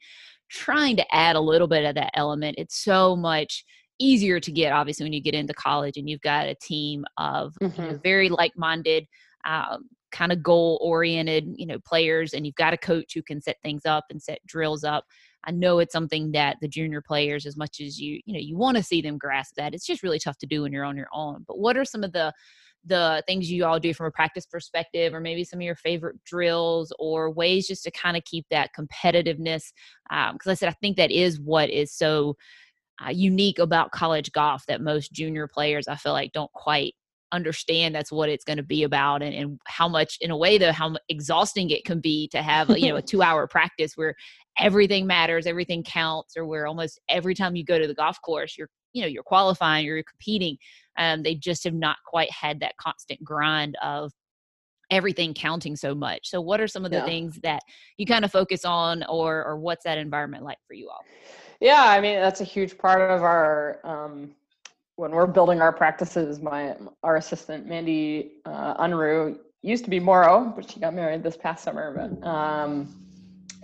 trying 0.50 0.96
to 0.96 1.14
add 1.14 1.36
a 1.36 1.40
little 1.40 1.68
bit 1.68 1.84
of 1.84 1.94
that 1.94 2.10
element 2.14 2.56
it's 2.58 2.76
so 2.82 3.16
much 3.16 3.64
easier 3.98 4.40
to 4.40 4.52
get 4.52 4.72
obviously 4.72 5.04
when 5.04 5.12
you 5.12 5.22
get 5.22 5.34
into 5.34 5.54
college 5.54 5.96
and 5.96 6.08
you've 6.08 6.20
got 6.20 6.46
a 6.46 6.54
team 6.54 7.04
of 7.16 7.54
mm-hmm. 7.62 7.80
you 7.80 7.88
know, 7.88 8.00
very 8.02 8.28
like-minded 8.28 9.06
um, 9.46 9.88
kind 10.12 10.32
of 10.32 10.42
goal 10.42 10.78
oriented 10.82 11.44
you 11.56 11.66
know 11.66 11.78
players 11.84 12.32
and 12.32 12.46
you've 12.46 12.54
got 12.54 12.72
a 12.72 12.78
coach 12.78 13.12
who 13.14 13.22
can 13.22 13.40
set 13.40 13.56
things 13.62 13.84
up 13.84 14.04
and 14.10 14.22
set 14.22 14.38
drills 14.46 14.84
up. 14.84 15.04
I 15.44 15.52
know 15.52 15.78
it's 15.78 15.92
something 15.92 16.32
that 16.32 16.56
the 16.60 16.68
junior 16.68 17.00
players 17.00 17.46
as 17.46 17.56
much 17.56 17.80
as 17.80 18.00
you 18.00 18.20
you 18.24 18.32
know 18.32 18.40
you 18.40 18.56
want 18.56 18.76
to 18.76 18.82
see 18.82 19.02
them 19.02 19.18
grasp 19.18 19.54
that 19.56 19.74
it's 19.74 19.86
just 19.86 20.02
really 20.02 20.18
tough 20.18 20.38
to 20.38 20.46
do 20.46 20.62
when 20.62 20.72
you're 20.72 20.84
on 20.84 20.96
your 20.96 21.08
own. 21.12 21.44
But 21.46 21.58
what 21.58 21.76
are 21.76 21.84
some 21.84 22.04
of 22.04 22.12
the 22.12 22.32
the 22.84 23.22
things 23.26 23.50
you 23.50 23.64
all 23.64 23.80
do 23.80 23.92
from 23.92 24.06
a 24.06 24.12
practice 24.12 24.46
perspective 24.46 25.12
or 25.12 25.20
maybe 25.20 25.42
some 25.42 25.58
of 25.58 25.64
your 25.64 25.74
favorite 25.74 26.22
drills 26.24 26.92
or 27.00 27.30
ways 27.32 27.66
just 27.66 27.82
to 27.82 27.90
kind 27.90 28.16
of 28.16 28.24
keep 28.24 28.46
that 28.50 28.70
competitiveness? 28.78 29.72
Because 30.08 30.46
um, 30.46 30.50
i 30.50 30.54
said 30.54 30.68
i 30.68 30.76
think 30.80 30.96
that 30.96 31.10
is 31.10 31.40
what 31.40 31.68
is 31.68 31.92
so 31.92 32.36
uh, 33.04 33.10
unique 33.10 33.58
about 33.58 33.90
college 33.90 34.32
golf 34.32 34.64
that 34.66 34.80
most 34.80 35.12
junior 35.12 35.46
players 35.46 35.88
I 35.88 35.96
feel 35.96 36.12
like 36.12 36.32
don't 36.32 36.52
quite 36.52 36.94
understand 37.32 37.94
that's 37.94 38.12
what 38.12 38.28
it's 38.28 38.44
going 38.44 38.56
to 38.56 38.62
be 38.62 38.84
about 38.84 39.20
and, 39.20 39.34
and 39.34 39.60
how 39.66 39.88
much 39.88 40.16
in 40.20 40.30
a 40.30 40.36
way 40.36 40.58
though 40.58 40.70
how 40.70 40.94
exhausting 41.08 41.70
it 41.70 41.84
can 41.84 42.00
be 42.00 42.28
to 42.28 42.40
have 42.40 42.70
you 42.78 42.88
know 42.88 42.96
a 42.96 43.02
two 43.10 43.20
hour 43.20 43.48
practice 43.48 43.92
where 43.96 44.14
everything 44.58 45.06
matters 45.06 45.44
everything 45.44 45.82
counts 45.82 46.36
or 46.36 46.46
where 46.46 46.66
almost 46.66 47.00
every 47.08 47.34
time 47.34 47.56
you 47.56 47.64
go 47.64 47.78
to 47.78 47.88
the 47.88 47.94
golf 47.94 48.16
course 48.22 48.56
you're 48.56 48.68
you 48.96 49.02
know 49.02 49.08
you're 49.08 49.22
qualifying 49.22 49.84
you're 49.84 50.02
competing. 50.02 50.56
Um, 50.98 51.22
they 51.22 51.34
just 51.34 51.64
have 51.64 51.74
not 51.74 51.98
quite 52.06 52.30
had 52.30 52.60
that 52.60 52.76
constant 52.78 53.22
grind 53.22 53.76
of 53.82 54.10
everything 54.90 55.34
counting 55.34 55.76
so 55.76 55.94
much. 55.94 56.28
So 56.28 56.40
what 56.40 56.60
are 56.60 56.68
some 56.68 56.84
of 56.84 56.90
the 56.90 56.98
Yeah. 56.98 57.04
things 57.04 57.38
that 57.42 57.60
you 57.96 58.06
kind 58.06 58.24
of 58.24 58.32
focus 58.32 58.64
on 58.64 59.04
or 59.08 59.44
or 59.44 59.58
what's 59.58 59.84
that 59.84 59.98
environment 59.98 60.44
like 60.44 60.58
for 60.66 60.74
you 60.74 60.88
all? 60.88 61.04
Yeah, 61.60 61.84
I 61.84 62.00
mean 62.00 62.16
that's 62.20 62.40
a 62.40 62.44
huge 62.44 62.78
part 62.78 63.10
of 63.10 63.22
our 63.22 63.80
um, 63.84 64.34
when 64.96 65.10
we're 65.10 65.26
building 65.26 65.60
our 65.60 65.72
practices. 65.72 66.40
My 66.40 66.76
our 67.02 67.16
assistant 67.16 67.66
Mandy 67.66 68.32
uh, 68.44 68.82
Unruh 68.82 69.38
used 69.62 69.84
to 69.84 69.90
be 69.90 69.98
Moro, 69.98 70.52
but 70.54 70.70
she 70.70 70.80
got 70.80 70.94
married 70.94 71.22
this 71.22 71.36
past 71.36 71.64
summer. 71.64 71.92
But 71.92 72.26
um, 72.26 72.94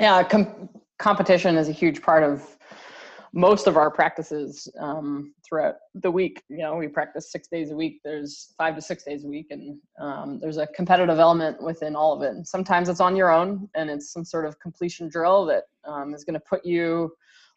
yeah, 0.01 0.23
com- 0.23 0.69
competition 0.99 1.57
is 1.57 1.69
a 1.69 1.73
huge 1.73 2.03
part 2.03 2.23
of 2.23 2.57
most 3.33 3.67
of 3.67 3.77
our 3.77 3.91
practices 3.91 4.69
um, 4.79 5.33
throughout 5.43 5.77
the 5.95 6.11
week. 6.11 6.43
You 6.49 6.59
know, 6.59 6.77
we 6.77 6.89
practice 6.89 7.33
six 7.33 7.49
days 7.49 7.71
a 7.71 7.77
week. 7.77 8.01
There's 8.05 8.53
five 8.59 8.75
to 8.77 8.83
six 8.83 9.05
days 9.05 9.25
a 9.25 9.29
week, 9.29 9.47
and 9.51 9.79
um, 9.99 10.39
there's 10.41 10.59
a 10.59 10.67
competitive 10.69 11.19
element 11.19 11.63
within 11.63 11.97
all 11.97 12.13
of 12.13 12.23
it. 12.23 12.35
And 12.35 12.47
sometimes 12.47 12.89
it's 12.89 13.01
on 13.01 13.17
your 13.17 13.31
own, 13.31 13.69
and 13.75 13.89
it's 13.89 14.13
some 14.13 14.25
sort 14.25 14.45
of 14.45 14.59
completion 14.61 15.09
drill 15.09 15.47
that 15.47 15.65
um, 15.85 16.15
is 16.15 16.25
going 16.25 16.35
to 16.35 16.41
put 16.41 16.65
you 16.65 17.13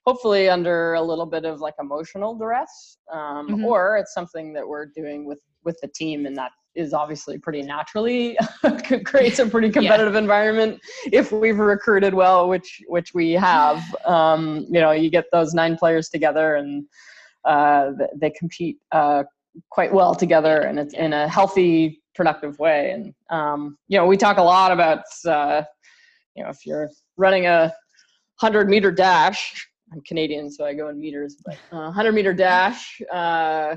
hopefully 0.06 0.48
under 0.50 0.94
a 0.94 1.02
little 1.02 1.26
bit 1.26 1.46
of 1.46 1.60
like 1.62 1.74
emotional 1.80 2.36
duress 2.36 2.98
um, 3.12 3.48
Mhm. 3.50 3.64
or 3.66 3.98
it's 3.98 4.14
something 4.14 4.54
that 4.54 4.68
we're 4.68 4.86
doing 4.86 5.26
with 5.26 5.40
with 5.64 5.78
the 5.82 5.88
team 5.88 6.28
and 6.28 6.36
that 6.38 6.52
is 6.76 6.94
obviously 6.94 7.40
pretty 7.40 7.64
naturally 7.64 8.38
creates 9.06 9.40
a 9.40 9.48
pretty 9.48 9.70
competitive 9.78 10.16
environment 10.16 10.80
if 11.12 11.32
we've 11.32 11.58
recruited 11.58 12.14
well 12.14 12.48
which 12.48 12.82
which 12.88 13.14
we 13.14 13.32
have. 13.32 13.82
Um, 14.06 14.66
you 14.70 14.80
know 14.80 14.92
you 14.92 15.10
get 15.10 15.26
those 15.32 15.54
nine 15.54 15.76
players 15.78 16.10
together 16.10 16.56
and 16.56 16.86
uh, 17.46 17.92
they 18.16 18.30
compete 18.32 18.78
uh, 18.92 19.24
quite 19.70 19.94
well 19.94 20.14
together 20.14 20.62
and 20.62 20.78
it's 20.80 20.94
in 20.94 21.14
a 21.14 21.28
healthy 21.28 22.02
productive 22.14 22.58
way. 22.60 22.92
And 22.92 23.14
um, 23.30 23.78
you 23.88 23.98
know 23.98 24.06
we 24.06 24.18
talk 24.18 24.38
a 24.38 24.44
lot 24.44 24.72
about 24.72 25.04
uh, 25.26 25.64
you 26.36 26.44
know 26.44 26.50
if 26.50 26.66
you're 26.66 26.90
running 27.18 27.48
a 27.48 27.74
100 28.42 28.70
meter 28.70 28.92
dash 28.92 29.68
i'm 29.94 30.02
canadian 30.02 30.50
so 30.52 30.66
i 30.66 30.74
go 30.74 30.90
in 30.90 31.00
meters 31.00 31.38
but 31.46 31.56
uh, 31.72 31.86
100 31.86 32.12
meter 32.14 32.34
dash 32.34 33.02
uh, 33.14 33.76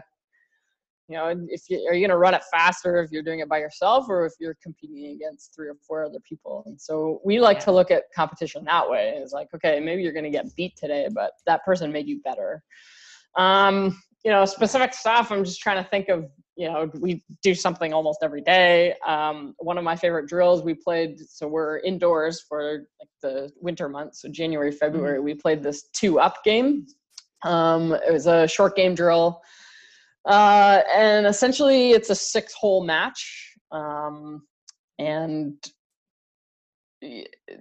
you 1.08 1.16
know 1.16 1.34
if 1.48 1.62
you 1.68 1.78
are 1.88 1.94
you 1.94 2.00
going 2.00 2.10
to 2.10 2.18
run 2.18 2.34
it 2.34 2.42
faster 2.52 3.02
if 3.02 3.10
you're 3.10 3.22
doing 3.22 3.40
it 3.40 3.48
by 3.48 3.58
yourself 3.58 4.06
or 4.08 4.26
if 4.26 4.34
you're 4.38 4.56
competing 4.62 5.12
against 5.16 5.54
three 5.54 5.68
or 5.68 5.76
four 5.86 6.04
other 6.04 6.18
people? 6.28 6.62
And 6.66 6.78
so 6.78 7.20
we 7.24 7.40
like 7.40 7.58
Yeah. 7.58 7.64
to 7.64 7.72
look 7.72 7.90
at 7.90 8.04
competition 8.14 8.62
that 8.64 8.88
way. 8.88 9.14
It's 9.16 9.32
like 9.32 9.48
okay 9.54 9.80
maybe 9.80 10.02
you're 10.02 10.12
going 10.12 10.24
to 10.24 10.30
get 10.30 10.54
beat 10.56 10.76
today 10.76 11.08
but 11.12 11.32
that 11.46 11.64
person 11.64 11.90
made 11.90 12.06
you 12.06 12.20
better. 12.22 12.62
Um 13.36 13.98
you 14.24 14.32
know 14.32 14.44
specific 14.44 14.92
stuff 14.92 15.30
i'm 15.30 15.44
just 15.44 15.60
trying 15.60 15.82
to 15.82 15.88
think 15.90 16.08
of 16.08 16.28
you 16.58 16.66
know 16.68 16.90
we 16.98 17.22
do 17.42 17.54
something 17.54 17.94
almost 17.94 18.18
every 18.22 18.42
day. 18.42 18.94
Um 19.06 19.54
one 19.58 19.78
of 19.78 19.84
my 19.84 19.96
favorite 19.96 20.26
drills 20.26 20.62
we 20.62 20.74
played 20.74 21.18
so 21.20 21.46
we're 21.46 21.78
indoors 21.78 22.44
for 22.46 22.84
like 23.00 23.08
the 23.22 23.50
winter 23.60 23.88
months 23.88 24.22
so 24.22 24.28
january 24.28 24.72
february 24.72 25.20
we 25.20 25.34
played 25.34 25.62
this 25.62 25.84
two 25.94 26.18
up 26.18 26.42
game. 26.44 26.86
Um 27.44 27.92
it 28.06 28.12
was 28.12 28.26
a 28.26 28.48
short 28.48 28.74
game 28.74 28.94
drill. 28.96 29.40
Uh 30.24 30.80
and 30.94 31.26
essentially 31.26 31.92
it's 31.92 32.10
a 32.10 32.14
six 32.14 32.52
hole 32.54 32.84
match 32.84 33.54
um 33.70 34.42
and 34.98 35.54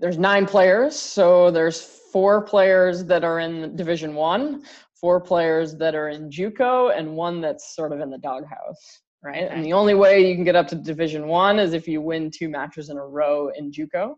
there's 0.02 0.18
nine 0.18 0.48
players 0.48 0.96
so 0.96 1.52
there's 1.52 1.80
four 2.12 2.42
players 2.42 3.06
that 3.06 3.24
are 3.24 3.40
in 3.40 3.76
division 3.76 4.16
one 4.16 4.64
four 5.00 5.22
players 5.22 5.76
that 5.76 5.96
are 5.96 6.10
in 6.10 6.30
JUCO 6.30 6.98
and 6.98 7.16
one 7.16 7.42
that's 7.42 7.76
sort 7.76 7.92
of 7.92 8.00
in 8.00 8.10
the 8.10 8.18
doghouse, 8.18 9.02
right? 9.24 9.44
Okay. 9.44 9.54
And 9.54 9.64
the 9.64 9.74
only 9.74 9.94
way 9.94 10.28
you 10.28 10.36
can 10.36 10.44
get 10.44 10.56
up 10.56 10.68
to 10.70 10.76
Division 10.76 11.28
One 11.28 11.60
is 11.60 11.74
if 11.74 11.88
you 11.88 12.02
win 12.02 12.32
two 12.32 12.50
matches 12.50 12.90
in 12.90 12.98
a 12.98 13.06
row 13.06 13.50
in 13.58 13.72
JUCO. 13.72 14.16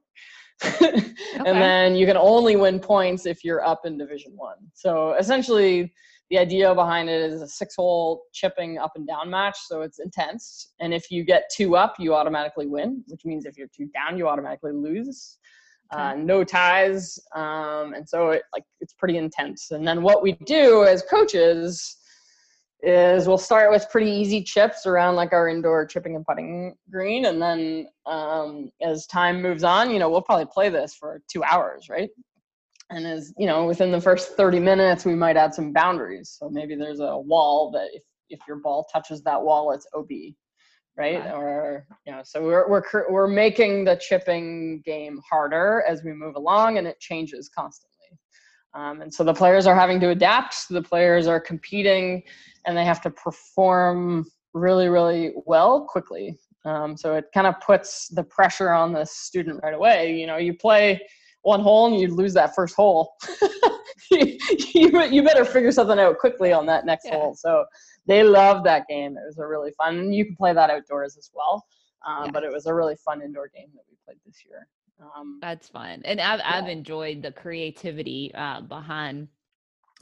Okay. 1.35 1.51
And 1.51 1.61
then 1.61 1.95
you 1.95 2.05
can 2.05 2.17
only 2.17 2.57
win 2.57 2.79
points 2.79 3.25
if 3.25 3.45
you're 3.45 3.63
up 3.63 3.85
in 3.85 3.97
Division 3.97 4.33
One. 4.35 4.57
So 4.73 5.13
essentially, 5.13 5.93
the 6.29 6.37
idea 6.37 6.75
behind 6.75 7.09
it 7.09 7.21
is 7.21 7.41
a 7.41 7.47
six-hole 7.47 8.23
chipping 8.33 8.77
up 8.77 8.91
and 8.95 9.07
down 9.07 9.29
match, 9.29 9.57
so 9.67 9.81
it's 9.81 9.99
intense. 9.99 10.73
And 10.79 10.93
if 10.93 11.09
you 11.09 11.23
get 11.23 11.49
two 11.55 11.77
up, 11.77 11.95
you 11.97 12.13
automatically 12.13 12.67
win, 12.67 13.03
which 13.07 13.25
means 13.25 13.45
if 13.45 13.57
you're 13.57 13.69
two 13.75 13.87
down, 13.93 14.17
you 14.17 14.27
automatically 14.27 14.73
lose 14.73 15.37
uh, 15.91 16.13
no 16.15 16.43
ties 16.43 17.19
um, 17.36 17.93
and 17.93 18.08
so 18.08 18.30
it 18.30 18.43
like 18.54 18.63
it's 18.80 18.93
pretty 18.93 19.17
intense. 19.17 19.71
And 19.71 19.88
then 19.88 20.02
what 20.02 20.21
we 20.21 20.34
do 20.45 20.84
as 20.86 21.04
coaches 21.10 21.97
is 22.82 23.28
we'll 23.28 23.38
start 23.38 23.71
with 23.71 23.89
pretty 23.91 24.10
easy 24.10 24.41
chips 24.41 24.86
around 24.86 25.15
like 25.15 25.34
our 25.34 25.49
indoor 25.49 25.86
chipping 25.86 26.15
and 26.15 26.25
putting 26.25 26.75
green. 26.89 27.25
And 27.25 27.41
then 27.41 27.88
um, 28.06 28.71
as 28.82 29.06
time 29.08 29.41
moves 29.41 29.63
on 29.63 29.89
you 29.91 29.99
know 29.99 30.10
we'll 30.10 30.21
probably 30.21 30.47
play 30.52 30.69
this 30.69 30.93
for 30.93 31.21
two 31.32 31.43
hours 31.43 31.89
right? 31.89 32.10
And 32.91 33.06
as 33.06 33.34
you 33.38 33.47
know 33.47 33.65
within 33.65 33.91
the 33.91 34.02
first 34.02 34.38
30 34.38 34.60
minutes 34.60 35.06
we 35.06 35.15
might 35.15 35.38
add 35.38 35.54
some 35.54 35.73
boundaries. 35.73 36.36
So 36.39 36.49
maybe 36.49 36.75
there's 36.75 36.99
a 36.99 37.17
wall 37.17 37.71
that 37.71 37.89
if, 37.93 38.04
if 38.30 38.39
your 38.47 38.58
ball 38.58 38.88
touches 38.91 39.23
that 39.23 39.41
wall 39.41 39.71
it's 39.71 39.88
ob 39.95 40.10
right? 40.99 41.19
Right. 41.19 41.33
or 41.33 41.85
you 42.05 42.12
know 42.12 42.21
so 42.23 42.43
we're, 42.43 42.67
we're 42.69 42.83
we're 43.09 43.27
making 43.27 43.85
the 43.85 43.95
chipping 43.95 44.81
game 44.85 45.19
harder 45.27 45.83
as 45.88 46.03
we 46.03 46.13
move 46.13 46.35
along 46.35 46.77
and 46.77 46.85
it 46.85 46.99
changes 46.99 47.49
constantly. 47.49 47.95
Um, 48.75 49.01
and 49.01 49.12
so 49.12 49.23
the 49.23 49.33
players 49.33 49.65
are 49.65 49.75
having 49.75 49.99
to 50.01 50.09
adapt 50.09 50.67
the 50.69 50.81
players 50.81 51.25
are 51.25 51.39
competing 51.39 52.21
and 52.65 52.77
they 52.77 52.85
have 52.85 53.01
to 53.01 53.09
perform 53.09 54.25
really 54.53 54.89
really 54.89 55.33
well 55.45 55.85
quickly. 55.85 56.38
Um, 56.65 56.97
so 56.97 57.15
it 57.15 57.25
kind 57.33 57.47
of 57.47 57.55
puts 57.65 58.09
the 58.09 58.23
pressure 58.23 58.69
on 58.71 58.91
the 58.93 59.05
student 59.05 59.59
right 59.63 59.73
away. 59.73 60.15
You 60.19 60.27
know 60.27 60.38
you 60.38 60.53
play 60.53 61.01
one 61.43 61.62
hole 61.62 61.88
and 61.88 61.99
you 61.99 62.13
lose 62.13 62.33
that 62.33 62.53
first 62.53 62.75
hole. 62.75 63.13
You, 64.12 65.03
you 65.03 65.23
better 65.23 65.45
figure 65.45 65.71
something 65.71 65.99
out 65.99 66.17
quickly 66.17 66.51
on 66.51 66.65
that 66.65 66.85
next 66.85 67.05
Yeah. 67.05 67.15
hole. 67.17 67.35
So 67.35 67.65
they 68.07 68.23
loved 68.23 68.65
that 68.65 68.88
game. 68.88 69.17
It 69.17 69.25
was 69.25 69.38
a 69.38 69.47
really 69.47 69.71
fun. 69.71 69.99
And 69.99 70.15
you 70.15 70.25
can 70.25 70.35
play 70.35 70.53
that 70.53 70.69
outdoors 70.69 71.17
as 71.17 71.29
well. 71.33 71.65
Um, 72.07 72.25
Yeah. 72.25 72.31
But 72.31 72.43
it 72.43 72.51
was 72.51 72.65
a 72.65 72.73
really 72.73 72.95
fun 72.95 73.21
indoor 73.21 73.49
game 73.49 73.69
that 73.73 73.83
we 73.89 73.97
played 74.05 74.19
this 74.25 74.43
year. 74.45 74.67
Um, 75.15 75.39
That's 75.41 75.69
fun. 75.69 76.01
And 76.05 76.19
I've 76.19 76.41
I've 76.43 76.69
enjoyed 76.69 77.21
the 77.21 77.31
creativity 77.31 78.31
uh, 78.35 78.62
behind 78.62 79.29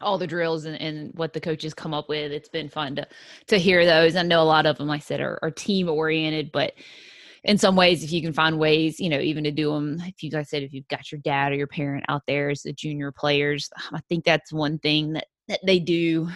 all 0.01 0.17
the 0.17 0.27
drills 0.27 0.65
and, 0.65 0.79
and 0.79 1.11
what 1.15 1.33
the 1.33 1.39
coaches 1.39 1.73
come 1.73 1.93
up 1.93 2.09
with. 2.09 2.31
It's 2.31 2.49
been 2.49 2.69
fun 2.69 2.95
to 2.95 3.07
to 3.47 3.57
hear 3.57 3.85
those. 3.85 4.15
I 4.15 4.23
know 4.23 4.41
a 4.41 4.43
lot 4.43 4.65
of 4.65 4.77
them, 4.77 4.87
like 4.87 5.01
I 5.01 5.03
said, 5.03 5.21
are, 5.21 5.39
are 5.41 5.51
team 5.51 5.89
oriented, 5.89 6.51
but 6.51 6.73
in 7.43 7.57
some 7.57 7.75
ways, 7.75 8.03
if 8.03 8.11
you 8.11 8.21
can 8.21 8.33
find 8.33 8.59
ways, 8.59 8.99
you 8.99 9.09
know, 9.09 9.19
even 9.19 9.43
to 9.45 9.51
do 9.51 9.71
them, 9.71 10.01
if 10.05 10.21
you 10.21 10.29
guys 10.29 10.49
said 10.49 10.63
if 10.63 10.73
you've 10.73 10.87
got 10.87 11.11
your 11.11 11.21
dad 11.21 11.51
or 11.51 11.55
your 11.55 11.67
parent 11.67 12.03
out 12.09 12.23
there 12.27 12.49
as 12.49 12.63
the 12.63 12.73
junior 12.73 13.11
players, 13.11 13.69
I 13.91 13.99
think 14.09 14.25
that's 14.25 14.51
one 14.51 14.79
thing 14.79 15.13
that 15.13 15.27
that 15.47 15.59
they 15.65 15.79
do 15.79 16.29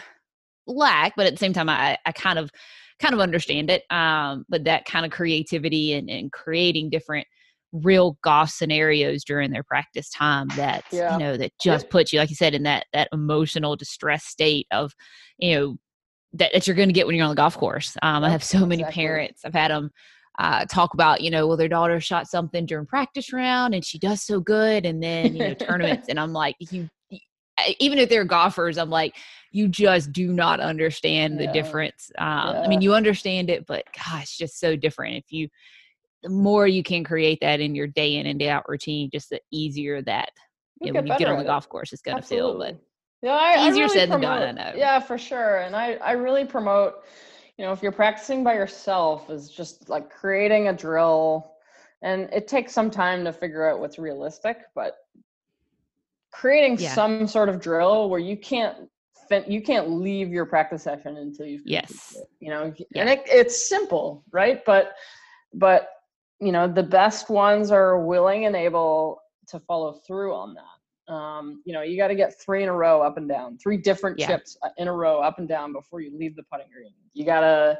lack. 0.67 1.13
But 1.15 1.25
at 1.27 1.33
the 1.33 1.39
same 1.39 1.53
time, 1.53 1.69
I 1.69 1.97
I 2.05 2.11
kind 2.11 2.39
of 2.39 2.51
kind 2.99 3.13
of 3.13 3.19
understand 3.19 3.69
it. 3.69 3.83
Um, 3.89 4.45
but 4.47 4.63
that 4.65 4.85
kind 4.85 5.05
of 5.05 5.11
creativity 5.11 5.93
and, 5.93 6.09
and 6.09 6.31
creating 6.31 6.89
different 6.89 7.27
real 7.73 8.17
golf 8.21 8.49
scenarios 8.49 9.23
during 9.23 9.51
their 9.51 9.63
practice 9.63 10.09
time 10.09 10.47
that 10.55 10.83
Yeah. 10.91 11.13
you 11.13 11.19
know 11.19 11.37
that 11.37 11.51
just 11.61 11.89
puts 11.89 12.11
you 12.11 12.19
like 12.19 12.29
you 12.29 12.35
said 12.35 12.53
in 12.53 12.63
that 12.63 12.85
that 12.91 13.07
emotional 13.13 13.77
distress 13.77 14.25
state 14.25 14.67
of 14.71 14.93
you 15.37 15.55
know 15.55 15.77
that, 16.33 16.51
that 16.53 16.67
you're 16.67 16.75
going 16.75 16.89
to 16.89 16.93
get 16.93 17.07
when 17.07 17.15
you're 17.15 17.23
on 17.23 17.31
the 17.31 17.35
golf 17.35 17.57
course 17.57 17.95
um, 18.01 18.25
i 18.25 18.29
have 18.29 18.43
so 18.43 18.65
many 18.65 18.81
exactly. 18.81 19.03
parents 19.03 19.41
i've 19.45 19.53
had 19.53 19.71
them 19.71 19.89
uh, 20.39 20.65
talk 20.65 20.93
about 20.93 21.21
you 21.21 21.31
know 21.31 21.47
well 21.47 21.55
their 21.55 21.69
daughter 21.69 21.99
shot 22.01 22.27
something 22.27 22.65
during 22.65 22.85
practice 22.85 23.31
round 23.31 23.73
and 23.73 23.85
she 23.85 23.97
does 23.97 24.21
so 24.21 24.41
good 24.41 24.85
and 24.85 25.01
then 25.01 25.33
you 25.33 25.39
know 25.39 25.53
tournaments 25.59 26.09
and 26.09 26.19
i'm 26.19 26.33
like 26.33 26.55
you 26.59 26.89
even 27.79 27.97
if 27.97 28.09
they're 28.09 28.25
golfers 28.25 28.77
i'm 28.77 28.89
like 28.89 29.15
you 29.51 29.67
just 29.67 30.13
do 30.13 30.31
not 30.31 30.59
understand 30.59 31.39
the 31.39 31.47
difference 31.47 32.11
um, 32.17 32.55
i 32.63 32.67
mean 32.67 32.81
you 32.81 32.93
understand 32.93 33.49
it 33.49 33.65
but 33.65 33.83
gosh 33.95 34.23
it's 34.23 34.37
just 34.37 34.59
so 34.59 34.75
different 34.75 35.15
if 35.15 35.31
you 35.31 35.49
the 36.23 36.29
more 36.29 36.67
you 36.67 36.83
can 36.83 37.03
create 37.03 37.39
that 37.41 37.59
in 37.59 37.75
your 37.75 37.87
day 37.87 38.15
in 38.15 38.27
and 38.27 38.39
day 38.39 38.49
out 38.49 38.67
routine, 38.67 39.09
just 39.11 39.29
the 39.29 39.41
easier 39.51 40.01
that 40.03 40.31
You'll 40.79 40.93
know, 40.93 40.99
when 41.01 41.07
you 41.07 41.17
get 41.17 41.27
on 41.27 41.37
the 41.37 41.43
golf 41.43 41.69
course, 41.69 41.93
it's 41.93 42.01
going 42.01 42.17
to 42.17 42.23
feel. 42.23 42.57
But 42.57 42.79
yeah, 43.21 43.33
I, 43.33 43.53
I 43.53 43.67
easier 43.67 43.83
really 43.83 43.93
said 43.93 44.11
than 44.11 44.21
done, 44.21 44.59
I 44.59 44.71
know. 44.71 44.77
Yeah, 44.77 44.99
for 44.99 45.17
sure. 45.17 45.59
And 45.59 45.75
I, 45.75 45.93
I 45.95 46.13
really 46.13 46.45
promote, 46.45 47.03
you 47.57 47.65
know, 47.65 47.71
if 47.71 47.83
you're 47.83 47.91
practicing 47.91 48.43
by 48.43 48.53
yourself, 48.53 49.29
is 49.29 49.49
just 49.49 49.89
like 49.89 50.09
creating 50.09 50.67
a 50.67 50.73
drill, 50.73 51.53
and 52.01 52.29
it 52.33 52.47
takes 52.47 52.73
some 52.73 52.89
time 52.89 53.23
to 53.25 53.33
figure 53.33 53.69
out 53.69 53.79
what's 53.79 53.99
realistic, 53.99 54.57
but 54.73 54.95
creating 56.31 56.77
Yeah. 56.79 56.93
some 56.93 57.27
sort 57.27 57.49
of 57.49 57.59
drill 57.59 58.09
where 58.09 58.19
you 58.19 58.37
can't 58.37 58.89
you 59.47 59.61
can't 59.61 59.89
leave 59.89 60.29
your 60.29 60.45
practice 60.45 60.83
session 60.83 61.15
until 61.17 61.45
you've 61.45 61.61
Yes. 61.65 62.13
it, 62.17 62.27
you 62.41 62.49
know 62.49 62.73
Yeah. 62.77 63.01
and 63.01 63.09
it, 63.09 63.21
it's 63.27 63.69
simple 63.69 64.25
right 64.31 64.63
but 64.65 64.93
but 65.53 65.87
you 66.41 66.51
know 66.51 66.67
the 66.67 66.83
best 66.83 67.29
ones 67.29 67.71
are 67.71 68.03
willing 68.05 68.45
and 68.45 68.55
able 68.57 69.21
to 69.47 69.59
follow 69.61 69.93
through 70.05 70.33
on 70.33 70.53
that 70.55 71.13
um, 71.13 71.61
you 71.65 71.73
know 71.73 71.81
you 71.81 71.95
got 71.97 72.09
to 72.09 72.15
get 72.15 72.39
three 72.41 72.61
in 72.63 72.67
a 72.69 72.73
row 72.73 73.01
up 73.01 73.15
and 73.17 73.29
down 73.29 73.57
three 73.57 73.77
different 73.77 74.19
Yeah. 74.19 74.27
chips 74.27 74.57
uh, 74.63 74.69
in 74.77 74.87
a 74.89 74.93
row 74.93 75.21
up 75.21 75.39
and 75.39 75.47
down 75.47 75.71
before 75.71 76.01
you 76.01 76.11
leave 76.17 76.35
the 76.35 76.43
putting 76.51 76.67
green 76.69 76.93
you 77.13 77.25
got 77.25 77.41
to 77.41 77.79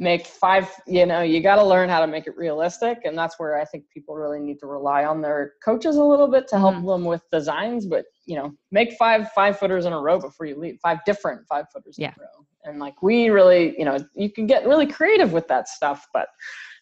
make 0.00 0.26
five 0.26 0.66
you 0.86 1.04
know 1.04 1.20
you 1.20 1.40
got 1.42 1.56
to 1.56 1.64
learn 1.64 1.88
how 1.88 2.00
to 2.00 2.06
make 2.06 2.26
it 2.26 2.34
realistic 2.36 2.98
and 3.04 3.16
that's 3.16 3.38
where 3.38 3.60
i 3.60 3.64
think 3.64 3.84
people 3.92 4.16
really 4.16 4.40
need 4.40 4.58
to 4.58 4.66
rely 4.66 5.04
on 5.04 5.20
their 5.20 5.52
coaches 5.62 5.96
a 5.96 6.02
little 6.02 6.26
bit 6.26 6.48
to 6.48 6.58
help 6.58 6.74
mm-hmm. 6.74 6.86
them 6.86 7.04
with 7.04 7.22
designs 7.30 7.86
but 7.86 8.06
you 8.24 8.34
know 8.34 8.50
make 8.72 8.94
five 8.94 9.30
five 9.32 9.58
footers 9.58 9.84
in 9.84 9.92
a 9.92 10.00
row 10.00 10.18
before 10.18 10.46
you 10.46 10.58
leave 10.58 10.78
five 10.82 10.98
different 11.04 11.46
five 11.46 11.66
footers 11.72 11.96
yeah. 11.98 12.08
in 12.08 12.14
a 12.14 12.22
row 12.22 12.46
and 12.64 12.80
like 12.80 13.02
we 13.02 13.28
really 13.28 13.78
you 13.78 13.84
know 13.84 13.98
you 14.14 14.32
can 14.32 14.46
get 14.46 14.66
really 14.66 14.86
creative 14.86 15.32
with 15.32 15.46
that 15.48 15.68
stuff 15.68 16.06
but 16.14 16.28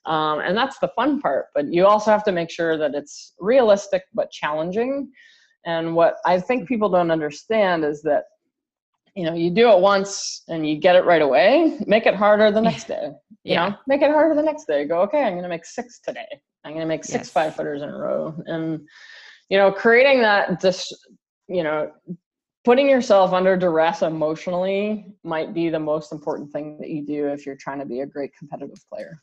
um, 0.06 0.38
and 0.38 0.56
that's 0.56 0.78
the 0.78 0.90
fun 0.94 1.20
part 1.20 1.46
but 1.56 1.70
you 1.72 1.84
also 1.84 2.12
have 2.12 2.24
to 2.24 2.32
make 2.32 2.50
sure 2.50 2.78
that 2.78 2.94
it's 2.94 3.34
realistic 3.40 4.04
but 4.14 4.30
challenging 4.30 5.10
and 5.66 5.92
what 5.92 6.18
i 6.24 6.38
think 6.38 6.68
people 6.68 6.88
don't 6.88 7.10
understand 7.10 7.84
is 7.84 8.00
that 8.00 8.24
you 9.18 9.24
know 9.24 9.34
you 9.34 9.50
do 9.50 9.70
it 9.70 9.80
once 9.80 10.42
and 10.48 10.68
you 10.68 10.76
get 10.76 10.96
it 10.96 11.04
right 11.04 11.22
away 11.22 11.78
make 11.86 12.06
it 12.06 12.14
harder 12.14 12.50
the 12.50 12.60
next 12.60 12.88
day 12.88 13.10
you 13.48 13.54
yeah. 13.54 13.70
know? 13.70 13.76
Make 13.86 14.02
it 14.02 14.10
harder 14.10 14.34
the 14.34 14.42
next 14.42 14.66
day. 14.66 14.84
Go 14.84 15.00
okay 15.02 15.22
i'm 15.22 15.32
going 15.32 15.42
to 15.42 15.48
make 15.48 15.64
six 15.64 16.00
today. 16.00 16.26
I'm 16.64 16.72
going 16.72 16.82
to 16.82 16.88
make 16.88 17.04
six 17.04 17.28
yes. 17.28 17.30
five 17.30 17.56
footers 17.56 17.82
in 17.82 17.88
a 17.88 17.96
row. 17.96 18.34
And 18.46 18.86
you 19.48 19.56
know 19.56 19.72
creating 19.72 20.20
that 20.20 20.60
just 20.60 20.94
you 21.48 21.62
know 21.62 21.90
putting 22.64 22.88
yourself 22.88 23.32
under 23.32 23.56
duress 23.56 24.02
emotionally 24.02 25.06
might 25.24 25.54
be 25.54 25.70
the 25.70 25.78
most 25.78 26.12
important 26.12 26.52
thing 26.52 26.76
that 26.78 26.90
you 26.90 27.06
do 27.06 27.28
if 27.28 27.46
you're 27.46 27.56
trying 27.56 27.78
to 27.78 27.86
be 27.86 28.00
a 28.00 28.06
great 28.06 28.30
competitive 28.38 28.78
player. 28.92 29.18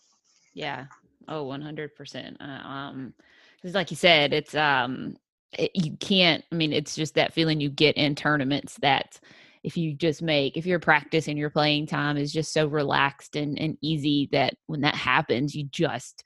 Yeah. 0.55 0.86
Oh 1.27 1.45
100% 1.45 2.36
uh, 2.39 2.43
um 2.43 3.13
because 3.58 3.75
like 3.75 3.91
you 3.91 3.97
said 3.97 4.34
it's 4.34 4.55
um 4.55 5.17
it, 5.53 5.71
you 5.73 5.95
can't 5.97 6.43
i 6.51 6.55
mean 6.55 6.73
it's 6.73 6.95
just 6.95 7.15
that 7.15 7.34
feeling 7.34 7.60
you 7.60 7.69
get 7.69 7.95
in 7.97 8.13
tournaments 8.13 8.77
that 8.81 9.19
if 9.65 9.75
you 9.75 9.95
just 9.95 10.21
make 10.21 10.56
if 10.56 10.65
your 10.67 10.80
practice 10.80 11.28
and 11.28 11.39
your 11.39 11.49
playing 11.49 11.88
time 11.88 12.17
is 12.17 12.32
just 12.32 12.54
so 12.54 12.67
relaxed 12.67 13.36
and, 13.36 13.60
and 13.60 13.78
easy 13.82 14.30
that 14.32 14.54
when 14.67 14.82
that 14.82 14.93
happens 14.93 15.56
you 15.56 15.65
just 15.71 16.23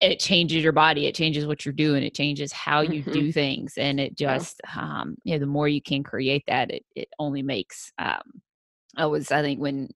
it 0.00 0.18
changes 0.18 0.64
your 0.64 0.72
body 0.72 1.06
it 1.06 1.14
changes 1.14 1.46
what 1.46 1.66
you're 1.66 1.72
doing 1.74 2.02
it 2.02 2.14
changes 2.14 2.50
how 2.50 2.80
you 2.80 3.02
mm-hmm. 3.02 3.12
do 3.12 3.30
things 3.30 3.74
and 3.76 4.00
it 4.00 4.16
just 4.16 4.60
yeah. 4.64 5.00
um 5.00 5.14
you 5.22 5.34
know 5.34 5.38
the 5.38 5.46
more 5.46 5.68
you 5.68 5.82
can 5.82 6.02
create 6.02 6.42
that 6.46 6.70
it, 6.70 6.82
it 6.96 7.08
only 7.18 7.42
makes 7.42 7.92
um 7.98 8.22
i 8.96 9.04
was 9.04 9.30
i 9.30 9.42
think 9.42 9.60
when 9.60 9.88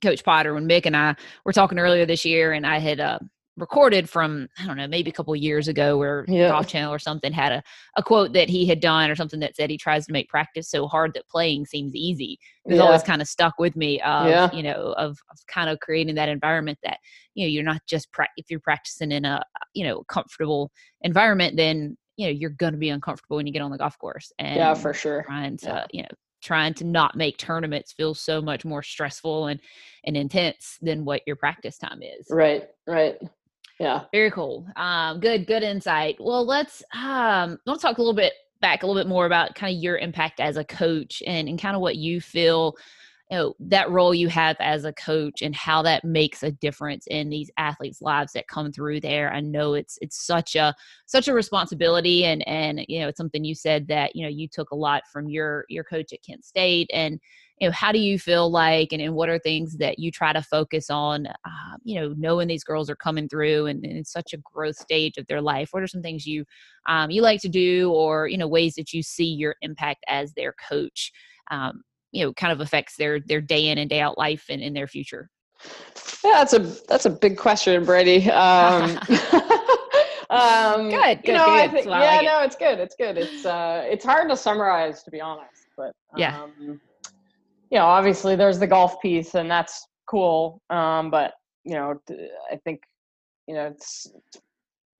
coach 0.00 0.22
potter 0.24 0.54
when 0.54 0.66
Mic 0.66 0.86
and 0.86 0.96
i 0.96 1.16
were 1.44 1.52
talking 1.52 1.80
earlier 1.80 2.06
this 2.06 2.24
year 2.24 2.52
and 2.52 2.64
i 2.64 2.78
had 2.78 3.00
uh 3.00 3.18
recorded 3.60 4.08
from 4.08 4.48
I 4.58 4.66
don't 4.66 4.76
know 4.76 4.88
maybe 4.88 5.10
a 5.10 5.12
couple 5.12 5.34
years 5.36 5.68
ago 5.68 5.96
where 5.98 6.24
yeah. 6.26 6.48
Golf 6.48 6.66
Channel 6.66 6.92
or 6.92 6.98
something 6.98 7.32
had 7.32 7.52
a, 7.52 7.62
a 7.96 8.02
quote 8.02 8.32
that 8.32 8.48
he 8.48 8.66
had 8.66 8.80
done 8.80 9.10
or 9.10 9.14
something 9.16 9.40
that 9.40 9.56
said 9.56 9.70
he 9.70 9.78
tries 9.78 10.06
to 10.06 10.12
make 10.12 10.28
practice 10.28 10.68
so 10.68 10.86
hard 10.86 11.12
that 11.14 11.28
playing 11.28 11.66
seems 11.66 11.94
easy. 11.94 12.38
It's 12.64 12.76
yeah. 12.76 12.82
always 12.82 13.02
kind 13.02 13.22
of 13.22 13.28
stuck 13.28 13.58
with 13.58 13.76
me 13.76 14.00
of 14.00 14.28
yeah. 14.28 14.50
you 14.52 14.62
know 14.62 14.94
of, 14.96 15.18
of 15.30 15.38
kind 15.46 15.70
of 15.70 15.78
creating 15.80 16.14
that 16.16 16.28
environment 16.28 16.78
that 16.82 16.98
you 17.34 17.44
know 17.44 17.48
you're 17.48 17.62
not 17.62 17.82
just 17.86 18.10
pra- 18.12 18.28
if 18.36 18.46
you're 18.50 18.60
practicing 18.60 19.12
in 19.12 19.24
a 19.24 19.42
you 19.74 19.84
know 19.84 20.02
comfortable 20.04 20.70
environment 21.02 21.56
then 21.56 21.96
you 22.16 22.26
know 22.26 22.32
you're 22.32 22.50
going 22.50 22.72
to 22.72 22.78
be 22.78 22.90
uncomfortable 22.90 23.36
when 23.36 23.46
you 23.46 23.52
get 23.52 23.62
on 23.62 23.70
the 23.70 23.78
golf 23.78 23.98
course 23.98 24.32
and 24.38 24.56
yeah 24.56 24.74
for 24.74 24.92
sure 24.92 25.22
trying 25.26 25.56
to 25.56 25.86
you 25.92 26.02
know 26.02 26.08
trying 26.42 26.74
to 26.74 26.84
not 26.84 27.16
make 27.16 27.36
tournaments 27.36 27.92
feel 27.92 28.14
so 28.14 28.40
much 28.40 28.64
more 28.64 28.82
stressful 28.82 29.46
and 29.46 29.60
and 30.04 30.16
intense 30.16 30.78
than 30.80 31.04
what 31.04 31.22
your 31.26 31.36
practice 31.36 31.78
time 31.78 32.00
is 32.02 32.26
right 32.30 32.68
right 32.86 33.18
yeah. 33.80 34.04
Very 34.12 34.30
cool. 34.30 34.66
Um 34.76 35.18
good 35.20 35.46
good 35.46 35.62
insight. 35.62 36.16
Well 36.20 36.46
let's 36.46 36.82
um 36.94 37.58
let's 37.66 37.82
talk 37.82 37.96
a 37.96 38.00
little 38.00 38.14
bit 38.14 38.34
back 38.60 38.82
a 38.82 38.86
little 38.86 39.00
bit 39.00 39.08
more 39.08 39.24
about 39.24 39.54
kind 39.54 39.74
of 39.74 39.82
your 39.82 39.96
impact 39.96 40.38
as 40.38 40.58
a 40.58 40.64
coach 40.64 41.22
and, 41.26 41.48
and 41.48 41.58
kind 41.58 41.74
of 41.74 41.80
what 41.80 41.96
you 41.96 42.20
feel 42.20 42.76
you 43.30 43.36
know 43.36 43.54
that 43.60 43.90
role 43.90 44.12
you 44.12 44.28
have 44.28 44.56
as 44.58 44.84
a 44.84 44.92
coach 44.92 45.40
and 45.40 45.54
how 45.54 45.82
that 45.82 46.04
makes 46.04 46.42
a 46.42 46.50
difference 46.50 47.06
in 47.06 47.30
these 47.30 47.50
athletes 47.56 48.02
lives 48.02 48.32
that 48.32 48.48
come 48.48 48.72
through 48.72 49.00
there. 49.00 49.32
I 49.32 49.40
know 49.40 49.74
it's 49.74 49.98
it's 50.02 50.24
such 50.24 50.56
a 50.56 50.74
such 51.06 51.28
a 51.28 51.34
responsibility 51.34 52.24
and 52.24 52.46
and 52.48 52.84
you 52.88 53.00
know 53.00 53.08
it's 53.08 53.18
something 53.18 53.44
you 53.44 53.54
said 53.54 53.86
that 53.88 54.16
you 54.16 54.22
know 54.22 54.28
you 54.28 54.48
took 54.48 54.72
a 54.72 54.76
lot 54.76 55.04
from 55.12 55.28
your 55.28 55.64
your 55.68 55.84
coach 55.84 56.12
at 56.12 56.22
kent 56.22 56.44
state 56.44 56.90
and 56.92 57.20
you 57.60 57.68
know 57.68 57.72
how 57.72 57.92
do 57.92 57.98
you 57.98 58.18
feel 58.18 58.50
like 58.50 58.90
and, 58.90 59.02
and 59.02 59.14
what 59.14 59.28
are 59.28 59.38
things 59.38 59.76
that 59.76 59.98
you 59.98 60.10
try 60.10 60.32
to 60.32 60.42
focus 60.42 60.90
on 60.90 61.26
uh, 61.26 61.76
you 61.84 62.00
know 62.00 62.14
knowing 62.16 62.48
these 62.48 62.64
girls 62.64 62.90
are 62.90 62.96
coming 62.96 63.28
through 63.28 63.66
and, 63.66 63.84
and, 63.84 63.98
it's 63.98 64.12
such 64.12 64.32
a 64.32 64.38
growth 64.38 64.76
stage 64.76 65.18
of 65.18 65.26
their 65.28 65.40
life? 65.40 65.68
What 65.70 65.82
are 65.84 65.88
some 65.88 66.02
things 66.02 66.26
you 66.26 66.44
um, 66.88 67.10
you 67.10 67.22
like 67.22 67.40
to 67.42 67.48
do 67.48 67.92
or 67.92 68.26
you 68.26 68.38
know 68.38 68.48
ways 68.48 68.74
that 68.74 68.92
you 68.92 69.04
see 69.04 69.26
your 69.26 69.54
impact 69.62 70.02
as 70.08 70.32
their 70.32 70.54
coach 70.68 71.12
um, 71.50 71.82
you 72.12 72.24
know 72.24 72.32
kind 72.32 72.52
of 72.52 72.60
affects 72.60 72.96
their 72.96 73.20
their 73.20 73.40
day 73.40 73.68
in 73.68 73.78
and 73.78 73.90
day 73.90 74.00
out 74.00 74.18
life 74.18 74.46
and 74.48 74.62
in 74.62 74.72
their 74.72 74.86
future 74.86 75.28
yeah 76.24 76.32
that's 76.32 76.52
a 76.52 76.58
that's 76.88 77.06
a 77.06 77.10
big 77.10 77.36
question 77.36 77.84
brady 77.84 78.30
um, 78.30 78.98
um 80.30 80.90
good 80.90 81.22
good, 81.22 81.26
you 81.26 81.32
know, 81.34 81.46
good. 81.46 81.70
Think, 81.72 81.86
yeah 81.86 81.90
like 81.90 82.24
no 82.24 82.42
it. 82.42 82.46
it's 82.46 82.56
good 82.56 82.78
it's 82.78 82.94
good 82.96 83.18
it's 83.18 83.44
uh 83.44 83.84
it's 83.86 84.04
hard 84.04 84.28
to 84.30 84.36
summarize 84.36 85.02
to 85.02 85.10
be 85.10 85.20
honest 85.20 85.66
but 85.76 85.92
yeah 86.16 86.42
um, 86.42 86.80
you 87.70 87.78
know, 87.78 87.86
obviously 87.86 88.36
there's 88.36 88.58
the 88.58 88.66
golf 88.66 89.00
piece 89.00 89.34
and 89.34 89.50
that's 89.50 89.86
cool. 90.06 90.60
Um, 90.70 91.10
but 91.10 91.34
you 91.64 91.74
know, 91.74 92.00
I 92.50 92.56
think, 92.64 92.82
you 93.46 93.54
know, 93.54 93.66
it's, 93.66 94.10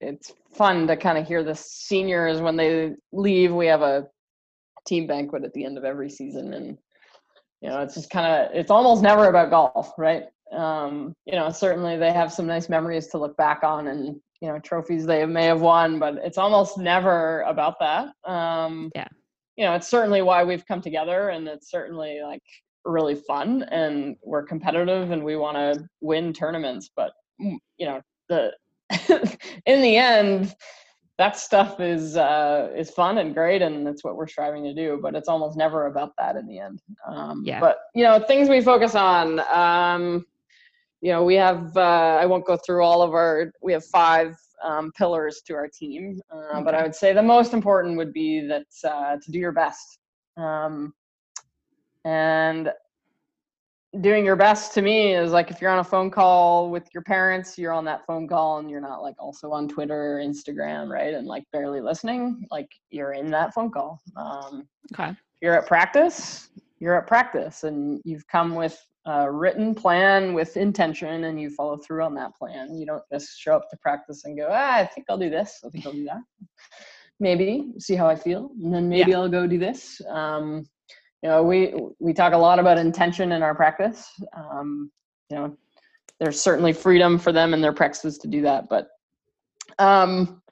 it's 0.01 0.33
fun 0.55 0.87
to 0.87 0.96
kind 0.96 1.18
of 1.18 1.27
hear 1.27 1.42
the 1.42 1.55
seniors 1.55 2.40
when 2.40 2.57
they 2.57 2.92
leave. 3.12 3.53
We 3.53 3.66
have 3.66 3.83
a 3.83 4.07
team 4.87 5.07
banquet 5.07 5.44
at 5.44 5.53
the 5.53 5.64
end 5.64 5.79
of 5.79 5.85
every 5.85 6.11
season 6.11 6.55
and, 6.55 6.79
you 7.61 7.68
know, 7.68 7.81
it's 7.81 7.94
just 7.94 8.11
kind 8.11 8.27
of, 8.27 8.55
it's 8.55 8.70
almost 8.70 9.03
never 9.03 9.29
about 9.29 9.51
golf, 9.51 9.92
right? 9.99 10.25
Um, 10.53 11.14
you 11.27 11.35
know, 11.35 11.51
certainly 11.51 11.96
they 11.96 12.12
have 12.12 12.33
some 12.33 12.46
nice 12.46 12.68
memories 12.68 13.09
to 13.09 13.18
look 13.18 13.37
back 13.37 13.62
on 13.62 13.88
and, 13.88 14.20
you 14.40 14.49
know, 14.49 14.59
trophies 14.59 15.07
they 15.07 15.25
may 15.27 15.44
have 15.44 15.61
won, 15.61 15.99
but 15.99 16.16
it's 16.16 16.38
almost 16.38 16.79
never 16.79 17.42
about 17.42 17.79
that. 17.81 18.12
Um, 18.31 18.90
yeah 18.94 19.09
you 19.61 19.66
know, 19.66 19.75
it's 19.75 19.88
certainly 19.88 20.23
why 20.23 20.42
we've 20.42 20.66
come 20.66 20.81
together 20.81 21.29
and 21.29 21.46
it's 21.46 21.70
certainly 21.70 22.20
like 22.23 22.42
really 22.87 23.14
fun 23.14 23.62
and 23.64 24.16
we're 24.25 24.42
competitive 24.42 25.11
and 25.11 25.23
we 25.23 25.37
want 25.37 25.55
to 25.55 25.87
win 26.01 26.33
tournaments. 26.33 26.88
But, 26.96 27.12
mm, 27.38 27.59
you 27.77 27.85
know, 27.85 28.01
the, 28.31 28.53
in 29.66 29.83
the 29.83 29.99
end, 29.99 30.55
that 31.20 31.37
stuff 31.37 31.80
is 31.80 32.16
uh, 32.16 32.70
is 32.74 32.88
fun 32.88 33.18
and 33.18 33.35
great, 33.35 33.61
and 33.61 33.87
that's 33.87 34.02
what 34.02 34.16
we're 34.16 34.26
striving 34.26 34.64
to 34.64 34.72
do. 34.72 34.98
But 35.02 35.14
it's 35.14 35.28
almost 35.28 35.54
never 35.54 35.85
about 35.85 36.16
that 36.16 36.35
in 36.35 36.46
the 36.46 36.59
end. 36.59 36.80
Um, 37.06 37.42
yeah. 37.44 37.61
But 37.61 37.76
you 37.94 38.04
know, 38.04 38.18
things 38.18 38.48
we 38.48 38.62
focus 38.62 38.94
on. 38.94 39.40
Um, 39.52 40.24
you 41.02 41.12
know, 41.12 41.22
we 41.22 41.35
have. 41.35 41.76
Uh, 41.76 42.16
I 42.22 42.24
won't 42.24 42.46
go 42.46 42.56
through 42.56 42.83
all 42.83 43.02
of 43.02 43.12
our. 43.12 43.52
We 43.61 43.74
have 43.74 43.85
five 43.85 44.35
um, 44.64 44.92
pillars 44.96 45.42
to 45.46 45.54
our 45.54 45.68
team. 45.68 46.22
Uh, 46.33 46.37
okay. 46.37 46.62
But 46.64 46.74
I 46.74 46.83
would 46.83 46.94
say 46.94 47.12
the 47.12 47.22
most 47.22 47.52
important 47.52 47.98
would 47.98 48.14
be 48.14 48.46
that 48.46 48.66
uh, 48.83 49.16
to 49.22 49.30
do 49.30 49.38
your 49.38 49.52
best. 49.52 49.98
Um, 50.38 50.94
and 52.06 52.72
doing 54.00 54.24
your 54.24 54.37
best 54.37 54.72
to 54.74 54.83
me 54.83 55.14
is 55.14 55.33
like 55.33 55.50
if 55.50 55.61
you're 55.61 55.70
on 55.70 55.81
a 55.81 55.85
phone 55.85 56.11
call 56.11 56.70
with 56.70 56.87
your 56.94 57.03
parents, 57.03 57.59
you're 57.59 57.72
on 57.72 57.85
that 57.87 58.07
phone 58.07 58.29
call 58.29 58.59
and 58.59 58.70
you're 58.70 58.81
not 58.81 59.03
like 59.03 59.16
also 59.18 59.50
on 59.50 59.68
Twitter 59.68 60.16
or 60.16 60.20
Instagram, 60.20 60.88
right? 60.88 61.14
And 61.14 61.26
like 61.26 61.44
barely 61.53 61.81
listening, 61.81 62.46
like 62.50 62.68
you're 62.90 63.12
in 63.12 63.31
that 63.33 63.53
phone 63.53 63.70
call. 63.70 64.00
Um, 64.16 64.68
okay. 64.94 65.14
You're 65.40 65.59
at 65.59 65.66
practice, 65.66 66.50
you're 66.79 66.96
at 66.96 67.07
practice, 67.07 67.64
and 67.64 68.00
you've 68.05 68.26
come 68.29 68.55
with 68.55 68.79
a 69.07 69.31
written 69.31 69.74
plan 69.74 70.35
with 70.35 70.57
intention 70.57 71.24
and 71.24 71.40
you 71.40 71.50
follow 71.50 71.76
through 71.79 72.05
on 72.05 72.14
that 72.14 72.37
plan. 72.37 72.76
You 72.76 72.87
don't 72.87 73.03
just 73.12 73.38
show 73.38 73.57
up 73.57 73.68
to 73.70 73.76
practice 73.79 74.24
and 74.24 74.37
go, 74.37 74.48
ah, 74.50 74.76
I 74.76 74.87
think 74.87 75.07
I'll 75.09 75.18
do 75.18 75.31
this. 75.31 75.61
I 75.64 75.70
think 75.70 75.87
I'll 75.87 75.92
do 75.92 76.05
that. 76.05 76.20
Maybe 77.18 77.72
see 77.79 77.96
how 77.96 78.07
I 78.07 78.14
feel, 78.14 78.50
and 78.62 78.72
then 78.72 78.88
maybe 78.88 79.11
yeah. 79.11 79.18
I'll 79.18 79.29
go 79.29 79.46
do 79.46 79.59
this. 79.59 80.00
Um, 80.09 80.66
you 81.22 81.28
know, 81.28 81.42
we 81.42 81.74
we 81.98 82.12
talk 82.12 82.33
a 82.33 82.38
lot 82.38 82.59
about 82.59 82.78
intention 82.78 83.33
in 83.33 83.42
our 83.42 83.54
practice. 83.54 84.11
Um, 84.33 84.90
you 85.28 85.37
know, 85.37 85.56
there's 86.18 86.40
certainly 86.40 86.72
freedom 86.72 87.18
for 87.18 87.33
them 87.33 87.54
in 87.54 87.61
their 87.61 87.72
practices 87.72 88.18
to 88.18 88.28
do 88.28 88.42
that, 88.42 88.68
but 88.68 88.88
um, 89.78 90.42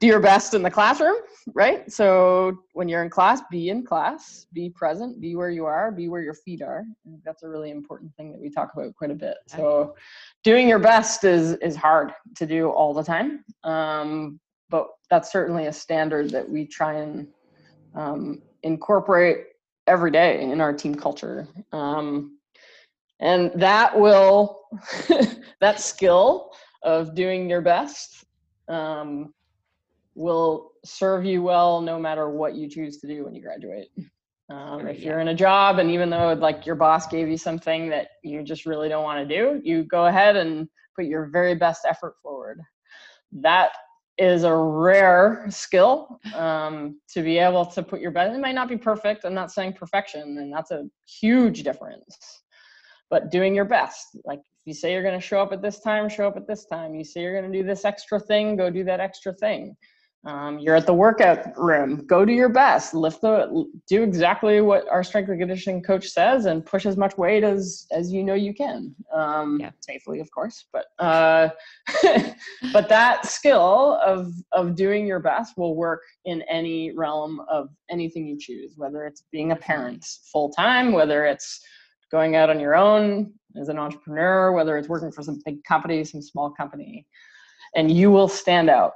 do 0.00 0.06
your 0.06 0.20
best 0.20 0.54
in 0.54 0.62
the 0.62 0.70
classroom 0.70 1.16
right? 1.52 1.90
So 1.92 2.58
when 2.72 2.88
you're 2.88 3.02
in 3.02 3.10
class, 3.10 3.42
be 3.50 3.68
in 3.68 3.84
class, 3.84 4.46
be 4.52 4.70
present, 4.70 5.20
be 5.20 5.36
where 5.36 5.50
you 5.50 5.66
are, 5.66 5.92
be 5.92 6.08
where 6.08 6.22
your 6.22 6.34
feet 6.34 6.62
are. 6.62 6.84
That's 7.24 7.42
a 7.42 7.48
really 7.48 7.70
important 7.70 8.14
thing 8.16 8.32
that 8.32 8.40
we 8.40 8.50
talk 8.50 8.72
about 8.74 8.94
quite 8.94 9.10
a 9.10 9.14
bit. 9.14 9.36
So 9.46 9.94
doing 10.42 10.68
your 10.68 10.78
best 10.78 11.24
is 11.24 11.52
is 11.54 11.76
hard 11.76 12.12
to 12.36 12.46
do 12.46 12.70
all 12.70 12.94
the 12.94 13.02
time, 13.02 13.44
um, 13.64 14.40
but 14.70 14.88
that's 15.10 15.30
certainly 15.30 15.66
a 15.66 15.72
standard 15.72 16.30
that 16.30 16.48
we 16.48 16.66
try 16.66 16.94
and 16.94 17.28
um, 17.94 18.42
incorporate 18.62 19.46
every 19.86 20.10
day 20.10 20.42
in 20.42 20.60
our 20.60 20.72
team 20.72 20.94
culture. 20.94 21.46
Um, 21.72 22.38
and 23.20 23.52
that 23.54 23.98
will 23.98 24.60
that 25.60 25.80
skill 25.80 26.50
of 26.82 27.14
doing 27.14 27.48
your 27.48 27.60
best 27.60 28.24
um, 28.68 29.32
will 30.14 30.72
serve 30.84 31.24
you 31.24 31.42
well 31.42 31.80
no 31.80 31.98
matter 31.98 32.28
what 32.28 32.54
you 32.54 32.68
choose 32.68 32.98
to 32.98 33.06
do 33.06 33.24
when 33.24 33.34
you 33.34 33.42
graduate. 33.42 33.88
Um, 34.50 34.86
if 34.86 35.00
you're 35.00 35.20
in 35.20 35.28
a 35.28 35.34
job 35.34 35.78
and 35.78 35.90
even 35.90 36.10
though 36.10 36.34
like 36.34 36.66
your 36.66 36.74
boss 36.74 37.06
gave 37.06 37.28
you 37.28 37.38
something 37.38 37.88
that 37.88 38.08
you 38.22 38.42
just 38.42 38.66
really 38.66 38.88
don't 38.88 39.04
want 39.04 39.26
to 39.26 39.34
do, 39.36 39.60
you 39.64 39.84
go 39.84 40.06
ahead 40.06 40.36
and 40.36 40.68
put 40.94 41.06
your 41.06 41.26
very 41.26 41.54
best 41.54 41.86
effort 41.88 42.14
forward. 42.22 42.60
That 43.32 43.72
is 44.16 44.44
a 44.44 44.54
rare 44.54 45.44
skill 45.48 46.20
um, 46.34 47.00
to 47.12 47.22
be 47.22 47.38
able 47.38 47.66
to 47.66 47.82
put 47.82 48.00
your 48.00 48.12
best. 48.12 48.34
It 48.34 48.40
might 48.40 48.54
not 48.54 48.68
be 48.68 48.76
perfect. 48.76 49.24
I'm 49.24 49.34
not 49.34 49.50
saying 49.50 49.72
perfection, 49.72 50.38
and 50.38 50.52
that's 50.52 50.70
a 50.70 50.84
huge 51.06 51.62
difference. 51.62 52.16
But 53.10 53.30
doing 53.30 53.54
your 53.54 53.64
best, 53.64 54.16
like 54.24 54.38
if 54.38 54.66
you 54.66 54.74
say 54.74 54.92
you're 54.92 55.02
going 55.02 55.18
to 55.18 55.26
show 55.26 55.40
up 55.40 55.52
at 55.52 55.62
this 55.62 55.80
time, 55.80 56.08
show 56.08 56.26
up 56.26 56.36
at 56.36 56.46
this 56.46 56.64
time. 56.64 56.94
You 56.94 57.04
say 57.04 57.22
you're 57.22 57.38
going 57.38 57.50
to 57.50 57.58
do 57.58 57.66
this 57.66 57.84
extra 57.84 58.18
thing, 58.18 58.56
go 58.56 58.70
do 58.70 58.84
that 58.84 59.00
extra 59.00 59.32
thing. 59.34 59.76
Um, 60.26 60.58
you're 60.58 60.74
at 60.74 60.86
the 60.86 60.94
workout 60.94 61.56
room. 61.58 62.06
Go 62.06 62.24
do 62.24 62.32
your 62.32 62.48
best. 62.48 62.94
Lift 62.94 63.20
the. 63.20 63.70
Do 63.86 64.02
exactly 64.02 64.62
what 64.62 64.88
our 64.88 65.04
strength 65.04 65.28
and 65.28 65.38
conditioning 65.38 65.82
coach 65.82 66.08
says, 66.08 66.46
and 66.46 66.64
push 66.64 66.86
as 66.86 66.96
much 66.96 67.18
weight 67.18 67.44
as 67.44 67.86
as 67.92 68.10
you 68.10 68.24
know 68.24 68.34
you 68.34 68.54
can. 68.54 68.94
Um, 69.12 69.58
yeah. 69.60 69.70
Safely, 69.80 70.20
of 70.20 70.30
course. 70.30 70.64
But 70.72 70.86
uh, 70.98 71.50
but 72.72 72.88
that 72.88 73.26
skill 73.26 74.00
of 74.04 74.32
of 74.52 74.74
doing 74.74 75.06
your 75.06 75.20
best 75.20 75.58
will 75.58 75.76
work 75.76 76.00
in 76.24 76.40
any 76.42 76.92
realm 76.92 77.42
of 77.50 77.68
anything 77.90 78.26
you 78.26 78.38
choose. 78.38 78.74
Whether 78.76 79.04
it's 79.04 79.24
being 79.30 79.52
a 79.52 79.56
parent 79.56 80.06
full 80.32 80.50
time, 80.50 80.92
whether 80.92 81.26
it's 81.26 81.60
going 82.10 82.34
out 82.34 82.48
on 82.48 82.58
your 82.58 82.76
own 82.76 83.30
as 83.60 83.68
an 83.68 83.78
entrepreneur, 83.78 84.52
whether 84.52 84.78
it's 84.78 84.88
working 84.88 85.12
for 85.12 85.22
some 85.22 85.38
big 85.44 85.62
company, 85.64 86.02
some 86.02 86.22
small 86.22 86.50
company, 86.50 87.06
and 87.76 87.90
you 87.90 88.10
will 88.10 88.28
stand 88.28 88.70
out 88.70 88.92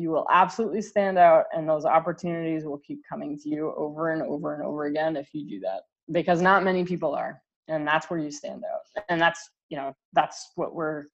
you 0.00 0.10
will 0.10 0.26
absolutely 0.32 0.80
stand 0.80 1.18
out 1.18 1.44
and 1.54 1.68
those 1.68 1.84
opportunities 1.84 2.64
will 2.64 2.78
keep 2.78 3.00
coming 3.08 3.38
to 3.38 3.48
you 3.48 3.74
over 3.76 4.12
and 4.12 4.22
over 4.22 4.54
and 4.54 4.64
over 4.64 4.86
again 4.86 5.16
if 5.16 5.28
you 5.32 5.46
do 5.48 5.60
that 5.60 5.82
because 6.10 6.40
not 6.40 6.64
many 6.64 6.84
people 6.84 7.14
are 7.14 7.40
and 7.68 7.86
that's 7.86 8.08
where 8.08 8.18
you 8.18 8.30
stand 8.30 8.62
out 8.64 9.02
and 9.08 9.20
that's 9.20 9.50
you 9.68 9.76
know 9.76 9.92
that's 10.12 10.52
what 10.56 10.74
we're 10.74 11.04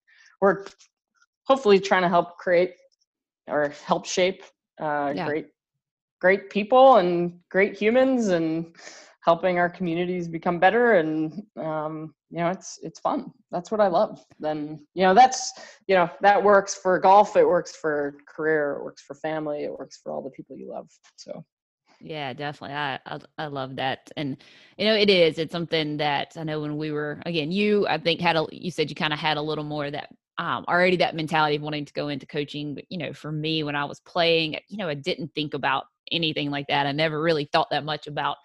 we're 0.41 0.65
hopefully 1.45 1.81
trying 1.81 2.03
to 2.03 2.09
help 2.09 2.37
create 2.39 2.75
or 3.49 3.73
help 3.85 4.07
shape 4.07 4.43
uh, 4.81 5.13
yeah. 5.15 5.27
great 5.27 5.47
great 6.21 6.49
people 6.49 6.97
and 6.97 7.39
great 7.51 7.77
humans 7.77 8.29
and 8.29 8.75
helping 9.25 9.59
our 9.59 9.69
communities 9.69 10.29
become 10.29 10.59
better 10.61 10.95
and 10.95 11.43
um, 11.57 12.15
you 12.31 12.39
know 12.39 12.49
it's 12.49 12.79
it's 12.83 13.01
fun. 13.01 13.31
That's 13.51 13.71
what 13.71 13.81
i 13.81 13.87
love. 13.87 14.25
Then 14.39 14.85
you 14.95 15.05
know 15.05 15.15
that's 15.15 15.53
you 15.87 15.95
know 15.95 16.11
that 16.21 16.43
works 16.43 16.75
for 16.75 16.99
golf 16.99 17.37
it 17.37 17.47
works 17.47 17.77
for 17.77 18.17
career 18.29 18.79
it 18.79 18.85
works 18.85 19.03
for 19.03 19.15
family 19.15 19.65
it 19.65 19.79
works 19.79 20.01
for 20.03 20.13
all 20.13 20.23
the 20.23 20.31
people 20.31 20.57
you 20.57 20.71
love 20.71 20.89
so. 21.17 21.45
Yeah 22.01 22.33
definitely. 22.35 22.77
I, 22.77 22.99
I 23.07 23.21
i 23.39 23.47
love 23.47 23.77
that 23.77 24.11
and 24.17 24.37
you 24.77 24.87
know 24.87 24.95
it 24.95 25.09
is 25.09 25.39
it's 25.39 25.53
something 25.53 25.97
that 25.99 26.33
i 26.37 26.43
know 26.43 26.61
when 26.61 26.77
we 26.77 26.91
were 26.91 27.23
again 27.25 27.51
you 27.51 27.87
i 27.89 27.97
think 27.97 28.21
had 28.21 28.37
a 28.37 28.47
you 28.53 28.71
said 28.71 28.91
you 28.91 28.97
kind 28.97 29.13
of 29.13 29.19
had 29.19 29.37
a 29.37 29.43
little 29.43 29.65
more 29.65 29.91
that 29.91 30.09
um, 30.39 30.67
already 30.69 30.99
that 30.99 31.17
mentality 31.17 31.57
of 31.57 31.63
wanting 31.63 31.87
to 31.87 31.95
go 31.95 32.09
into 32.09 32.27
coaching 32.27 32.75
but 32.75 32.85
you 32.91 32.99
know 32.99 33.15
for 33.15 33.33
me 33.33 33.63
when 33.63 33.75
i 33.75 33.87
was 33.87 34.01
playing 34.01 34.59
you 34.69 34.77
know 34.77 34.89
i 34.89 34.95
didn't 34.95 35.33
think 35.35 35.55
about 35.55 35.85
anything 36.13 36.51
like 36.51 36.67
that. 36.69 36.87
I 36.87 36.93
never 36.93 37.21
really 37.21 37.49
thought 37.53 37.69
that 37.71 37.85
much 37.85 38.07
about 38.07 38.37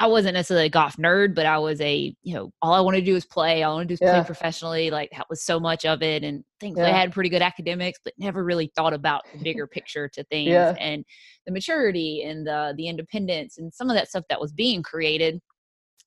I 0.00 0.06
wasn't 0.06 0.34
necessarily 0.34 0.66
a 0.66 0.70
golf 0.70 0.96
nerd, 0.96 1.34
but 1.34 1.44
I 1.44 1.58
was 1.58 1.80
a, 1.80 2.14
you 2.22 2.34
know, 2.34 2.52
all 2.62 2.72
I 2.72 2.80
wanted 2.80 3.00
to 3.00 3.06
do 3.06 3.14
was 3.14 3.26
play. 3.26 3.64
All 3.64 3.72
I 3.72 3.74
wanted 3.74 3.88
to 3.88 3.96
do 3.96 4.04
yeah. 4.04 4.20
play 4.20 4.26
professionally. 4.26 4.90
Like 4.90 5.10
that 5.16 5.26
was 5.28 5.42
so 5.42 5.58
much 5.58 5.84
of 5.84 6.02
it. 6.02 6.22
And 6.22 6.44
things 6.60 6.78
yeah. 6.78 6.86
I 6.86 6.90
had 6.90 7.12
pretty 7.12 7.30
good 7.30 7.42
academics, 7.42 7.98
but 8.04 8.14
never 8.16 8.44
really 8.44 8.70
thought 8.76 8.94
about 8.94 9.22
the 9.32 9.42
bigger 9.42 9.66
picture 9.66 10.08
to 10.14 10.22
things 10.24 10.50
yeah. 10.50 10.74
and 10.78 11.04
the 11.46 11.52
maturity 11.52 12.22
and 12.22 12.46
the 12.46 12.74
the 12.76 12.86
independence 12.86 13.58
and 13.58 13.74
some 13.74 13.90
of 13.90 13.96
that 13.96 14.08
stuff 14.08 14.24
that 14.28 14.40
was 14.40 14.52
being 14.52 14.82
created 14.82 15.40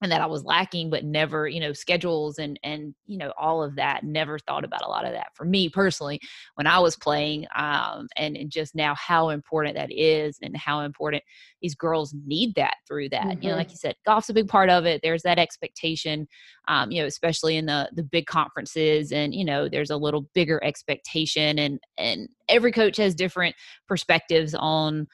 and 0.02 0.12
that 0.12 0.22
I 0.22 0.26
was 0.26 0.44
lacking, 0.44 0.90
but 0.90 1.04
never, 1.06 1.48
you 1.48 1.60
know, 1.60 1.74
schedules 1.74 2.40
and 2.40 2.60
and 2.64 2.96
you 3.06 3.18
know 3.18 3.32
all 3.38 3.64
of 3.64 3.76
that. 3.76 4.04
Never 4.04 4.40
thought 4.40 4.66
about 4.66 4.84
a 4.84 4.88
lot 4.88 5.06
of 5.06 5.12
that 5.14 5.28
for 5.36 5.46
me 5.46 5.70
personally 5.70 6.20
when 6.56 6.68
I 6.68 6.80
was 6.80 6.96
playing, 6.96 7.46
um, 7.56 8.08
and, 8.18 8.36
and 8.36 8.50
just 8.50 8.74
now 8.74 8.96
how 8.96 9.30
important 9.30 9.76
that 9.76 9.92
is, 9.92 10.40
and 10.42 10.58
how 10.58 10.82
important 10.82 11.24
these 11.62 11.76
girls 11.76 12.16
need 12.26 12.56
that 12.56 12.78
through 12.88 13.10
that. 13.10 13.24
Mm-hmm. 13.24 13.44
You 13.44 13.50
know, 13.50 13.56
like 13.56 13.68
mm-hmm. 13.68 13.74
you 13.74 13.78
said, 13.78 13.96
golf's 14.06 14.30
a 14.30 14.34
big 14.34 14.48
part 14.48 14.70
of 14.70 14.86
it. 14.86 15.02
There's 15.04 15.24
that 15.24 15.40
expectation, 15.40 16.28
um, 16.68 16.92
you 16.92 17.02
know, 17.02 17.08
especially 17.08 17.58
in 17.58 17.68
the 17.68 17.90
the 17.94 18.04
big 18.04 18.26
conferences, 18.26 19.12
and 19.12 19.36
you 19.36 19.46
know, 19.46 19.70
there's 19.70 19.92
a 19.92 19.98
little 19.98 20.28
bigger 20.34 20.64
expectation, 20.64 21.60
and 21.60 21.80
and 21.98 22.28
every 22.50 22.72
coach 22.72 22.98
has 22.98 23.14
different 23.14 23.56
perspectives 23.88 24.56
on 24.56 25.08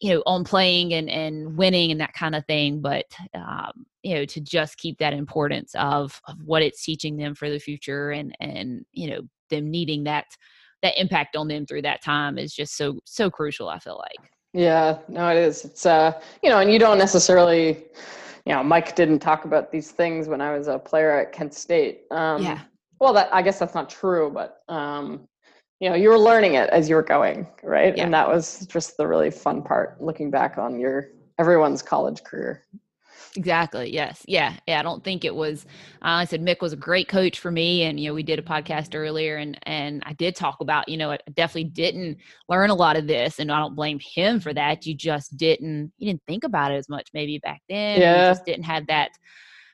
you 0.00 0.12
know 0.12 0.22
on 0.26 0.44
playing 0.44 0.94
and 0.94 1.08
and 1.10 1.56
winning 1.56 1.90
and 1.90 2.00
that 2.00 2.14
kind 2.14 2.34
of 2.34 2.44
thing 2.46 2.80
but 2.80 3.04
um, 3.34 3.86
you 4.02 4.14
know 4.14 4.24
to 4.24 4.40
just 4.40 4.78
keep 4.78 4.98
that 4.98 5.12
importance 5.12 5.74
of 5.76 6.20
of 6.26 6.36
what 6.44 6.62
it's 6.62 6.84
teaching 6.84 7.16
them 7.16 7.34
for 7.34 7.50
the 7.50 7.58
future 7.58 8.10
and 8.10 8.34
and 8.40 8.84
you 8.92 9.10
know 9.10 9.20
them 9.50 9.70
needing 9.70 10.04
that 10.04 10.24
that 10.82 10.98
impact 10.98 11.36
on 11.36 11.48
them 11.48 11.66
through 11.66 11.82
that 11.82 12.02
time 12.02 12.38
is 12.38 12.54
just 12.54 12.76
so 12.76 12.98
so 13.04 13.30
crucial 13.30 13.68
i 13.68 13.78
feel 13.78 13.98
like. 13.98 14.30
Yeah 14.52 14.98
no 15.08 15.28
it 15.28 15.36
is. 15.36 15.64
It's 15.64 15.86
uh 15.86 16.20
you 16.42 16.50
know 16.50 16.58
and 16.58 16.72
you 16.72 16.78
don't 16.78 16.98
necessarily 16.98 17.84
you 18.46 18.52
know 18.54 18.64
Mic 18.64 18.94
didn't 18.96 19.20
talk 19.20 19.44
about 19.44 19.70
these 19.70 19.90
things 19.90 20.26
when 20.28 20.40
i 20.40 20.56
was 20.56 20.66
a 20.66 20.78
player 20.78 21.20
at 21.20 21.32
kent 21.32 21.54
state. 21.54 22.02
Um 22.10 22.42
yeah 22.42 22.60
well 23.00 23.12
that 23.12 23.32
i 23.34 23.42
guess 23.42 23.58
that's 23.58 23.74
not 23.74 23.88
true 23.88 24.30
but 24.30 24.62
um 24.68 25.26
you 25.80 25.88
know 25.88 25.96
you 25.96 26.08
were 26.08 26.18
learning 26.18 26.54
it 26.54 26.68
as 26.70 26.88
you 26.88 26.94
were 26.94 27.02
going 27.02 27.46
right 27.62 27.96
yeah. 27.96 28.04
and 28.04 28.14
that 28.14 28.28
was 28.28 28.66
just 28.66 28.96
the 28.96 29.06
really 29.06 29.30
fun 29.30 29.62
part 29.62 30.00
looking 30.00 30.30
back 30.30 30.58
on 30.58 30.78
your 30.78 31.08
everyone's 31.38 31.82
college 31.82 32.22
career 32.22 32.64
exactly 33.36 33.92
yes 33.92 34.22
yeah 34.26 34.54
yeah 34.66 34.80
i 34.80 34.82
don't 34.82 35.04
think 35.04 35.24
it 35.24 35.34
was 35.34 35.64
uh, 36.02 36.18
i 36.18 36.24
said 36.24 36.42
Mic 36.42 36.60
was 36.60 36.72
a 36.72 36.76
great 36.76 37.08
coach 37.08 37.38
for 37.38 37.50
me 37.50 37.84
and 37.84 37.98
you 37.98 38.08
know 38.08 38.14
we 38.14 38.24
did 38.24 38.40
a 38.40 38.42
podcast 38.42 38.94
earlier 38.94 39.36
and 39.36 39.58
and 39.62 40.02
i 40.04 40.12
did 40.14 40.34
talk 40.34 40.60
about 40.60 40.88
you 40.88 40.96
know 40.96 41.12
i 41.12 41.18
definitely 41.34 41.70
didn't 41.70 42.18
learn 42.48 42.70
a 42.70 42.74
lot 42.74 42.96
of 42.96 43.06
this 43.06 43.38
and 43.38 43.52
i 43.52 43.58
don't 43.58 43.76
blame 43.76 44.00
him 44.00 44.40
for 44.40 44.52
that 44.52 44.84
you 44.84 44.94
just 44.94 45.36
didn't 45.36 45.92
you 45.98 46.08
didn't 46.08 46.22
think 46.26 46.42
about 46.42 46.72
it 46.72 46.76
as 46.76 46.88
much 46.88 47.08
maybe 47.14 47.38
back 47.38 47.62
then 47.68 48.00
yeah. 48.00 48.26
you 48.26 48.30
just 48.32 48.44
didn't 48.44 48.64
have 48.64 48.86
that 48.88 49.10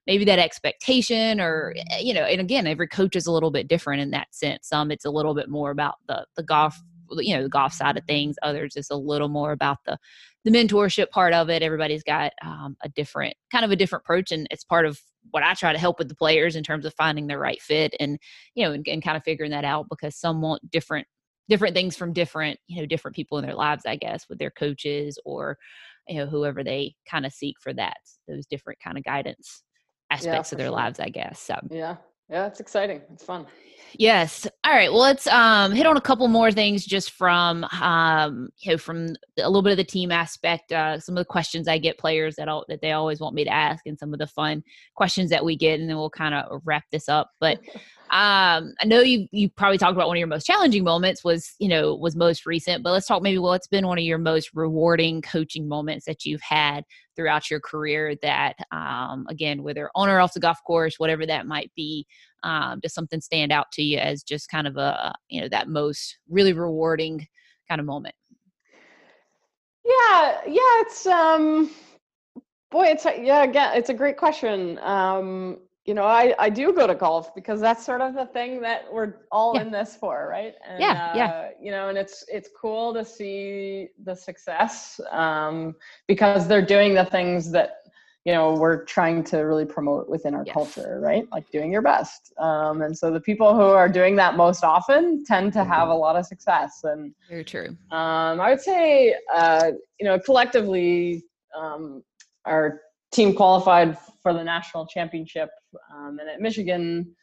maybe 0.07 0.25
that 0.25 0.39
expectation 0.39 1.41
or 1.41 1.75
eh, 1.91 1.99
you 1.99 2.15
know 2.15 2.23
and 2.23 2.41
again 2.41 2.67
every 2.67 2.89
coach 2.89 3.17
is 3.17 3.27
a 3.27 3.33
little 3.33 3.51
bit 3.51 3.69
different 3.69 4.01
in 4.03 4.11
that 4.11 4.35
sense. 4.35 4.69
Some 4.69 4.91
it's 4.91 5.05
a 5.05 5.11
little 5.11 5.35
bit 5.35 5.49
more 5.49 5.71
about 5.71 5.97
the 6.09 6.27
the 6.37 6.43
golf 6.43 6.81
you 7.11 7.37
know 7.37 7.43
the 7.43 7.49
golf 7.49 7.73
side 7.73 7.97
of 7.97 8.05
things. 8.05 8.37
Others 8.43 8.77
is 8.77 8.91
a 8.91 8.97
little 8.97 9.29
more 9.29 9.53
about 9.53 9.79
the 9.87 9.99
the 10.45 10.51
mentorship 10.51 11.11
part 11.11 11.33
of 11.35 11.51
it. 11.51 11.63
Everybody's 11.63 12.05
got 12.05 12.33
um, 12.43 12.77
a 12.83 12.89
different 12.89 13.35
kind 13.53 13.65
of 13.65 13.71
a 13.71 13.77
different 13.77 14.05
approach 14.05 14.33
and 14.33 14.47
it's 14.51 14.65
part 14.65 14.87
of 14.87 15.01
what 15.31 15.43
i 15.43 15.55
try 15.55 15.73
to 15.73 15.79
help 15.79 15.99
with 15.99 16.09
the 16.09 16.15
players 16.15 16.57
in 16.57 16.63
terms 16.63 16.85
of 16.85 16.95
finding 16.95 17.27
the 17.27 17.39
right 17.39 17.61
fit 17.61 17.95
and 17.99 18.19
you 18.55 18.65
know 18.65 18.73
and, 18.73 18.87
and 18.89 19.03
kind 19.03 19.17
of 19.17 19.25
figuring 19.25 19.51
that 19.51 19.65
out 19.65 19.87
because 19.89 20.15
some 20.17 20.41
want 20.41 20.71
different 20.71 21.07
different 21.49 21.75
things 21.75 21.97
from 21.97 22.13
different 22.13 22.59
you 22.67 22.81
know 22.81 22.87
different 22.87 23.17
people 23.17 23.39
in 23.39 23.45
their 23.45 23.55
lives 23.55 23.85
i 23.87 23.97
guess 23.97 24.27
with 24.29 24.39
their 24.39 24.51
coaches 24.51 25.19
or 25.25 25.57
you 26.09 26.17
know 26.17 26.27
whoever 26.27 26.63
they 26.63 26.95
kind 27.09 27.27
of 27.27 27.33
seek 27.33 27.57
for 27.61 27.73
that 27.73 27.97
those 28.29 28.47
different 28.47 28.79
kind 28.81 28.97
of 28.99 29.05
guidance 29.05 29.63
aspects 30.11 30.53
yeah, 30.53 30.55
of 30.55 30.59
their 30.59 30.67
sure. 30.67 30.77
lives, 30.77 31.01
I 31.01 31.09
guess. 31.09 31.41
So 31.41 31.57
yeah, 31.71 31.97
yeah, 32.29 32.47
it's 32.47 32.61
exciting. 32.61 33.03
It's 33.13 33.25
fun. 33.25 33.47
Yes. 33.99 34.47
All 34.65 34.73
right. 34.73 34.91
Well, 34.91 35.01
let's 35.01 35.27
um, 35.27 35.73
hit 35.73 35.87
on 35.87 35.97
a 35.97 36.01
couple 36.01 36.29
more 36.29 36.53
things 36.53 36.85
just 36.85 37.13
from 37.13 37.65
um, 37.81 38.49
you 38.59 38.73
know 38.73 38.79
from 38.79 39.15
a 39.39 39.49
little 39.49 39.63
bit 39.63 39.73
of 39.73 39.79
the 39.79 39.85
team 39.85 40.11
aspect. 40.11 40.73
Uh, 40.73 40.99
some 40.99 41.17
of 41.17 41.21
the 41.21 41.31
questions 41.31 41.69
I 41.69 41.79
get 41.79 41.99
players 41.99 42.37
that 42.37 42.49
all, 42.49 42.65
that 42.69 42.81
they 42.83 42.93
always 42.93 43.21
want 43.21 43.35
me 43.35 43.45
to 43.45 43.53
ask, 43.53 43.87
and 43.87 43.99
some 43.99 44.13
of 44.13 44.19
the 44.19 44.27
fun 44.27 44.63
questions 44.97 45.31
that 45.31 45.45
we 45.45 45.57
get, 45.57 45.81
and 45.81 45.89
then 45.89 45.97
we'll 45.97 46.11
kind 46.11 46.35
of 46.35 46.61
wrap 46.65 46.85
this 46.91 47.09
up. 47.09 47.31
But 47.41 47.59
um, 48.11 48.73
I 48.81 48.85
know 48.85 49.01
you 49.01 49.27
you 49.33 49.51
probably 49.51 49.79
talked 49.79 49.97
about 49.97 50.07
one 50.07 50.17
of 50.17 50.21
your 50.21 50.29
most 50.29 50.47
challenging 50.47 50.85
moments 50.85 51.25
was 51.25 51.55
you 51.59 51.69
know 51.69 51.95
was 51.97 52.15
most 52.15 52.47
recent, 52.47 52.85
but 52.85 52.93
let's 52.93 53.07
talk 53.07 53.21
maybe 53.21 53.39
what's 53.39 53.67
been 53.67 53.87
one 53.87 53.99
of 53.99 54.05
your 54.05 54.19
most 54.19 54.51
rewarding 54.55 55.23
coaching 55.23 55.67
moments 55.67 56.07
that 56.07 56.25
you've 56.25 56.41
had 56.41 56.85
throughout 57.17 57.51
your 57.51 57.59
career 57.59 58.15
that 58.23 58.55
um, 58.71 59.27
again 59.29 59.65
whether 59.65 59.91
on 59.97 60.09
or 60.09 60.21
off 60.21 60.35
the 60.35 60.41
golf 60.41 60.59
course 60.65 61.01
whatever 61.01 61.27
that 61.27 61.47
might 61.47 61.73
be 61.75 62.07
um, 62.45 62.79
does 62.81 62.95
something 62.95 63.21
stand 63.21 63.51
out 63.51 63.73
to 63.73 63.83
you 63.83 63.99
as 63.99 64.23
just 64.23 64.49
kind 64.49 64.69
of 64.69 64.77
a 64.77 65.13
you 65.29 65.41
know 65.41 65.49
that 65.49 65.69
most 65.69 66.19
really 66.29 66.53
rewarding 66.53 67.27
kind 67.69 67.81
of 67.81 67.87
moment? 67.87 68.15
Yeah 69.85 70.41
yeah 70.47 70.81
it's 70.83 71.07
um 71.07 71.71
boy 72.71 72.85
it's 72.85 73.05
yeah 73.05 73.43
again 73.43 73.73
it's 73.75 73.89
a 73.89 73.95
great 73.95 74.17
question. 74.17 74.79
Um 74.79 75.59
you 75.87 75.95
know, 75.95 76.05
I, 76.05 76.35
I 76.39 76.51
do 76.51 76.73
go 76.73 76.87
to 76.87 76.95
golf 76.95 77.33
because 77.35 77.61
that's 77.61 77.87
sort 77.87 78.01
of 78.01 78.15
the 78.15 78.27
thing 78.27 78.61
that 78.63 78.93
we're 78.93 79.15
all 79.31 79.55
yeah. 79.55 79.63
in 79.63 79.71
this 79.71 79.97
for, 79.97 80.27
right? 80.29 80.55
And, 80.69 80.81
yeah, 80.81 81.15
yeah. 81.15 81.27
Uh, 81.27 81.49
you 81.63 81.71
know, 81.71 81.89
and 81.89 81.97
it's 81.97 82.25
it's 82.29 82.51
cool 82.61 82.93
to 82.95 83.05
see 83.05 83.89
the 84.05 84.15
success 84.15 85.01
um, 85.13 85.77
because 86.09 86.49
they're 86.49 86.65
doing 86.65 86.93
the 86.95 87.05
things 87.05 87.53
that 87.53 87.77
you 88.25 88.33
know 88.33 88.55
we're 88.55 88.85
trying 88.85 89.23
to 89.25 89.39
really 89.39 89.65
promote 89.65 90.09
within 90.09 90.35
our 90.35 90.43
yes. 90.45 90.53
culture, 90.53 90.99
right? 91.01 91.25
Like 91.31 91.49
doing 91.53 91.71
your 91.71 91.83
best. 91.83 92.33
Um, 92.39 92.83
and 92.83 92.99
so 92.99 93.13
the 93.13 93.21
people 93.21 93.55
who 93.55 93.63
are 93.63 93.89
doing 93.89 94.17
that 94.17 94.37
most 94.37 94.65
often 94.65 95.25
tend 95.25 95.53
to 95.53 95.63
have 95.63 95.89
a 95.89 95.95
lot 95.95 96.17
of 96.17 96.27
success. 96.27 96.81
And 96.83 97.15
very 97.29 97.45
true. 97.45 97.69
Um, 97.93 98.41
I 98.41 98.51
would 98.51 98.61
say, 98.61 99.15
uh, 99.33 99.71
you 100.01 100.07
know, 100.07 100.19
collectively, 100.19 101.23
um, 101.57 102.03
our 102.45 102.81
team 103.13 103.35
qualified 103.35 103.97
for 104.23 104.33
the 104.33 104.43
national 104.43 104.87
championship. 104.87 105.51
Um, 105.95 106.19
and 106.21 106.29
at 106.29 106.41
Michigan, 106.41 107.15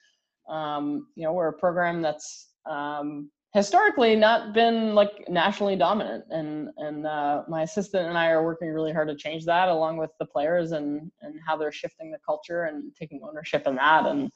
um, 0.50 1.08
you 1.16 1.24
know, 1.24 1.34
we're 1.34 1.50
a 1.50 1.54
program 1.54 2.02
that's 2.02 2.50
um, 2.70 3.30
historically 3.54 4.16
not 4.16 4.54
been 4.54 4.96
like 4.96 5.12
nationally 5.30 5.76
dominant. 5.76 6.26
And 6.30 6.70
and 6.78 7.06
uh, 7.06 7.44
my 7.48 7.64
assistant 7.64 8.08
and 8.08 8.18
i 8.18 8.28
are 8.28 8.44
working 8.44 8.70
really 8.70 8.92
hard 8.92 9.08
to 9.10 9.16
change 9.16 9.46
that 9.46 9.70
along 9.70 9.98
with 9.98 10.12
the 10.20 10.26
players 10.26 10.72
and 10.72 11.12
and 11.22 11.36
how 11.46 11.56
they're 11.56 11.72
shifting 11.72 12.12
the 12.12 12.20
culture 12.26 12.64
and 12.64 12.92
taking 12.96 13.22
ownership 13.24 13.68
in 13.68 13.76
that. 13.76 14.06
And 14.06 14.32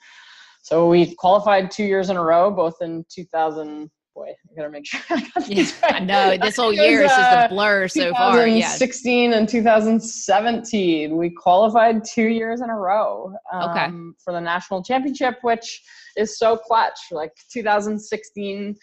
so 0.62 0.88
we 0.90 1.16
qualified 1.16 1.72
two 1.72 1.86
years 1.86 2.10
in 2.10 2.18
a 2.18 2.24
row 2.24 2.52
both 2.52 2.76
in 2.82 3.06
2000 3.10 3.90
boy 4.18 4.30
i 4.30 4.56
gotta 4.56 4.70
make 4.70 4.86
sure 4.86 5.00
i 5.10 5.22
got 5.36 5.48
yeah, 5.48 5.64
right. 5.84 5.94
i 5.94 6.00
know 6.00 6.38
this 6.38 6.56
whole 6.56 6.74
year 6.86 7.04
is 7.04 7.10
just 7.10 7.20
a 7.20 7.46
uh, 7.46 7.48
blur 7.50 7.88
so 7.88 8.12
far 8.14 8.48
yeah 8.48 8.68
16 8.70 9.34
and 9.34 9.48
2017 9.48 11.16
we 11.16 11.30
qualified 11.30 12.04
two 12.04 12.28
years 12.28 12.62
in 12.62 12.70
a 12.70 12.76
row 12.76 13.32
um, 13.54 13.70
okay. 13.70 13.88
for 14.24 14.34
the 14.34 14.42
national 14.42 14.84
championship 14.84 15.36
which 15.42 15.84
is 16.16 16.38
so 16.38 16.58
clutch 16.58 17.00
like 17.12 17.32
2016 17.52 18.76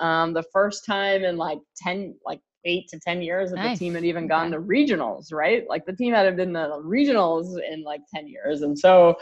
um, 0.00 0.32
the 0.32 0.44
first 0.52 0.84
time 0.84 1.22
in 1.24 1.36
like 1.36 1.58
10 1.76 2.16
like 2.26 2.40
eight 2.64 2.88
to 2.88 2.98
10 2.98 3.22
years 3.22 3.50
that 3.50 3.56
nice. 3.56 3.78
the 3.78 3.84
team 3.84 3.94
had 3.94 4.04
even 4.04 4.26
gone 4.26 4.52
okay. 4.52 4.56
to 4.56 4.60
regionals 4.60 5.32
right 5.32 5.64
like 5.68 5.86
the 5.86 5.92
team 5.92 6.12
hadn't 6.12 6.36
been 6.36 6.52
the 6.52 6.68
regionals 6.84 7.56
in 7.70 7.82
like 7.84 8.00
10 8.14 8.26
years 8.26 8.62
and 8.62 8.78
so 8.78 9.14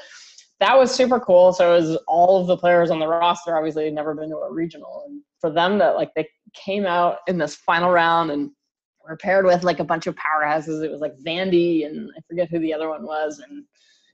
that 0.60 0.76
was 0.76 0.90
super 0.92 1.20
cool 1.20 1.52
so 1.52 1.74
it 1.74 1.80
was 1.80 1.98
all 2.08 2.40
of 2.40 2.46
the 2.46 2.56
players 2.56 2.90
on 2.90 2.98
the 2.98 3.06
roster 3.06 3.56
obviously 3.56 3.84
had 3.84 3.94
never 3.94 4.14
been 4.14 4.30
to 4.30 4.36
a 4.36 4.52
regional 4.52 5.04
and 5.06 5.22
for 5.40 5.50
them 5.50 5.78
that 5.78 5.96
like 5.96 6.10
they 6.14 6.28
came 6.54 6.86
out 6.86 7.18
in 7.26 7.38
this 7.38 7.54
final 7.54 7.90
round 7.90 8.30
and 8.30 8.50
were 9.06 9.16
paired 9.16 9.46
with 9.46 9.64
like 9.64 9.80
a 9.80 9.84
bunch 9.84 10.06
of 10.06 10.16
powerhouses 10.16 10.84
it 10.84 10.90
was 10.90 11.00
like 11.00 11.14
vandy 11.26 11.86
and 11.86 12.10
i 12.16 12.20
forget 12.28 12.48
who 12.50 12.58
the 12.58 12.74
other 12.74 12.88
one 12.88 13.04
was 13.04 13.38
and 13.38 13.64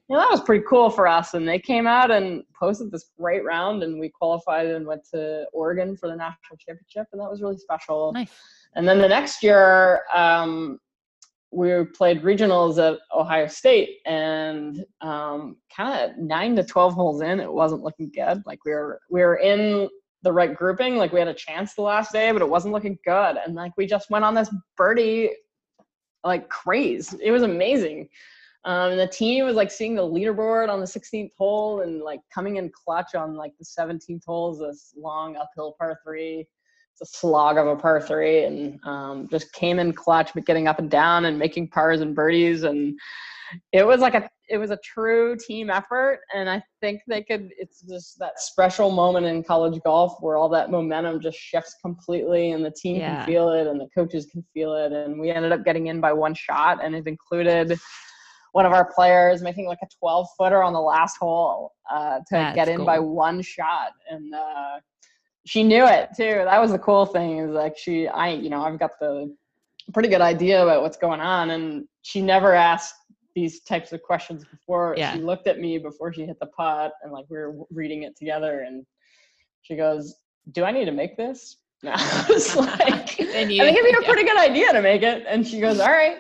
you 0.09 0.17
know, 0.17 0.23
that 0.23 0.31
was 0.31 0.43
pretty 0.43 0.65
cool 0.69 0.91
for 0.91 1.07
us. 1.07 1.35
And 1.35 1.49
they 1.49 1.59
came 1.59 1.87
out 1.87 2.11
and 2.11 2.43
posted 2.59 2.91
this 2.91 3.11
great 3.19 3.45
round, 3.45 3.83
and 3.83 3.99
we 3.99 4.11
qualified 4.11 4.67
and 4.67 4.87
went 4.87 5.03
to 5.15 5.47
Oregon 5.53 5.97
for 5.97 6.09
the 6.09 6.17
national 6.17 6.59
championship, 6.59 7.07
and 7.13 7.21
that 7.21 7.31
was 7.31 7.41
really 7.41 7.57
special. 7.57 8.13
Nice. 8.13 8.31
And 8.75 8.87
then 8.87 8.99
the 8.99 9.09
next 9.09 9.43
year, 9.43 10.03
um, 10.15 10.79
we 11.51 11.85
played 11.95 12.23
regionals 12.23 12.77
at 12.79 12.99
Ohio 13.17 13.47
State, 13.47 14.01
and 14.05 14.85
um, 15.01 15.57
kind 15.75 16.11
of 16.11 16.19
nine 16.19 16.55
to 16.57 16.65
twelve 16.65 16.93
holes 16.93 17.23
in, 17.23 17.41
it 17.41 17.53
wasn't 17.53 17.83
looking 17.83 18.11
good. 18.15 18.43
Like 18.45 18.59
we 18.67 18.73
were 18.73 19.01
we 19.11 19.23
were 19.23 19.37
in 19.37 19.89
the 20.25 20.33
right 20.33 20.55
grouping, 20.55 20.97
like 20.97 21.13
we 21.13 21.21
had 21.21 21.29
a 21.29 21.35
chance 21.35 21.75
the 21.75 21.83
last 21.83 22.13
day, 22.13 22.33
but 22.33 22.43
it 22.43 22.49
wasn't 22.49 22.75
looking 22.75 22.99
good. 23.05 23.37
And 23.37 23.55
like 23.55 23.73
we 23.77 23.87
just 23.87 24.11
went 24.11 24.25
on 24.25 24.35
this 24.35 24.53
birdie 24.77 25.31
like 26.25 26.49
craze. 26.49 27.15
It 27.23 27.31
was 27.31 27.43
amazing. 27.43 28.09
Um, 28.65 28.93
and 28.93 29.01
the 29.01 29.07
team 29.07 29.45
was 29.45 29.57
like 29.57 29.71
seeing 29.71 29.95
the 29.95 30.03
leaderboard 30.03 30.71
on 30.71 30.81
the 30.81 30.87
16th 30.87 31.33
hole 31.37 31.83
and 31.83 32.01
like 32.01 32.21
coming 32.35 32.57
in 32.57 32.71
clutch 32.71 33.15
on 33.15 33.37
like 33.37 33.53
the 33.59 33.65
17th 33.65 34.25
hole 34.25 34.53
is 34.55 34.59
this 34.59 34.95
long 34.97 35.37
uphill 35.37 35.77
par 35.79 36.01
three. 36.03 36.49
It's 36.93 37.03
a 37.03 37.19
slog 37.19 37.59
of 37.59 37.67
a 37.67 37.77
par 37.77 38.01
three 38.01 38.45
and 38.45 38.81
um, 38.87 39.29
just 39.31 39.53
came 39.53 39.79
in 39.79 39.93
clutch, 39.93 40.31
but 40.35 40.47
getting 40.47 40.67
up 40.67 40.79
and 40.79 40.91
down 40.91 41.27
and 41.27 41.39
making 41.39 41.69
pars 41.69 42.01
and 42.01 42.15
birdies. 42.15 42.63
And 42.63 42.99
it 43.73 43.87
was 43.87 44.01
like 44.01 44.15
a, 44.15 44.29
it 44.49 44.59
was 44.59 44.71
a 44.71 44.79
true 44.85 45.37
team 45.37 45.71
effort. 45.71 46.21
And 46.35 46.49
I 46.49 46.63
think 46.81 47.01
they 47.09 47.23
could, 47.23 47.51
it's 47.59 47.83
just 47.83 48.19
that 48.19 48.39
special 48.39 48.91
moment 48.91 49.27
in 49.27 49.43
college 49.43 49.81
golf 49.85 50.17
where 50.21 50.37
all 50.37 50.49
that 50.51 50.71
momentum 50.71 51.21
just 51.21 51.39
shifts 51.39 51.77
completely 51.83 52.53
and 52.53 52.65
the 52.65 52.71
team 52.71 52.97
yeah. 52.97 53.17
can 53.17 53.27
feel 53.27 53.51
it 53.51 53.67
and 53.67 53.81
the 53.81 53.89
coaches 53.95 54.27
can 54.31 54.45
feel 54.53 54.75
it. 54.75 54.93
And 54.93 55.19
we 55.19 55.31
ended 55.31 55.53
up 55.53 55.65
getting 55.65 55.87
in 55.87 56.01
by 56.01 56.13
one 56.13 56.35
shot 56.35 56.85
and 56.85 56.95
it 56.95 57.07
included, 57.07 57.79
one 58.55 58.65
of 58.65 58.73
our 58.73 58.89
players 58.95 59.43
making 59.43 59.67
like 59.67 59.81
a 59.83 59.87
12 59.99 60.29
footer 60.39 60.63
on 60.63 60.73
the 60.73 60.81
last 60.81 61.17
hole 61.17 61.73
uh, 61.91 62.19
to 62.19 62.25
That's 62.31 62.55
get 62.55 62.69
in 62.69 62.77
cool. 62.77 62.87
by 62.87 63.01
one 63.01 63.43
shot. 63.43 63.91
And 64.09 64.33
uh, 64.33 64.79
she 65.45 65.65
knew 65.65 65.85
it 65.85 66.11
too. 66.17 66.43
That 66.45 66.61
was 66.61 66.71
the 66.71 66.79
cool 66.79 67.05
thing 67.05 67.39
is 67.39 67.51
like 67.51 67.77
she, 67.77 68.07
I, 68.07 68.29
you 68.29 68.51
know, 68.51 68.63
I've 68.63 68.79
got 68.79 68.93
the 69.01 69.35
pretty 69.93 70.09
good 70.09 70.21
idea 70.21 70.63
about 70.63 70.83
what's 70.83 70.97
going 70.97 71.19
on. 71.19 71.51
And 71.51 71.89
she 72.03 72.23
never 72.23 72.55
asked 72.55 72.95
these 73.35 73.61
types 73.63 73.93
of 73.93 74.03
questions 74.03 74.45
before. 74.45 74.95
Yeah. 74.97 75.15
She 75.15 75.21
looked 75.21 75.47
at 75.47 75.59
me 75.59 75.79
before 75.79 76.13
she 76.13 76.25
hit 76.25 76.39
the 76.41 76.47
putt 76.47 76.93
and 77.03 77.13
like 77.13 77.27
we 77.29 77.39
were 77.39 77.55
reading 77.71 78.05
it 78.05 78.17
together. 78.17 78.61
And 78.61 78.85
she 79.63 79.77
goes, 79.77 80.15
do 80.53 80.65
I 80.65 80.71
need 80.71 80.85
to 80.87 80.93
make 80.93 81.17
this? 81.17 81.57
I 81.87 82.27
was 82.29 82.55
like, 82.57 83.19
you, 83.19 83.29
I 83.31 83.45
think 83.45 83.77
it'd 83.77 83.85
be 83.85 84.05
a 84.05 84.09
pretty 84.09 84.25
good 84.25 84.39
idea 84.39 84.73
to 84.73 84.81
make 84.81 85.03
it. 85.03 85.25
And 85.29 85.47
she 85.47 85.61
goes, 85.61 85.81
all 85.81 85.91
right. 85.91 86.19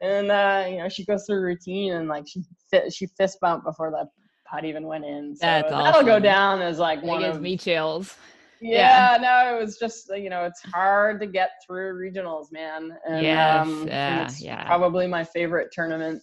And, 0.00 0.30
uh, 0.30 0.66
you 0.68 0.78
know, 0.78 0.88
she 0.88 1.04
goes 1.04 1.24
through 1.26 1.38
a 1.38 1.42
routine 1.42 1.94
and 1.94 2.08
like 2.08 2.24
she 2.28 2.42
fit, 2.70 2.92
she 2.92 3.06
fist 3.06 3.38
bumped 3.40 3.64
before 3.64 3.90
that 3.92 4.08
putt 4.50 4.64
even 4.64 4.86
went 4.86 5.04
in. 5.04 5.36
So 5.36 5.46
That's 5.46 5.70
that'll 5.70 5.86
awesome. 5.86 6.06
go 6.06 6.18
down 6.18 6.60
as 6.60 6.78
like 6.78 7.02
one 7.02 7.20
gives 7.20 7.36
of 7.36 7.42
me 7.42 7.56
chills. 7.56 8.16
Yeah, 8.60 9.12
yeah, 9.12 9.18
no, 9.18 9.56
it 9.56 9.60
was 9.60 9.78
just, 9.78 10.08
you 10.16 10.30
know, 10.30 10.44
it's 10.44 10.60
hard 10.62 11.20
to 11.20 11.26
get 11.26 11.50
through 11.64 11.94
regionals, 11.94 12.50
man. 12.50 12.92
And, 13.08 13.22
yes, 13.22 13.66
um, 13.66 13.86
yeah, 13.86 14.24
it's 14.24 14.42
yeah. 14.42 14.66
probably 14.66 15.06
my 15.06 15.22
favorite 15.22 15.68
tournament 15.72 16.22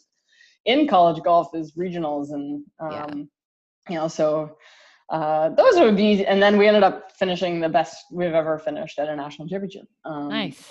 in 0.66 0.88
college 0.88 1.22
golf 1.24 1.50
is 1.54 1.74
regionals. 1.74 2.32
And, 2.32 2.64
um, 2.80 2.92
yeah. 2.92 3.16
you 3.90 3.96
know, 3.96 4.08
so, 4.08 4.58
uh, 5.10 5.50
those 5.50 5.80
would 5.80 5.96
be, 5.96 6.26
and 6.26 6.42
then 6.42 6.58
we 6.58 6.68
ended 6.68 6.84
up 6.84 7.12
finishing 7.12 7.60
the 7.60 7.70
best 7.70 8.06
we've 8.12 8.34
ever 8.34 8.58
finished 8.58 8.98
at 8.98 9.08
a 9.08 9.16
national 9.16 9.48
championship. 9.48 9.86
Um, 10.04 10.30
nice. 10.30 10.70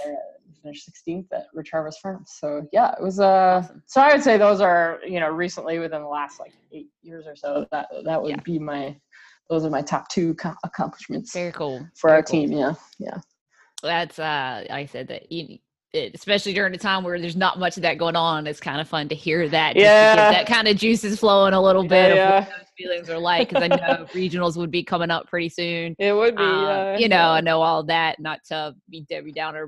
Finished 0.62 0.90
16th 1.06 1.26
at 1.32 1.46
Rich 1.52 1.70
Harvest 1.70 2.00
Farms. 2.00 2.32
So 2.40 2.66
yeah, 2.72 2.92
it 2.92 3.02
was. 3.02 3.20
Uh, 3.20 3.60
awesome. 3.62 3.82
So 3.86 4.00
I 4.00 4.12
would 4.12 4.22
say 4.22 4.38
those 4.38 4.60
are 4.60 4.98
you 5.06 5.20
know 5.20 5.28
recently 5.28 5.78
within 5.78 6.00
the 6.00 6.08
last 6.08 6.40
like 6.40 6.52
eight 6.72 6.88
years 7.02 7.26
or 7.26 7.36
so 7.36 7.66
that 7.70 7.88
that 8.04 8.22
would 8.22 8.30
yeah. 8.30 8.40
be 8.44 8.58
my 8.58 8.96
those 9.50 9.64
are 9.64 9.70
my 9.70 9.82
top 9.82 10.08
two 10.08 10.34
accomplishments. 10.64 11.32
Very 11.32 11.52
cool 11.52 11.86
for 11.94 12.08
Very 12.08 12.18
our 12.18 12.22
cool. 12.22 12.46
team. 12.46 12.52
Yeah, 12.52 12.74
yeah. 12.98 13.18
That's 13.82 14.18
uh, 14.18 14.64
I 14.70 14.86
said 14.86 15.08
that 15.08 15.30
you 15.30 15.58
especially 15.94 16.52
during 16.52 16.74
a 16.74 16.78
time 16.78 17.04
where 17.04 17.20
there's 17.20 17.36
not 17.36 17.58
much 17.58 17.76
of 17.76 17.82
that 17.82 17.98
going 17.98 18.16
on. 18.16 18.46
It's 18.46 18.60
kind 18.60 18.80
of 18.80 18.88
fun 18.88 19.08
to 19.08 19.14
hear 19.14 19.48
that. 19.48 19.76
yeah. 19.76 20.16
that 20.16 20.46
kind 20.46 20.68
of 20.68 20.76
juices 20.76 21.18
flowing 21.18 21.54
a 21.54 21.62
little 21.62 21.84
bit 21.84 22.14
yeah, 22.14 22.38
of 22.38 22.44
what 22.46 22.58
those 22.58 22.68
feelings 22.76 23.10
are 23.10 23.18
like. 23.18 23.48
Because 23.48 23.62
I 23.62 23.68
know 23.68 24.04
regionals 24.12 24.56
would 24.56 24.70
be 24.70 24.82
coming 24.82 25.10
up 25.10 25.28
pretty 25.28 25.48
soon. 25.48 25.94
It 25.98 26.12
would 26.12 26.36
be. 26.36 26.42
Um, 26.42 26.98
you 26.98 27.08
know, 27.08 27.30
I 27.30 27.40
know 27.40 27.62
all 27.62 27.84
that. 27.84 28.18
Not 28.18 28.44
to 28.46 28.74
be 28.88 29.02
Debbie 29.02 29.32
Downer 29.32 29.66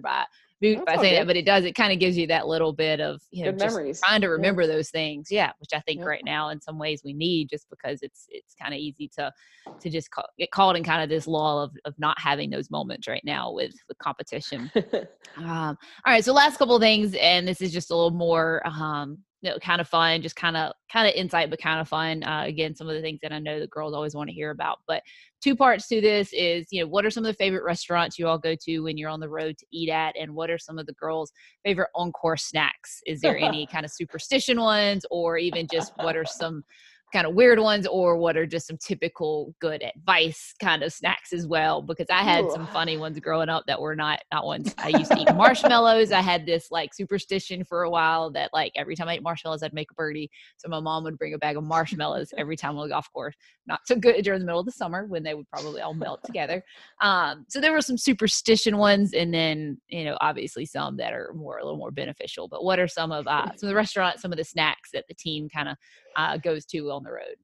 by 0.63 0.75
by 0.87 0.97
saying 0.97 1.15
that, 1.15 1.27
but 1.27 1.37
it 1.37 1.45
does. 1.45 1.65
It 1.65 1.75
kind 1.75 1.93
of 1.93 1.99
gives 1.99 2.17
you 2.17 2.27
that 2.29 2.47
little 2.47 2.73
bit 2.73 3.01
of 3.01 3.21
you 3.31 3.45
know 3.45 3.53
Good 3.53 3.61
just 3.61 3.77
memories. 3.77 4.01
trying 4.01 4.21
to 4.23 4.29
remember 4.29 4.63
yeah. 4.63 4.69
those 4.69 4.91
things. 4.91 5.29
Yeah, 5.31 5.53
which 5.59 5.71
I 5.75 5.81
think 5.81 6.01
yeah. 6.01 6.07
right 6.07 6.25
now 6.25 6.49
in 6.49 6.61
some 6.61 6.79
ways 6.79 7.03
we 7.05 7.13
need 7.13 7.51
just 7.51 7.69
because 7.71 8.01
it's 8.03 8.27
it's 8.29 8.55
kind 8.55 8.73
of 8.73 8.79
easy 8.79 9.11
to 9.17 9.33
to 9.81 9.91
just 9.91 10.11
call, 10.11 10.27
get 10.39 10.51
caught 10.51 10.77
in 10.77 10.85
kind 10.85 11.03
of 11.03 11.09
this 11.09 11.27
law 11.27 11.63
of 11.63 11.73
of 11.85 11.95
not 11.99 12.19
having 12.19 12.51
those 12.51 12.71
moments 12.71 13.07
right 13.07 13.25
now 13.25 13.53
with 13.53 13.75
with 13.89 13.99
competition. 13.99 14.71
um, 15.37 15.47
all 15.47 15.77
right, 16.07 16.25
so 16.25 16.33
last 16.33 16.57
couple 16.57 16.79
things, 16.81 17.15
and 17.15 17.47
this 17.47 17.61
is 17.61 17.73
just 17.73 17.91
a 17.91 17.95
little 17.95 18.11
more 18.11 18.63
um, 18.67 19.19
you 19.47 19.53
know, 19.53 19.59
kind 19.61 19.80
of 19.80 19.86
fun, 19.86 20.22
just 20.22 20.34
kind 20.34 20.57
of 20.57 20.72
kind 20.92 21.07
of 21.07 21.14
insight, 21.14 21.51
but 21.51 21.61
kind 21.61 21.80
of 21.80 21.88
fun. 21.88 22.24
Uh, 22.24 22.42
again, 22.47 22.74
some 22.74 22.88
of 22.88 22.97
the 22.97 23.01
things 23.01 23.20
that 23.22 23.32
I 23.32 23.38
know 23.38 23.61
the 23.61 23.68
girls 23.68 23.94
always 23.94 24.12
want 24.12 24.28
to 24.28 24.34
hear 24.34 24.51
about. 24.51 24.78
But 24.88 25.03
two 25.40 25.55
parts 25.55 25.86
to 25.86 26.01
this 26.01 26.32
is, 26.32 26.66
you 26.72 26.80
know, 26.80 26.88
what 26.88 27.07
are 27.07 27.11
some 27.11 27.24
of 27.24 27.28
the 27.28 27.36
favorite 27.36 27.62
restaurants 27.62 28.18
you 28.18 28.26
all 28.26 28.38
go 28.38 28.57
to 28.62 28.80
when 28.80 28.99
you're 28.99 29.09
on 29.09 29.20
the 29.20 29.28
road 29.28 29.57
to 29.59 29.66
eat 29.70 29.88
at, 29.88 30.16
and 30.18 30.34
what 30.34 30.51
are 30.51 30.59
some 30.59 30.80
of 30.80 30.86
the 30.86 30.94
girls' 30.94 31.30
favorite 31.64 31.90
encore 31.94 32.36
snacks? 32.36 33.01
Is 33.07 33.20
there 33.20 33.38
any 33.38 33.66
kind 33.72 33.84
of 33.84 33.92
superstition 33.92 34.61
ones, 34.61 35.07
or 35.12 35.38
even 35.38 35.68
just 35.72 35.92
what 35.99 36.16
are 36.16 36.24
some 36.24 36.64
kind 37.13 37.27
of 37.27 37.35
weird 37.35 37.59
ones 37.59 37.87
or 37.87 38.17
what 38.17 38.37
are 38.37 38.47
just 38.47 38.67
some 38.67 38.79
typical 38.79 39.55
good 39.61 39.83
advice 39.83 40.55
kind 40.61 40.83
of 40.83 40.93
snacks 40.93 41.33
as 41.33 41.47
well 41.47 41.83
because 41.83 42.07
i 42.11 42.23
had 42.23 42.45
Ooh. 42.45 42.51
some 42.51 42.67
funny 42.69 42.97
ones 42.97 43.19
growing 43.21 43.49
up 43.49 43.65
that 43.67 43.81
were 43.81 43.97
not 43.97 44.21
not 44.33 44.45
ones 44.45 44.75
i 44.79 44.89
used 44.89 45.11
to 45.11 45.19
eat 45.19 45.35
marshmallows. 45.35 46.13
I 46.13 46.21
had 46.21 46.47
this 46.47 46.69
like 46.71 46.95
superstition 46.95 47.65
for 47.65 47.83
a 47.83 47.91
while 47.91 48.31
that 48.33 48.51
like 48.53 48.73
every 48.77 48.97
time 48.97 49.09
i 49.09 49.15
ate 49.15 49.23
marshmallows 49.23 49.63
i'd 49.63 49.73
make 49.73 49.91
a 49.91 49.95
birdie 49.95 50.31
so 50.57 50.69
my 50.69 50.81
mom 50.81 51.05
would 51.05 51.19
bring 51.19 51.35
a 51.35 51.39
bag 51.39 51.57
of 51.57 51.65
marshmallows 51.65 52.33
every 52.37 52.57
time 52.57 52.77
on 52.77 52.89
the 52.89 52.95
golf 52.95 53.13
course. 53.13 53.35
Not 53.67 53.81
so 53.85 53.97
good 53.97 54.23
during 54.25 54.41
the 54.41 54.47
middle 54.47 54.61
of 54.61 54.67
the 54.67 54.73
summer 54.73 55.07
when 55.07 55.23
they 55.23 55.35
would 55.35 55.49
probably 55.51 55.81
all 55.81 55.95
melt 55.95 56.21
together. 56.25 56.63
Um, 57.01 57.45
so 57.49 57.61
there 57.61 57.73
were 57.73 57.81
some 57.81 57.99
superstition 57.99 58.77
ones 58.77 59.13
and 59.13 59.33
then 59.33 59.79
you 59.89 60.05
know 60.05 60.17
obviously 60.21 60.67
some 60.67 60.97
that 60.97 61.13
are 61.13 61.33
more 61.35 61.59
a 61.59 61.65
little 61.65 61.79
more 61.79 61.91
beneficial 61.91 62.49
but 62.49 62.65
what 62.65 62.79
are 62.79 62.89
some 62.89 63.13
of 63.13 63.27
uh, 63.27 63.47
some 63.57 63.69
of 63.69 63.71
the 63.71 63.75
restaurants 63.75 64.23
some 64.23 64.33
of 64.33 64.39
the 64.39 64.45
snacks 64.45 64.91
that 64.93 65.05
the 65.09 65.15
team 65.15 65.49
kind 65.49 65.69
of 65.69 65.77
uh, 66.17 66.37
goes 66.39 66.65
to 66.65 66.91
on 66.97 67.05
the 67.05 67.12
road? 67.12 67.36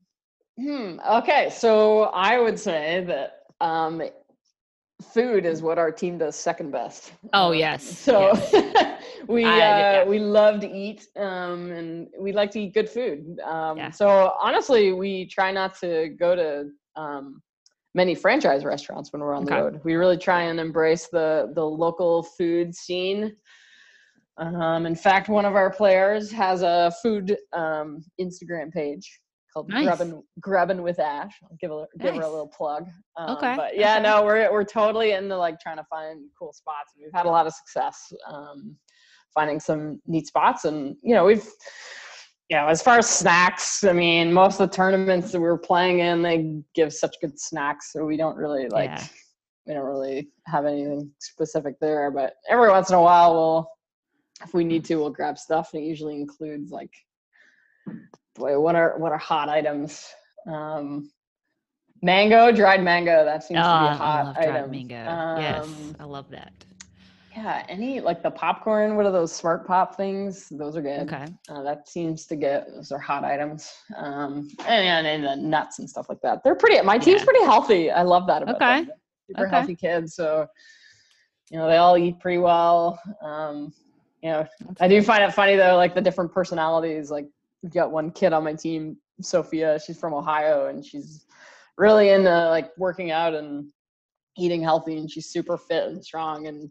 Hmm. 0.58 1.00
Okay. 1.18 1.50
So 1.50 2.04
I 2.04 2.38
would 2.38 2.58
say 2.58 3.04
that 3.06 3.40
um, 3.60 4.02
food 5.02 5.44
is 5.46 5.62
what 5.62 5.78
our 5.78 5.90
team 5.90 6.18
does 6.18 6.36
second 6.36 6.70
best. 6.70 7.12
Oh 7.32 7.48
um, 7.48 7.54
yes. 7.54 7.82
So 7.84 8.32
yes. 8.52 9.02
we 9.28 9.44
uh, 9.44 9.56
yeah. 9.56 10.04
we 10.04 10.18
love 10.18 10.60
to 10.60 10.70
eat, 10.70 11.06
um, 11.16 11.70
and 11.72 12.08
we 12.18 12.32
like 12.32 12.50
to 12.52 12.60
eat 12.60 12.74
good 12.74 12.88
food. 12.88 13.38
Um, 13.40 13.78
yeah. 13.78 13.90
So 13.90 14.34
honestly, 14.40 14.92
we 14.92 15.26
try 15.26 15.52
not 15.52 15.78
to 15.80 16.10
go 16.18 16.34
to 16.34 16.70
um, 17.00 17.42
many 17.94 18.14
franchise 18.14 18.64
restaurants 18.64 19.12
when 19.12 19.22
we're 19.22 19.34
on 19.34 19.44
okay. 19.44 19.56
the 19.56 19.62
road. 19.62 19.80
We 19.84 19.94
really 19.94 20.18
try 20.18 20.42
and 20.42 20.60
embrace 20.60 21.08
the 21.08 21.52
the 21.54 21.64
local 21.64 22.22
food 22.22 22.74
scene 22.74 23.36
Um, 24.38 24.86
in 24.86 24.94
fact, 24.94 25.28
one 25.28 25.44
of 25.44 25.54
our 25.56 25.70
players 25.70 26.30
has 26.32 26.62
a 26.62 26.92
food 27.02 27.36
um, 27.52 28.02
Instagram 28.20 28.72
page 28.72 29.20
called 29.52 29.68
Nice. 29.68 29.84
Grubbin 29.86 30.22
Grubbin 30.40 30.82
with 30.82 30.98
Ash. 30.98 31.32
I'll 31.44 31.56
give 31.60 31.70
a 31.70 31.86
give 32.00 32.14
her 32.14 32.22
a 32.22 32.28
little 32.30 32.48
plug. 32.48 32.86
Um, 33.16 33.36
Okay, 33.36 33.54
But 33.56 33.76
yeah, 33.76 33.94
okay. 33.94 34.02
no, 34.02 34.24
we're 34.24 34.50
we're 34.52 34.64
totally 34.64 35.12
into 35.12 35.36
like 35.36 35.60
trying 35.60 35.76
to 35.76 35.84
find 35.90 36.20
cool 36.38 36.52
spots. 36.52 36.92
We've 36.98 37.12
had 37.12 37.26
a 37.26 37.30
lot 37.30 37.46
of 37.46 37.52
success 37.54 38.12
um, 38.28 38.76
finding 39.34 39.60
some 39.60 40.00
neat 40.06 40.26
spots, 40.26 40.64
and 40.64 40.96
you 41.02 41.14
know 41.14 41.24
we've. 41.24 41.46
You 42.50 42.58
know, 42.58 42.66
as 42.66 42.82
far 42.82 42.98
as 42.98 43.08
snacks, 43.08 43.82
I 43.82 43.94
mean, 43.94 44.30
most 44.30 44.60
of 44.60 44.68
the 44.68 44.76
tournaments 44.76 45.32
that 45.32 45.40
we're 45.40 45.56
playing 45.56 46.00
in, 46.00 46.20
they 46.20 46.60
give 46.74 46.92
such 46.92 47.16
good 47.22 47.40
snacks, 47.40 47.92
so 47.92 48.04
we 48.04 48.18
don't 48.18 48.36
really 48.36 48.68
like 48.68 48.90
Yeah. 48.90 49.04
we 49.66 49.72
don't 49.72 49.86
really 49.86 50.28
have 50.48 50.66
anything 50.66 51.10
specific 51.20 51.76
there. 51.80 52.10
But 52.10 52.34
every 52.50 52.68
once 52.68 52.90
in 52.90 52.96
a 52.96 53.00
while, 53.00 53.32
we'll 53.32 53.70
if 54.44 54.52
we 54.52 54.64
need 54.64 54.84
to, 54.86 54.96
we'll 54.96 55.08
grab 55.10 55.38
stuff, 55.38 55.70
and 55.72 55.82
it 55.82 55.86
usually 55.86 56.16
includes 56.20 56.72
like, 56.72 56.90
boy, 58.34 58.58
what 58.58 58.74
are 58.74 58.98
what 58.98 59.12
are 59.12 59.18
hot 59.18 59.48
items? 59.48 60.08
Um, 60.46 61.10
mango, 62.02 62.50
dried 62.52 62.82
mango. 62.82 63.24
That 63.24 63.42
seems 63.44 63.68
to 63.68 63.76
be 63.76 63.86
Ah, 63.86 63.88
a 63.88 63.96
I 63.96 64.22
hot 64.24 64.34
dried 64.34 64.48
item. 64.56 64.70
mango. 64.70 64.94
yes, 65.40 65.64
Um, 65.66 65.96
I 66.00 66.04
love 66.04 66.30
that. 66.30 66.52
Yeah, 67.34 67.64
any 67.68 68.00
like 68.00 68.22
the 68.22 68.30
popcorn. 68.30 68.94
What 68.96 69.06
are 69.06 69.12
those 69.12 69.32
smart 69.32 69.66
pop 69.66 69.96
things? 69.96 70.48
Those 70.50 70.76
are 70.76 70.82
good. 70.82 71.08
Okay. 71.12 71.26
Uh, 71.48 71.62
that 71.62 71.88
seems 71.88 72.26
to 72.26 72.36
get 72.36 72.66
those 72.74 72.92
are 72.92 72.98
hot 72.98 73.24
items. 73.24 73.72
Um, 73.96 74.48
and, 74.66 75.06
and 75.06 75.24
the 75.24 75.36
nuts 75.36 75.78
and 75.78 75.88
stuff 75.88 76.06
like 76.10 76.20
that. 76.22 76.42
They're 76.44 76.54
pretty. 76.54 76.80
My 76.82 76.98
team's 76.98 77.20
Yeah. 77.20 77.24
pretty 77.24 77.44
healthy. 77.44 77.90
I 77.90 78.02
love 78.02 78.26
that 78.26 78.42
about 78.42 78.56
Okay. 78.56 78.76
them. 78.80 78.86
They're 78.86 78.96
Super 79.28 79.46
Okay. 79.46 79.56
healthy 79.56 79.76
kids. 79.76 80.14
So 80.14 80.46
you 81.50 81.58
know 81.58 81.68
they 81.68 81.76
all 81.78 81.96
eat 81.96 82.20
pretty 82.20 82.38
well. 82.38 83.00
Um, 83.22 83.72
you 84.22 84.30
know, 84.30 84.46
That's 84.66 84.82
I 84.82 84.88
do 84.88 85.00
find 85.02 85.22
it 85.24 85.32
funny 85.32 85.56
though, 85.56 85.76
like 85.76 85.94
the 85.94 86.00
different 86.02 86.32
personalities. 86.32 87.10
Like 87.10 87.28
got 87.70 87.92
one 87.92 88.10
kid 88.10 88.32
on 88.32 88.44
my 88.44 88.54
team, 88.54 88.96
Sophia. 89.20 89.78
She's 89.78 89.98
from 89.98 90.14
Ohio, 90.14 90.66
and 90.66 90.84
she's 90.84 91.26
really 91.78 92.10
into 92.10 92.48
like 92.48 92.70
working 92.76 93.10
out 93.10 93.34
and 93.34 93.70
eating 94.36 94.62
healthy, 94.62 94.98
and 94.98 95.10
she's 95.10 95.30
super 95.30 95.56
fit 95.56 95.84
and 95.84 96.04
strong. 96.04 96.46
And 96.46 96.70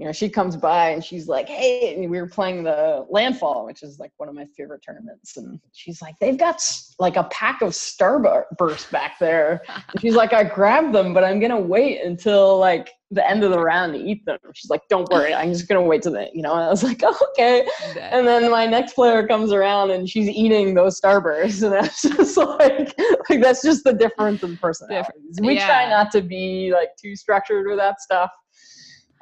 you 0.00 0.06
know, 0.06 0.12
she 0.12 0.30
comes 0.30 0.56
by 0.56 0.88
and 0.88 1.04
she's 1.04 1.28
like, 1.28 1.46
"Hey," 1.46 1.92
and 1.92 2.10
we 2.10 2.18
were 2.18 2.26
playing 2.26 2.64
the 2.64 3.04
Landfall, 3.10 3.66
which 3.66 3.82
is 3.82 3.98
like 3.98 4.12
one 4.16 4.30
of 4.30 4.34
my 4.34 4.46
favorite 4.56 4.80
tournaments. 4.80 5.36
And 5.36 5.60
she's 5.72 6.00
like, 6.00 6.14
"They've 6.18 6.38
got 6.38 6.62
like 6.98 7.16
a 7.16 7.24
pack 7.24 7.60
of 7.60 7.72
Starburst 7.72 8.90
back 8.90 9.18
there." 9.18 9.60
And 9.68 10.00
she's 10.00 10.14
like, 10.14 10.32
"I 10.32 10.44
grabbed 10.44 10.94
them, 10.94 11.12
but 11.12 11.22
I'm 11.22 11.38
gonna 11.38 11.60
wait 11.60 12.00
until 12.02 12.58
like 12.58 12.88
the 13.10 13.28
end 13.28 13.44
of 13.44 13.50
the 13.50 13.60
round 13.60 13.92
to 13.92 14.00
eat 14.00 14.24
them." 14.24 14.38
She's 14.54 14.70
like, 14.70 14.80
"Don't 14.88 15.06
worry, 15.10 15.34
I'm 15.34 15.52
just 15.52 15.68
gonna 15.68 15.82
wait 15.82 16.00
till 16.00 16.12
the," 16.12 16.30
you 16.32 16.40
know. 16.40 16.54
And 16.54 16.64
I 16.64 16.70
was 16.70 16.82
like, 16.82 17.02
oh, 17.04 17.26
"Okay." 17.32 17.68
And 18.00 18.26
then 18.26 18.50
my 18.50 18.64
next 18.64 18.94
player 18.94 19.28
comes 19.28 19.52
around 19.52 19.90
and 19.90 20.08
she's 20.08 20.30
eating 20.30 20.72
those 20.72 20.98
Starbursts, 20.98 21.62
and 21.62 21.74
that's 21.74 22.00
just 22.00 22.38
like, 22.38 22.98
like 23.28 23.42
that's 23.42 23.60
just 23.60 23.84
the 23.84 23.92
difference 23.92 24.42
in 24.42 24.56
personalities. 24.56 25.38
We 25.42 25.58
try 25.58 25.90
not 25.90 26.10
to 26.12 26.22
be 26.22 26.72
like 26.72 26.96
too 26.96 27.14
structured 27.16 27.66
with 27.66 27.76
that 27.76 28.00
stuff. 28.00 28.30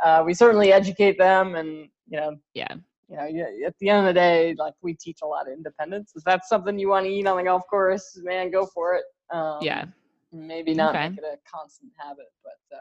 Uh, 0.04 0.22
we 0.24 0.34
certainly 0.34 0.72
educate 0.72 1.18
them, 1.18 1.54
and 1.56 1.88
you 2.08 2.18
know, 2.18 2.36
yeah. 2.54 2.68
you 3.08 3.16
know, 3.16 3.66
at 3.66 3.74
the 3.80 3.88
end 3.88 4.00
of 4.00 4.04
the 4.06 4.12
day, 4.12 4.54
like 4.58 4.74
we 4.82 4.94
teach 4.94 5.18
a 5.22 5.26
lot 5.26 5.46
of 5.48 5.52
independence. 5.52 6.12
If 6.14 6.24
that's 6.24 6.48
something 6.48 6.78
you 6.78 6.88
want 6.88 7.06
to 7.06 7.12
eat 7.12 7.26
on 7.26 7.36
the 7.36 7.42
golf 7.42 7.62
course, 7.68 8.18
man, 8.22 8.50
go 8.50 8.66
for 8.66 8.94
it. 8.94 9.04
Um, 9.34 9.58
Yeah. 9.60 9.84
maybe 10.32 10.74
not 10.74 10.94
Okay. 10.94 11.08
make 11.10 11.18
it 11.18 11.24
a 11.24 11.38
constant 11.50 11.92
habit, 11.98 12.26
but 12.44 12.76
uh, 12.76 12.80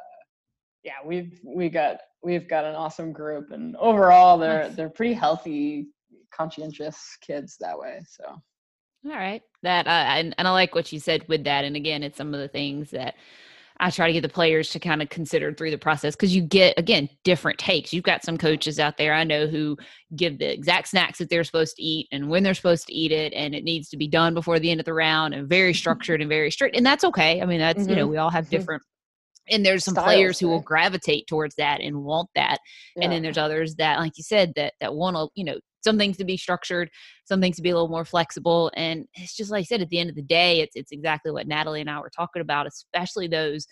yeah, 0.83 0.99
we've 1.05 1.39
we 1.43 1.69
got 1.69 1.97
we've 2.23 2.47
got 2.47 2.65
an 2.65 2.75
awesome 2.75 3.11
group, 3.11 3.51
and 3.51 3.75
overall, 3.77 4.37
they're 4.37 4.65
Nice. 4.65 4.75
they're 4.75 4.89
pretty 4.89 5.13
healthy, 5.13 5.87
conscientious 6.31 7.17
kids 7.21 7.57
that 7.59 7.77
way. 7.77 8.01
So 8.07 8.23
All 9.05 9.11
right. 9.11 9.41
That 9.63 9.87
uh, 9.87 9.89
and, 9.89 10.35
and 10.37 10.47
I 10.47 10.51
like 10.51 10.75
what 10.75 10.91
you 10.91 10.99
said 10.99 11.27
with 11.27 11.43
that. 11.45 11.65
And 11.65 11.75
again, 11.75 12.03
it's 12.03 12.17
some 12.17 12.33
of 12.33 12.39
the 12.39 12.47
things 12.47 12.91
that 12.91 13.15
I 13.79 13.89
try 13.91 14.07
to 14.07 14.13
get 14.13 14.21
the 14.21 14.29
players 14.29 14.69
to 14.71 14.79
kind 14.79 15.01
of 15.01 15.09
consider 15.09 15.53
through 15.53 15.71
the 15.71 15.77
process 15.77 16.15
because 16.15 16.35
you 16.35 16.41
get 16.41 16.73
again 16.77 17.09
different 17.23 17.59
takes. 17.59 17.93
You've 17.93 18.03
got 18.03 18.23
some 18.23 18.37
coaches 18.37 18.79
out 18.79 18.97
there 18.97 19.13
I 19.13 19.23
know 19.23 19.47
who 19.47 19.77
give 20.15 20.39
the 20.39 20.51
exact 20.51 20.87
snacks 20.89 21.19
that 21.19 21.29
they're 21.29 21.43
supposed 21.43 21.75
to 21.75 21.83
eat 21.83 22.07
and 22.11 22.29
when 22.29 22.43
they're 22.43 22.53
supposed 22.53 22.87
to 22.87 22.93
eat 22.93 23.11
it, 23.11 23.33
and 23.33 23.53
it 23.53 23.63
needs 23.63 23.89
to 23.89 23.97
be 23.97 24.07
done 24.07 24.33
before 24.33 24.59
the 24.59 24.71
end 24.71 24.79
of 24.79 24.85
the 24.85 24.93
round 24.93 25.33
and 25.33 25.47
very 25.47 25.73
structured 25.81 26.21
and 26.21 26.29
very 26.29 26.51
strict. 26.51 26.75
And 26.75 26.85
that's 26.85 27.03
okay. 27.03 27.41
I 27.41 27.45
mean, 27.45 27.59
that's 27.59 27.87
you 27.87 27.95
know 27.95 28.07
Mhm. 28.07 28.11
we 28.11 28.17
all 28.17 28.31
have 28.31 28.49
different. 28.49 28.83
And 29.49 29.65
there's 29.65 29.85
some 29.85 29.93
Styles, 29.93 30.05
players 30.05 30.39
who 30.39 30.49
will 30.49 30.59
gravitate 30.61 31.25
towards 31.27 31.55
that 31.55 31.79
and 31.79 32.03
want 32.03 32.29
that 32.35 32.57
and 33.01 33.11
then 33.13 33.21
there's 33.21 33.37
others 33.37 33.75
that 33.75 33.97
like 33.97 34.11
you 34.17 34.23
said 34.23 34.51
that 34.57 34.73
that 34.81 34.93
want 34.93 35.15
to 35.15 35.29
you 35.35 35.45
know 35.45 35.57
some 35.87 35.97
things 35.97 36.17
to 36.17 36.25
be 36.25 36.37
structured 36.37 36.89
some 37.25 37.41
things 37.41 37.55
to 37.55 37.61
be 37.61 37.69
a 37.69 37.73
little 37.73 37.89
more 37.89 38.05
flexible 38.05 38.71
and 38.75 39.05
it's 39.15 39.35
just 39.35 39.51
like 39.51 39.61
i 39.61 39.63
said 39.63 39.81
at 39.81 39.89
the 39.89 39.99
end 39.99 40.09
of 40.09 40.15
the 40.15 40.21
day 40.21 40.61
it's 40.61 40.75
it's 40.75 40.91
exactly 40.91 41.31
what 41.31 41.47
natalie 41.47 41.81
and 41.81 41.89
i 41.89 41.99
were 41.99 42.09
talking 42.09 42.41
about 42.41 42.67
especially 42.67 43.27
those 43.27 43.67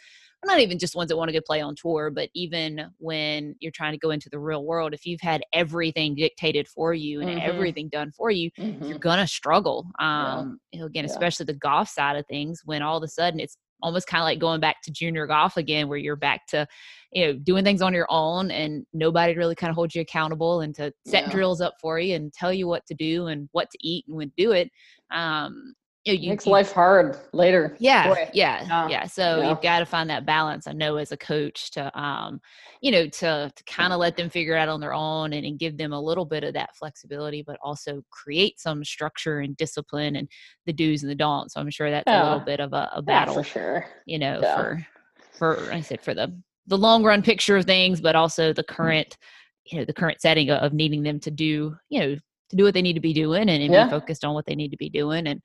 not 0.46 0.60
even 0.60 0.78
just 0.78 0.96
ones 0.96 1.10
that 1.10 1.18
want 1.18 1.28
to 1.28 1.34
go 1.34 1.42
play 1.46 1.60
on 1.60 1.76
tour 1.76 2.12
but 2.12 2.30
even 2.36 2.92
when 2.98 3.56
you're 3.60 3.72
trying 3.72 3.94
to 3.94 3.98
go 3.98 4.12
into 4.12 4.30
the 4.30 4.38
real 4.40 4.64
world 4.64 4.94
if 4.94 5.06
you've 5.06 5.22
had 5.22 5.42
everything 5.54 6.14
dictated 6.16 6.68
for 6.68 6.94
you 6.94 7.20
and 7.22 7.30
Mhm. 7.32 7.42
everything 7.42 7.90
done 7.90 8.12
for 8.12 8.30
you 8.30 8.52
Mhm. 8.60 8.88
you're 8.88 9.00
gonna 9.00 9.28
struggle 9.28 9.88
Yeah. 9.98 10.40
um 10.40 10.60
you 10.72 10.80
know, 10.80 10.86
again 10.86 11.04
Yeah. 11.04 11.10
especially 11.12 11.46
the 11.46 11.54
golf 11.54 11.90
side 11.90 12.16
of 12.16 12.26
things 12.28 12.62
when 12.66 12.84
all 12.84 12.98
of 12.98 13.04
a 13.04 13.08
sudden 13.08 13.40
it's 13.40 13.58
almost 13.82 14.08
kind 14.08 14.22
of 14.22 14.26
like 14.26 14.40
going 14.40 14.60
back 14.60 14.82
to 14.84 14.92
junior 14.92 15.28
golf 15.28 15.58
again 15.58 15.88
where 15.88 15.98
you're 15.98 16.16
back 16.16 16.46
to 16.48 16.66
you 17.12 17.26
know 17.26 17.34
doing 17.34 17.64
things 17.64 17.82
on 17.82 17.94
your 17.94 18.08
own 18.10 18.52
and 18.52 18.86
nobody 18.94 19.36
really 19.36 19.56
kind 19.56 19.70
of 19.70 19.76
holds 19.76 19.96
you 19.96 20.02
accountable 20.02 20.62
and 20.62 20.74
to 20.76 20.92
set 21.06 21.24
Yeah. 21.26 21.30
drills 21.32 21.62
up 21.62 21.76
for 21.82 22.00
you 22.00 22.16
and 22.16 22.34
tell 22.34 22.54
you 22.54 22.68
what 22.68 22.86
to 22.88 22.94
do 22.94 23.28
and 23.28 23.50
what 23.52 23.70
to 23.72 23.78
eat 23.82 24.06
and 24.08 24.16
when 24.18 24.30
to 24.30 24.36
do 24.38 24.52
it 24.52 24.70
um 25.12 25.74
you 26.06 26.14
you, 26.14 26.30
makes 26.30 26.46
you- 26.46 26.52
life 26.52 26.72
hard 26.72 27.18
later. 27.34 27.76
yeah 27.80 28.08
Boy. 28.14 28.30
yeah 28.34 28.64
Yeah, 28.68 28.88
yeah 28.90 29.06
so 29.06 29.42
yeah. 29.42 29.50
you've 29.50 29.62
got 29.62 29.80
to 29.80 29.86
find 29.86 30.10
that 30.10 30.26
balance 30.26 30.68
i 30.68 30.72
know 30.72 30.98
as 30.98 31.12
a 31.12 31.18
coach 31.18 31.72
to 31.72 32.00
um 32.00 32.40
you 32.82 32.92
know 32.92 33.08
to 33.08 33.52
to 33.56 33.64
kind 33.66 33.92
of 33.92 34.00
let 34.00 34.16
them 34.16 34.30
figure 34.30 34.56
it 34.56 34.60
out 34.60 34.70
on 34.70 34.80
their 34.80 34.94
own 34.94 35.34
and, 35.34 35.46
and 35.46 35.60
give 35.60 35.78
them 35.78 35.92
a 35.94 36.00
little 36.00 36.26
bit 36.26 36.44
of 36.44 36.54
that 36.54 36.76
flexibility 36.76 37.44
but 37.46 37.58
also 37.64 38.02
create 38.12 38.60
some 38.60 38.84
structure 38.84 39.40
and 39.40 39.58
discipline 39.58 40.16
and 40.16 40.30
the 40.66 40.74
do's 40.74 41.02
and 41.04 41.12
the 41.12 41.16
don'ts 41.16 41.54
so 41.56 41.60
i'm 41.60 41.70
sure 41.70 41.90
that's 41.90 42.08
a 42.08 42.24
little 42.24 42.40
bit 42.46 42.60
of 42.60 42.72
a, 42.74 42.90
a 42.94 42.98
Yeah, 42.98 43.02
battle 43.06 43.36
for 43.36 43.44
sure. 43.44 43.86
you 44.06 44.20
know 44.20 44.40
Yeah. 44.42 44.56
for 44.56 44.88
for 45.34 45.72
i 45.72 45.82
said 45.82 46.02
for 46.02 46.14
the 46.14 46.34
the 46.68 46.78
long 46.78 47.04
run 47.04 47.22
picture 47.22 47.58
of 47.58 47.66
things 47.66 48.00
but 48.00 48.16
also 48.16 48.54
the 48.54 48.64
current 48.64 49.18
you 49.66 49.80
know 49.80 49.86
the 49.86 49.94
current 49.94 50.22
setting 50.22 50.52
of, 50.52 50.74
needing 50.74 51.02
them 51.04 51.20
to 51.22 51.32
do 51.32 51.76
you 51.90 52.00
know 52.00 52.16
to 52.50 52.56
do 52.56 52.64
what 52.64 52.76
they 52.76 52.82
need 52.84 52.94
to 52.94 53.00
be 53.00 53.14
doing 53.14 53.50
and, 53.50 53.64
and 53.64 53.74
Yeah. 53.74 53.86
be 53.86 53.90
focused 53.90 54.24
on 54.24 54.36
what 54.36 54.46
they 54.46 54.54
need 54.56 54.70
to 54.70 54.78
be 54.78 54.90
doing 54.90 55.26
and 55.28 55.42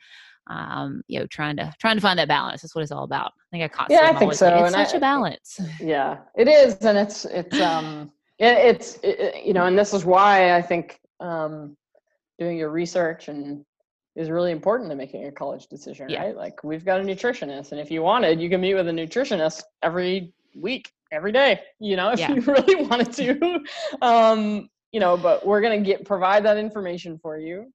um 0.50 1.02
you 1.08 1.18
know 1.20 1.26
trying 1.28 1.56
to 1.56 1.72
trying 1.80 1.96
to 1.96 2.00
find 2.02 2.18
that 2.18 2.28
balance 2.28 2.60
that's 2.62 2.74
what 2.74 2.82
it's 2.82 2.92
all 2.92 3.04
about 3.04 3.32
i 3.38 3.46
think 3.52 3.62
i 3.64 3.68
constantly 3.68 4.08
I 4.08 4.18
think 4.18 4.34
so, 4.34 4.48
it's 4.48 4.74
and 4.74 4.88
such 4.88 4.94
I- 4.94 4.98
a 4.98 5.00
balance 5.00 5.60
Yeah, 5.80 6.18
it 6.36 6.48
is, 6.48 6.74
and 6.90 6.98
it's 6.98 7.24
it's 7.24 7.60
um 7.60 8.10
it, 8.38 8.56
it's 8.70 8.96
it, 8.96 9.16
it- 9.20 9.44
you 9.44 9.52
know, 9.54 9.66
and 9.66 9.78
this 9.78 9.92
is 9.94 10.04
why 10.04 10.54
I 10.56 10.62
think 10.62 11.00
um 11.20 11.76
doing 12.38 12.56
your 12.58 12.70
research 12.70 13.28
and 13.28 13.64
is 14.16 14.28
really 14.30 14.50
important 14.50 14.90
to 14.90 14.96
making 14.96 15.24
a 15.26 15.32
college 15.32 15.66
decision, 15.68 16.08
Yeah. 16.10 16.22
right? 16.22 16.36
Like 16.36 16.64
we've 16.64 16.84
got 16.84 17.00
a 17.00 17.04
nutritionist, 17.04 17.70
and 17.72 17.80
if 17.80 17.90
you 17.90 18.02
wanted, 18.02 18.40
you 18.40 18.48
can 18.50 18.60
meet 18.60 18.74
with 18.74 18.88
a 18.88 18.92
nutritionist 18.92 19.62
every 19.82 20.32
week, 20.56 20.90
every 21.12 21.32
day. 21.32 21.60
You 21.78 21.96
know, 21.96 22.10
if 22.14 22.18
Yeah. 22.18 22.32
you 22.32 22.40
really 22.42 22.76
wanted 22.86 23.12
to, 23.20 23.60
um, 24.02 24.68
you 24.92 25.00
know, 25.00 25.16
but 25.16 25.46
we're 25.46 25.60
gonna 25.60 25.80
get 25.80 26.04
provide 26.04 26.44
that 26.44 26.56
information 26.56 27.18
for 27.18 27.38
you. 27.38 27.72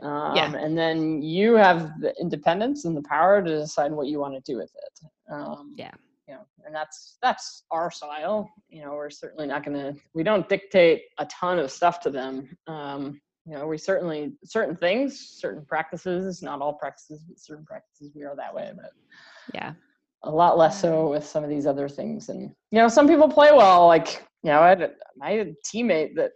Um, 0.00 0.54
and 0.54 0.76
then 0.76 1.22
you 1.22 1.54
have 1.54 2.00
the 2.00 2.14
independence 2.20 2.84
and 2.84 2.96
the 2.96 3.02
power 3.02 3.42
to 3.42 3.58
decide 3.60 3.92
what 3.92 4.08
you 4.08 4.18
want 4.18 4.34
to 4.34 4.40
do 4.40 4.58
with 4.58 4.72
it. 4.74 5.00
Um, 5.32 5.74
Yeah. 5.76 5.92
you 6.26 6.34
know, 6.34 6.46
and 6.66 6.74
that's 6.74 7.16
that's 7.22 7.64
our 7.70 7.90
style. 7.90 8.50
You 8.68 8.82
know, 8.82 8.92
we're 8.92 9.10
certainly 9.10 9.46
not 9.46 9.64
going 9.64 9.76
to. 9.76 10.00
We 10.14 10.22
don't 10.22 10.48
dictate 10.48 11.02
a 11.18 11.26
ton 11.26 11.58
of 11.58 11.70
stuff 11.70 12.00
to 12.00 12.10
them. 12.10 12.56
Um, 12.66 13.20
you 13.46 13.54
know, 13.54 13.66
we 13.66 13.78
certainly 13.78 14.32
certain 14.44 14.74
things, 14.74 15.18
certain 15.38 15.64
practices, 15.64 16.42
not 16.42 16.60
all 16.60 16.72
practices, 16.72 17.22
but 17.28 17.38
certain 17.38 17.64
practices 17.64 18.12
we 18.14 18.24
are 18.24 18.34
that 18.36 18.54
way. 18.54 18.72
But 18.74 18.92
yeah 19.52 19.74
a 20.24 20.30
lot 20.30 20.58
less 20.58 20.80
so 20.80 21.10
with 21.10 21.24
some 21.24 21.44
of 21.44 21.50
these 21.50 21.66
other 21.66 21.88
things. 21.88 22.28
And 22.28 22.42
you 22.70 22.78
know, 22.78 22.88
some 22.88 23.06
people 23.06 23.28
play 23.28 23.52
well. 23.52 23.86
Like 23.86 24.26
you 24.42 24.50
know, 24.50 24.60
I 24.60 24.68
had 24.70 24.82
a, 24.82 24.90
I 25.22 25.32
had 25.32 25.48
a 25.48 25.54
teammate 25.66 26.16
that 26.16 26.32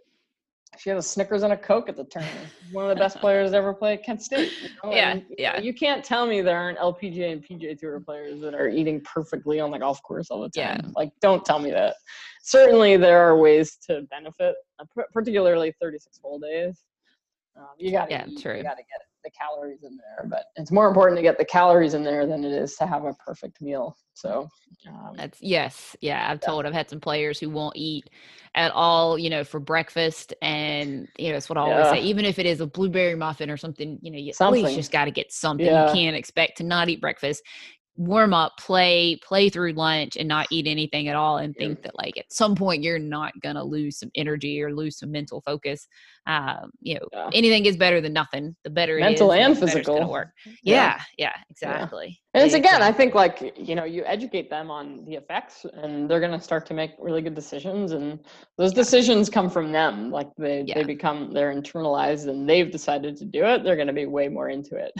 she 0.79 0.89
had 0.89 0.97
a 0.97 1.01
Snickers 1.01 1.43
and 1.43 1.51
a 1.51 1.57
Coke 1.57 1.89
at 1.89 1.97
the 1.97 2.05
tournament. 2.05 2.47
One 2.71 2.89
of 2.89 2.89
the 2.89 2.99
best 2.99 3.17
players 3.19 3.51
to 3.51 3.57
ever 3.57 3.73
play 3.73 3.93
at 3.95 4.03
Kent 4.03 4.21
State. 4.23 4.51
you 4.63 4.69
know, 4.83 4.91
Yeah, 4.95 5.11
and, 5.11 5.25
yeah. 5.37 5.59
you 5.59 5.73
can't 5.73 6.03
tell 6.05 6.25
me 6.25 6.41
there 6.41 6.57
aren't 6.57 6.77
LPGA 6.79 7.33
and 7.33 7.43
PGA 7.43 7.77
Tour 7.77 7.99
players 7.99 8.39
that 8.41 8.53
are 8.53 8.69
eating 8.69 9.01
perfectly 9.01 9.59
on 9.59 9.71
the 9.71 9.79
golf 9.79 10.01
course 10.03 10.31
all 10.31 10.39
the 10.41 10.49
time. 10.49 10.79
Yeah. 10.83 10.89
Like, 10.95 11.11
don't 11.21 11.43
tell 11.43 11.59
me 11.59 11.69
that. 11.71 11.95
Certainly, 12.43 12.95
there 12.97 13.19
are 13.19 13.37
ways 13.37 13.77
to 13.87 14.03
benefit, 14.09 14.55
uh, 14.79 14.85
particularly 15.13 15.73
36 15.81 16.17
hole 16.23 16.39
days. 16.39 16.81
Um, 17.57 17.65
you 17.77 17.91
got 17.91 18.05
to 18.05 18.11
Yeah, 18.11 18.25
eat, 18.27 18.41
true. 18.41 18.55
You 18.55 18.63
got 18.63 18.77
to 18.77 18.83
get 18.83 19.01
it. 19.01 19.08
The 19.23 19.31
calories 19.31 19.83
in 19.83 19.97
there. 19.97 20.27
But 20.27 20.45
it's 20.55 20.71
more 20.71 20.87
important 20.87 21.17
to 21.17 21.21
get 21.21 21.37
the 21.37 21.45
calories 21.45 21.93
in 21.93 22.03
there 22.03 22.25
than 22.25 22.43
it 22.43 22.51
is 22.51 22.75
to 22.77 22.85
have 22.85 23.05
a 23.05 23.13
perfect 23.13 23.61
meal. 23.61 23.97
So 24.13 24.49
um, 24.87 25.15
that's 25.15 25.41
yes, 25.41 25.95
yeah. 26.01 26.29
I've 26.29 26.41
told 26.41 26.65
I've 26.65 26.73
had 26.73 26.89
some 26.89 26.99
players 26.99 27.39
who 27.39 27.49
won't 27.49 27.77
eat 27.77 28.09
at 28.53 28.71
all, 28.71 29.17
you 29.17 29.29
know, 29.29 29.43
for 29.43 29.59
breakfast, 29.59 30.33
and 30.41 31.07
you 31.17 31.27
know 31.27 31.33
that's 31.33 31.49
what 31.49 31.57
I 31.57 31.61
always 31.61 31.85
yeah. 31.85 31.91
say. 31.93 32.01
Even 32.01 32.25
if 32.25 32.37
it 32.37 32.45
is 32.45 32.59
a 32.59 32.67
blueberry 32.67 33.15
muffin 33.15 33.49
or 33.49 33.57
something, 33.57 33.97
you 34.01 34.11
know, 34.11 34.17
you 34.17 34.33
something. 34.33 34.63
at 34.63 34.67
least 34.67 34.77
just 34.77 34.91
got 34.91 35.05
to 35.05 35.11
get 35.11 35.31
something. 35.31 35.65
Yeah. 35.65 35.87
You 35.87 35.93
can't 35.93 36.15
expect 36.17 36.57
to 36.57 36.63
not 36.63 36.89
eat 36.89 36.99
breakfast 36.99 37.43
warm 37.99 38.33
up, 38.33 38.55
play, 38.57 39.17
play 39.17 39.49
through 39.49 39.73
lunch 39.73 40.15
and 40.15 40.27
not 40.27 40.47
eat 40.51 40.65
anything 40.67 41.09
at 41.09 41.17
all 41.17 41.37
and 41.37 41.53
think 41.57 41.81
that 41.81 41.97
like 41.97 42.17
at 42.17 42.31
some 42.31 42.55
point 42.55 42.81
you're 42.81 42.97
not 42.97 43.33
gonna 43.41 43.63
lose 43.63 43.99
some 43.99 44.09
energy 44.15 44.61
or 44.63 44.73
lose 44.73 44.97
some 44.97 45.11
mental 45.11 45.41
focus. 45.41 45.85
Um, 46.25 46.71
you 46.79 46.95
know, 46.95 47.07
yeah. 47.11 47.29
anything 47.33 47.65
is 47.65 47.75
better 47.75 47.99
than 47.99 48.13
nothing. 48.13 48.55
The 48.63 48.69
better 48.69 48.99
mental 48.99 49.33
and 49.33 49.57
physical 49.57 50.09
work. 50.09 50.29
Yeah, 50.45 50.53
yeah, 50.63 51.01
yeah 51.17 51.33
exactly. 51.49 52.07
Yeah. 52.07 52.41
And 52.41 52.45
it's 52.45 52.55
again, 52.55 52.81
I 52.81 52.93
think 52.93 53.15
like 53.15 53.53
you 53.57 53.75
know, 53.75 53.83
you 53.83 54.05
educate 54.05 54.49
them 54.49 54.71
on 54.71 55.03
the 55.03 55.15
effects 55.15 55.65
and 55.73 56.09
they're 56.09 56.21
gonna 56.21 56.39
start 56.39 56.65
to 56.67 56.73
make 56.73 56.91
really 56.99 57.21
good 57.21 57.35
decisions 57.35 57.91
and 57.91 58.19
those 58.57 58.71
decisions 58.71 59.29
come 59.29 59.49
from 59.49 59.73
them. 59.73 60.09
Like 60.09 60.29
they 60.37 60.65
they 60.73 60.83
become 60.83 61.33
they're 61.33 61.53
internalized 61.53 62.29
and 62.29 62.47
they've 62.47 62.71
decided 62.71 63.17
to 63.17 63.25
do 63.25 63.43
it, 63.43 63.65
they're 63.65 63.75
gonna 63.75 63.91
be 63.91 64.05
way 64.05 64.29
more 64.29 64.47
into 64.47 64.77
it. 64.77 64.93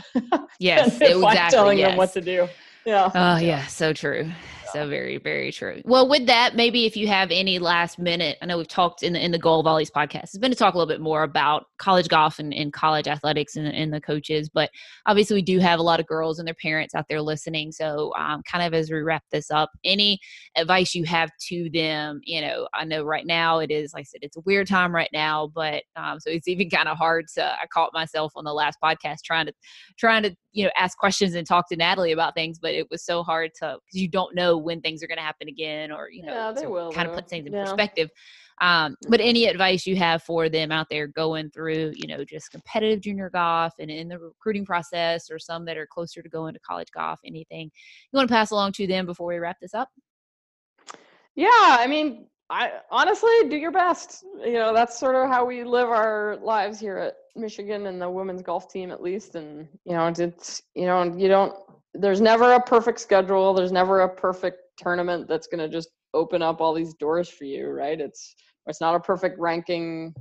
yes, 0.60 1.00
exactly. 1.00 1.50
telling 1.50 1.78
yes. 1.78 1.91
them 1.91 1.97
what 1.97 2.12
to 2.12 2.22
do. 2.22 2.50
Yeah. 2.86 3.12
Oh, 3.14 3.38
yeah. 3.38 3.66
So 3.68 3.94
true. 3.94 4.32
So 4.74 4.88
very, 4.88 5.18
very 5.18 5.52
true. 5.52 5.82
Well, 5.86 6.08
with 6.08 6.28
that, 6.28 6.56
maybe 6.56 6.86
if 6.86 6.96
you 6.96 7.08
have 7.08 7.32
any 7.32 7.60
last 7.60 7.98
minute, 7.98 8.38
I 8.42 8.46
know 8.46 8.58
we've 8.58 8.68
talked 8.68 9.04
in 9.04 9.14
the 9.14 9.24
in 9.24 9.32
the 9.32 9.40
Goal 9.40 9.64
Volleys 9.64 9.90
podcast. 9.90 10.26
It's 10.26 10.38
been 10.38 10.52
to 10.52 10.58
talk 10.58 10.74
a 10.74 10.78
little 10.78 10.92
bit 10.92 11.02
more 11.02 11.24
about 11.24 11.66
college 11.80 12.08
golf 12.08 12.40
and, 12.40 12.54
and 12.54 12.72
college 12.72 13.08
athletics 13.08 13.56
and, 13.56 13.68
and 13.68 13.92
the 13.92 14.02
coaches, 14.02 14.50
but 14.50 14.70
obviously 15.06 15.36
we 15.36 15.42
do 15.42 15.60
have 15.60 15.80
a 15.80 15.84
lot 15.84 16.00
of 16.00 16.08
girls 16.08 16.40
and 16.40 16.48
their 16.48 16.56
parents 16.56 16.94
out 16.94 17.06
there 17.10 17.22
listening. 17.22 17.72
So, 17.72 18.14
um, 18.18 18.44
kind 18.44 18.64
of 18.64 18.74
as 18.74 18.92
we 18.92 19.00
wrap 19.00 19.24
this 19.32 19.50
up, 19.50 19.72
any 19.84 20.20
advice 20.56 20.94
you 20.94 21.04
have 21.06 21.32
to 21.48 21.70
them? 21.74 22.22
You 22.24 22.42
know, 22.42 22.68
I 22.74 22.86
know 22.86 23.04
right 23.04 23.26
now 23.26 23.60
it 23.60 23.72
is 23.72 23.94
like 23.94 24.02
I 24.02 24.04
said, 24.04 24.20
it's 24.22 24.38
a 24.38 24.42
weird 24.46 24.68
time 24.68 24.94
right 24.94 25.10
now, 25.12 25.52
but 25.54 25.84
um, 25.96 26.20
so 26.20 26.30
it's 26.30 26.48
even 26.48 26.70
kind 26.70 26.88
of 26.88 26.98
hard 26.98 27.26
to. 27.36 27.44
I 27.44 27.66
caught 27.74 27.92
myself 27.94 28.34
on 28.36 28.44
the 28.44 28.54
last 28.54 28.78
podcast 28.84 29.24
trying 29.26 29.48
to 29.48 29.54
trying 29.98 30.24
to 30.24 30.36
you 30.52 30.64
know 30.64 30.72
ask 30.78 30.97
questions 30.97 31.36
and 31.36 31.45
talk 31.45 31.70
to 31.70 31.76
Natalie 31.76 32.12
about 32.12 32.36
things, 32.36 32.60
but 32.60 32.74
it 32.74 32.89
was 32.89 33.04
so 33.04 33.24
hard 33.24 33.52
to 33.60 33.78
because 33.86 34.02
you 34.02 34.08
don't 34.08 34.36
know 34.36 34.58
when 34.58 34.82
things 34.82 35.04
are 35.04 35.08
going 35.08 35.18
to 35.18 35.24
happen 35.24 35.47
again 35.47 35.91
or 35.91 36.10
you 36.10 36.24
know 36.24 36.34
yeah, 36.34 36.52
they 36.52 36.68
will, 36.68 36.91
kind 36.91 37.08
of 37.08 37.16
put 37.16 37.30
things 37.30 37.45
in 37.45 37.54
yeah. 37.54 37.64
perspective. 37.64 38.10
Um, 38.62 38.97
but 39.08 39.22
any 39.22 39.45
advice 39.45 39.86
you 39.86 39.95
have 39.95 40.22
for 40.22 40.50
them 40.50 40.70
out 40.72 40.88
there 40.89 41.08
going 41.08 41.50
through 41.52 41.93
you 41.95 42.08
know 42.08 42.26
just 42.26 42.52
competitive 42.52 43.02
junior 43.02 43.30
golf 43.30 43.74
and 43.80 43.89
in 43.89 44.10
the 44.10 44.20
recruiting 44.20 44.66
process 44.66 45.32
or 45.32 45.39
some 45.39 45.64
that 45.66 45.78
are 45.78 45.88
closer 45.88 46.22
to 46.22 46.30
going 46.30 46.54
to 46.54 46.60
college 46.60 46.89
golf 46.93 47.20
anything 47.26 47.72
you 48.12 48.18
want 48.18 48.28
to 48.28 48.34
pass 48.34 48.52
along 48.52 48.74
to 48.74 48.86
them 48.86 49.06
before 49.06 49.28
we 49.28 49.38
wrap 49.38 49.58
this 49.62 49.74
up? 49.74 49.88
Yeah 51.36 51.47
i 51.54 51.88
mean 51.88 52.28
I 52.50 52.72
honestly 52.89 53.32
do 53.47 53.56
your 53.56 53.72
best. 53.72 54.24
You 54.43 54.54
know, 54.54 54.74
that's 54.74 55.00
sort 55.00 55.16
of 55.16 55.30
how 55.30 55.45
we 55.45 55.64
live 55.64 55.89
our 55.89 56.38
lives 56.41 56.80
here 56.80 56.97
at 56.97 57.16
Michigan 57.36 57.86
and 57.86 58.02
the 58.02 58.10
women's 58.10 58.41
golf 58.41 58.72
team 58.72 58.91
at 58.91 59.02
least. 59.04 59.36
And, 59.36 59.68
you 59.86 59.93
know, 59.93 60.08
it's, 60.08 60.64
you 60.76 60.86
know, 60.86 61.04
you 61.16 61.28
don't, 61.28 61.54
there's 61.93 62.22
never 62.22 62.54
a 62.54 62.62
perfect 62.62 63.00
schedule. 63.00 63.54
There's 63.54 63.72
never 63.72 64.02
a 64.02 64.10
perfect 64.10 64.62
tournament 64.78 65.28
that's 65.28 65.47
going 65.47 65.60
to 65.60 65.70
just 65.70 65.89
open 66.14 66.41
up 66.41 66.60
all 66.60 66.74
these 66.74 66.95
doors 66.95 67.30
for 67.30 67.43
you. 67.43 67.68
Right. 67.70 68.00
It's, 68.00 68.36
it's 68.66 68.82
not 68.82 68.95
a 68.95 69.00
perfect 69.00 69.39
ranking, 69.39 70.14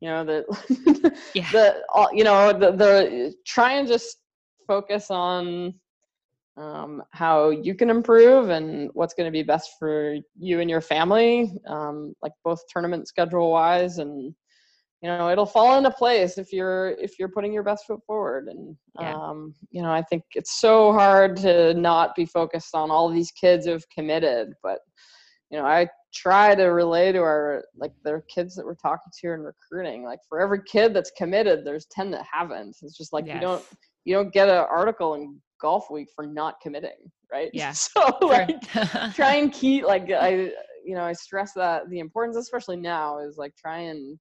you 0.00 0.08
know, 0.08 0.24
that, 0.24 1.14
yeah. 1.34 1.50
the, 1.52 1.82
you 2.12 2.24
know, 2.24 2.52
the, 2.52 2.72
the, 2.72 3.34
try 3.46 3.74
and 3.74 3.88
just 3.88 4.18
focus 4.66 5.10
on 5.10 5.74
um, 6.56 7.02
how 7.12 7.50
you 7.50 7.74
can 7.74 7.90
improve 7.90 8.50
and 8.50 8.90
what's 8.92 9.14
going 9.14 9.26
to 9.26 9.32
be 9.32 9.42
best 9.42 9.72
for 9.78 10.16
you 10.38 10.60
and 10.60 10.68
your 10.68 10.80
family, 10.80 11.52
um, 11.66 12.14
like 12.22 12.32
both 12.44 12.60
tournament 12.68 13.08
schedule 13.08 13.50
wise 13.50 13.98
and 13.98 14.34
you 15.02 15.08
know 15.08 15.28
it'll 15.30 15.44
fall 15.44 15.76
into 15.76 15.90
place 15.90 16.38
if 16.38 16.52
you're 16.52 16.90
if 16.92 17.18
you're 17.18 17.28
putting 17.28 17.52
your 17.52 17.64
best 17.64 17.86
foot 17.86 18.00
forward 18.06 18.48
and 18.48 18.76
yeah. 19.00 19.14
um, 19.14 19.54
you 19.70 19.82
know 19.82 19.90
i 19.90 20.00
think 20.02 20.22
it's 20.34 20.60
so 20.60 20.92
hard 20.92 21.36
to 21.36 21.74
not 21.74 22.14
be 22.14 22.24
focused 22.24 22.74
on 22.74 22.90
all 22.90 23.08
these 23.08 23.32
kids 23.32 23.66
who've 23.66 23.88
committed 23.90 24.52
but 24.62 24.78
you 25.50 25.58
know 25.58 25.66
i 25.66 25.86
try 26.14 26.54
to 26.54 26.64
relay 26.66 27.10
to 27.10 27.18
our 27.18 27.64
like 27.76 27.92
their 28.04 28.22
kids 28.32 28.54
that 28.54 28.64
we're 28.64 28.74
talking 28.74 29.12
to 29.20 29.32
and 29.32 29.44
recruiting 29.44 30.04
like 30.04 30.20
for 30.28 30.40
every 30.40 30.60
kid 30.66 30.94
that's 30.94 31.12
committed 31.16 31.64
there's 31.64 31.86
10 31.86 32.10
that 32.10 32.24
haven't 32.30 32.76
it's 32.82 32.96
just 32.96 33.12
like 33.12 33.26
yes. 33.26 33.34
you 33.34 33.40
don't 33.40 33.64
you 34.04 34.14
don't 34.14 34.32
get 34.32 34.48
an 34.48 34.66
article 34.70 35.14
in 35.14 35.40
Golfweek 35.62 36.06
for 36.14 36.26
not 36.26 36.60
committing 36.60 37.10
right? 37.32 37.50
Yeah. 37.54 37.72
So 37.72 38.18
like 38.22 38.60
try 39.14 39.36
and 39.36 39.52
keep 39.60 39.84
like 39.84 40.10
i 40.12 40.50
you 40.84 40.94
know 40.94 41.02
i 41.02 41.12
stress 41.12 41.52
that 41.54 41.88
the 41.90 41.98
importance 41.98 42.36
especially 42.36 42.76
now 42.76 43.18
is 43.18 43.36
like 43.38 43.54
try 43.56 43.78
and 43.78 44.18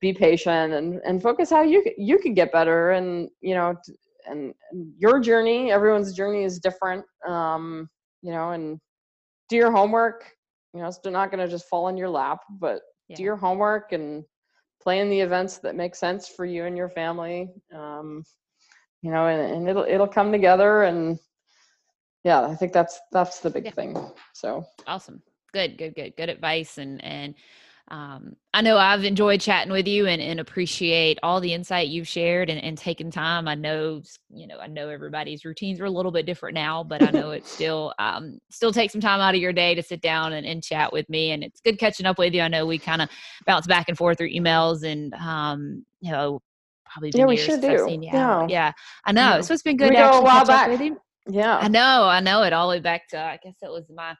be 0.00 0.12
patient 0.12 0.72
and 0.72 1.00
and 1.04 1.22
focus 1.22 1.50
how 1.50 1.62
you 1.62 1.84
you 1.98 2.18
can 2.18 2.32
get 2.32 2.52
better 2.52 2.92
and 2.92 3.28
you 3.40 3.54
know 3.54 3.74
and, 4.26 4.54
and 4.70 4.92
your 4.98 5.20
journey 5.20 5.70
everyone's 5.70 6.14
journey 6.14 6.44
is 6.44 6.58
different 6.58 7.04
um 7.26 7.88
you 8.22 8.32
know 8.32 8.52
and 8.52 8.78
do 9.48 9.56
your 9.56 9.72
homework 9.72 10.32
you 10.72 10.80
know 10.80 10.86
it's 10.86 11.00
not 11.04 11.30
going 11.30 11.44
to 11.44 11.50
just 11.50 11.68
fall 11.68 11.88
in 11.88 11.96
your 11.96 12.08
lap 12.08 12.38
but 12.60 12.80
yeah. 13.08 13.16
do 13.16 13.22
your 13.22 13.36
homework 13.36 13.92
and 13.92 14.24
play 14.80 15.00
in 15.00 15.10
the 15.10 15.20
events 15.20 15.58
that 15.58 15.74
make 15.74 15.94
sense 15.94 16.28
for 16.28 16.46
you 16.46 16.64
and 16.64 16.76
your 16.76 16.88
family 16.88 17.48
um 17.74 18.22
you 19.02 19.10
know 19.10 19.26
and, 19.26 19.40
and 19.40 19.68
it'll 19.68 19.84
it'll 19.84 20.06
come 20.06 20.32
together 20.32 20.82
and 20.84 21.18
yeah 22.24 22.42
i 22.42 22.54
think 22.54 22.72
that's 22.72 23.00
that's 23.12 23.40
the 23.40 23.50
big 23.50 23.64
yeah. 23.64 23.70
thing 23.70 23.96
so 24.32 24.64
awesome 24.86 25.22
good 25.52 25.76
good 25.78 25.94
good 25.94 26.14
good 26.16 26.28
advice 26.28 26.78
and 26.78 27.02
and 27.04 27.34
um, 27.90 28.36
I 28.54 28.62
know 28.62 28.78
I've 28.78 29.02
enjoyed 29.02 29.40
chatting 29.40 29.72
with 29.72 29.88
you 29.88 30.06
and, 30.06 30.22
and 30.22 30.38
appreciate 30.38 31.18
all 31.24 31.40
the 31.40 31.52
insight 31.52 31.88
you've 31.88 32.06
shared 32.06 32.48
and, 32.48 32.62
and 32.62 32.78
taken 32.78 33.10
time. 33.10 33.48
I 33.48 33.56
know, 33.56 34.02
you 34.32 34.46
know, 34.46 34.58
I 34.58 34.68
know 34.68 34.88
everybody's 34.88 35.44
routines 35.44 35.80
are 35.80 35.86
a 35.86 35.90
little 35.90 36.12
bit 36.12 36.24
different 36.24 36.54
now, 36.54 36.84
but 36.84 37.02
I 37.02 37.10
know 37.10 37.30
it 37.32 37.44
still, 37.46 37.92
um, 37.98 38.38
still 38.48 38.72
takes 38.72 38.92
some 38.92 39.00
time 39.00 39.20
out 39.20 39.34
of 39.34 39.40
your 39.40 39.52
day 39.52 39.74
to 39.74 39.82
sit 39.82 40.02
down 40.02 40.34
and, 40.34 40.46
and 40.46 40.62
chat 40.62 40.92
with 40.92 41.08
me. 41.08 41.32
And 41.32 41.42
it's 41.42 41.60
good 41.60 41.80
catching 41.80 42.06
up 42.06 42.16
with 42.16 42.32
you. 42.32 42.42
I 42.42 42.48
know 42.48 42.64
we 42.64 42.78
kind 42.78 43.02
of 43.02 43.08
bounce 43.44 43.66
back 43.66 43.88
and 43.88 43.98
forth 43.98 44.18
through 44.18 44.30
emails 44.30 44.84
and, 44.84 45.12
um, 45.14 45.84
you 46.00 46.12
know, 46.12 46.40
probably 46.92 47.12
yeah, 47.14 47.26
we 47.26 47.36
sure 47.36 47.60
do. 47.60 47.98
Yeah. 48.02 48.46
yeah, 48.48 48.72
I 49.04 49.12
know. 49.12 49.36
Yeah. 49.36 49.40
So 49.40 49.54
it's 49.54 49.62
been 49.62 49.76
good 49.76 49.90
we 49.90 49.96
to 49.96 50.02
actually 50.02 50.26
catch 50.26 50.46
back. 50.46 50.68
with 50.68 50.80
you. 50.80 50.98
Yeah, 51.28 51.56
I 51.58 51.68
know. 51.68 52.04
I 52.04 52.20
know 52.20 52.42
it 52.42 52.52
all 52.52 52.68
the 52.68 52.76
way 52.76 52.80
back 52.80 53.08
to. 53.08 53.18
I 53.18 53.38
guess 53.42 53.56
it 53.62 53.70
was 53.70 53.84
my 53.94 54.14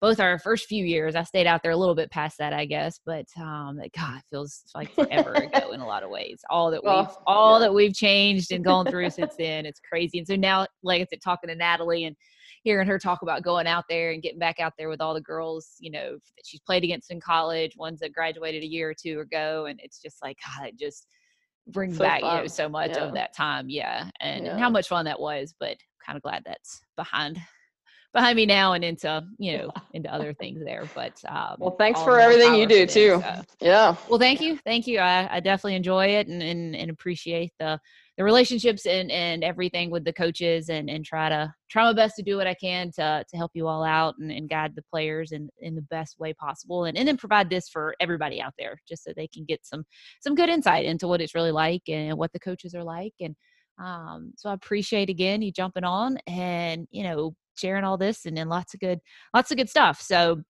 both 0.00 0.20
our 0.20 0.38
first 0.38 0.66
few 0.66 0.84
years. 0.84 1.16
I 1.16 1.24
stayed 1.24 1.46
out 1.46 1.62
there 1.62 1.72
a 1.72 1.76
little 1.76 1.94
bit 1.94 2.10
past 2.10 2.38
that, 2.38 2.52
I 2.52 2.66
guess, 2.66 3.00
but 3.04 3.26
um, 3.36 3.80
God, 3.96 4.18
it 4.18 4.24
feels 4.30 4.62
like 4.74 4.94
forever 4.94 5.32
ago 5.34 5.72
in 5.72 5.80
a 5.80 5.86
lot 5.86 6.04
of 6.04 6.10
ways. 6.10 6.40
All 6.50 6.70
that 6.70 6.84
we've, 6.84 7.16
all 7.26 7.54
yeah. 7.54 7.66
that 7.66 7.74
we've 7.74 7.94
changed 7.94 8.52
and 8.52 8.64
gone 8.64 8.86
through 8.86 9.10
since 9.10 9.34
then, 9.36 9.66
it's 9.66 9.80
crazy. 9.80 10.18
And 10.18 10.26
so 10.26 10.36
now, 10.36 10.66
like 10.82 11.02
I 11.02 11.06
said, 11.10 11.20
talking 11.22 11.48
to 11.48 11.56
Natalie 11.56 12.04
and 12.04 12.14
hearing 12.62 12.86
her 12.86 12.98
talk 12.98 13.22
about 13.22 13.42
going 13.42 13.66
out 13.66 13.84
there 13.88 14.12
and 14.12 14.22
getting 14.22 14.38
back 14.38 14.60
out 14.60 14.72
there 14.78 14.88
with 14.88 15.00
all 15.00 15.14
the 15.14 15.20
girls, 15.20 15.74
you 15.80 15.90
know, 15.90 16.12
that 16.12 16.44
she's 16.44 16.60
played 16.60 16.84
against 16.84 17.10
in 17.10 17.20
college, 17.20 17.76
ones 17.76 18.00
that 18.00 18.12
graduated 18.12 18.62
a 18.62 18.68
year 18.68 18.90
or 18.90 18.94
two 18.94 19.20
ago, 19.20 19.66
and 19.66 19.80
it's 19.82 20.00
just 20.00 20.18
like 20.22 20.36
God, 20.44 20.68
it 20.68 20.78
just 20.78 21.06
brings 21.72 21.96
so 21.96 22.04
back 22.04 22.20
fun. 22.20 22.36
you 22.36 22.42
know 22.42 22.46
so 22.48 22.68
much 22.68 22.90
yeah. 22.90 23.04
of 23.04 23.14
that 23.14 23.34
time, 23.34 23.68
yeah. 23.68 24.08
And, 24.20 24.44
yeah. 24.44 24.52
and 24.52 24.60
how 24.60 24.70
much 24.70 24.88
fun 24.88 25.04
that 25.06 25.20
was. 25.20 25.54
But 25.58 25.76
kind 26.04 26.16
of 26.16 26.22
glad 26.22 26.42
that's 26.46 26.80
behind 26.96 27.38
behind 28.14 28.36
me 28.36 28.46
now 28.46 28.72
and 28.72 28.84
into 28.84 29.22
you 29.38 29.58
know 29.58 29.70
into 29.92 30.12
other 30.12 30.32
things 30.32 30.62
there 30.64 30.84
but 30.94 31.22
um, 31.28 31.56
well 31.58 31.76
thanks 31.78 32.02
for 32.02 32.18
everything 32.18 32.54
you 32.54 32.66
do 32.66 32.86
too 32.86 33.22
so. 33.22 33.42
yeah 33.60 33.94
well 34.08 34.18
thank 34.18 34.40
you 34.40 34.58
thank 34.64 34.86
you 34.86 34.98
I, 34.98 35.36
I 35.36 35.40
definitely 35.40 35.76
enjoy 35.76 36.06
it 36.06 36.26
and, 36.26 36.42
and, 36.42 36.74
and 36.74 36.90
appreciate 36.90 37.52
the 37.58 37.78
the 38.18 38.24
relationships 38.24 38.84
and 38.84 39.10
and 39.10 39.42
everything 39.44 39.90
with 39.90 40.04
the 40.04 40.12
coaches 40.12 40.68
and 40.68 40.90
and 40.90 41.04
try 41.04 41.28
to 41.28 41.54
try 41.70 41.84
my 41.84 41.92
best 41.94 42.16
to 42.16 42.22
do 42.22 42.36
what 42.36 42.48
i 42.48 42.54
can 42.54 42.90
to 42.90 43.24
to 43.30 43.36
help 43.36 43.52
you 43.54 43.66
all 43.66 43.84
out 43.84 44.16
and, 44.18 44.30
and 44.30 44.50
guide 44.50 44.74
the 44.74 44.84
players 44.90 45.32
in 45.32 45.48
in 45.60 45.74
the 45.74 45.82
best 45.82 46.18
way 46.18 46.34
possible 46.34 46.84
and, 46.84 46.98
and 46.98 47.08
then 47.08 47.16
provide 47.16 47.48
this 47.48 47.68
for 47.68 47.94
everybody 48.00 48.42
out 48.42 48.52
there 48.58 48.78
just 48.86 49.04
so 49.04 49.12
they 49.16 49.28
can 49.28 49.44
get 49.44 49.64
some 49.64 49.84
some 50.20 50.34
good 50.34 50.48
insight 50.48 50.84
into 50.84 51.06
what 51.08 51.20
it's 51.20 51.34
really 51.34 51.52
like 51.52 51.88
and 51.88 52.18
what 52.18 52.32
the 52.32 52.40
coaches 52.40 52.74
are 52.74 52.84
like 52.84 53.14
and 53.20 53.34
um, 53.80 54.32
so 54.36 54.50
I 54.50 54.54
appreciate 54.54 55.08
again 55.08 55.40
you 55.40 55.52
jumping 55.52 55.84
on 55.84 56.18
and 56.26 56.88
you 56.90 57.04
know 57.04 57.36
sharing 57.56 57.84
all 57.84 57.96
this 57.96 58.26
and 58.26 58.36
then 58.36 58.48
lots 58.48 58.74
of 58.74 58.80
good 58.80 59.00
lots 59.34 59.50
of 59.50 59.56
good 59.56 59.68
stuff. 59.68 60.00
So 60.00 60.42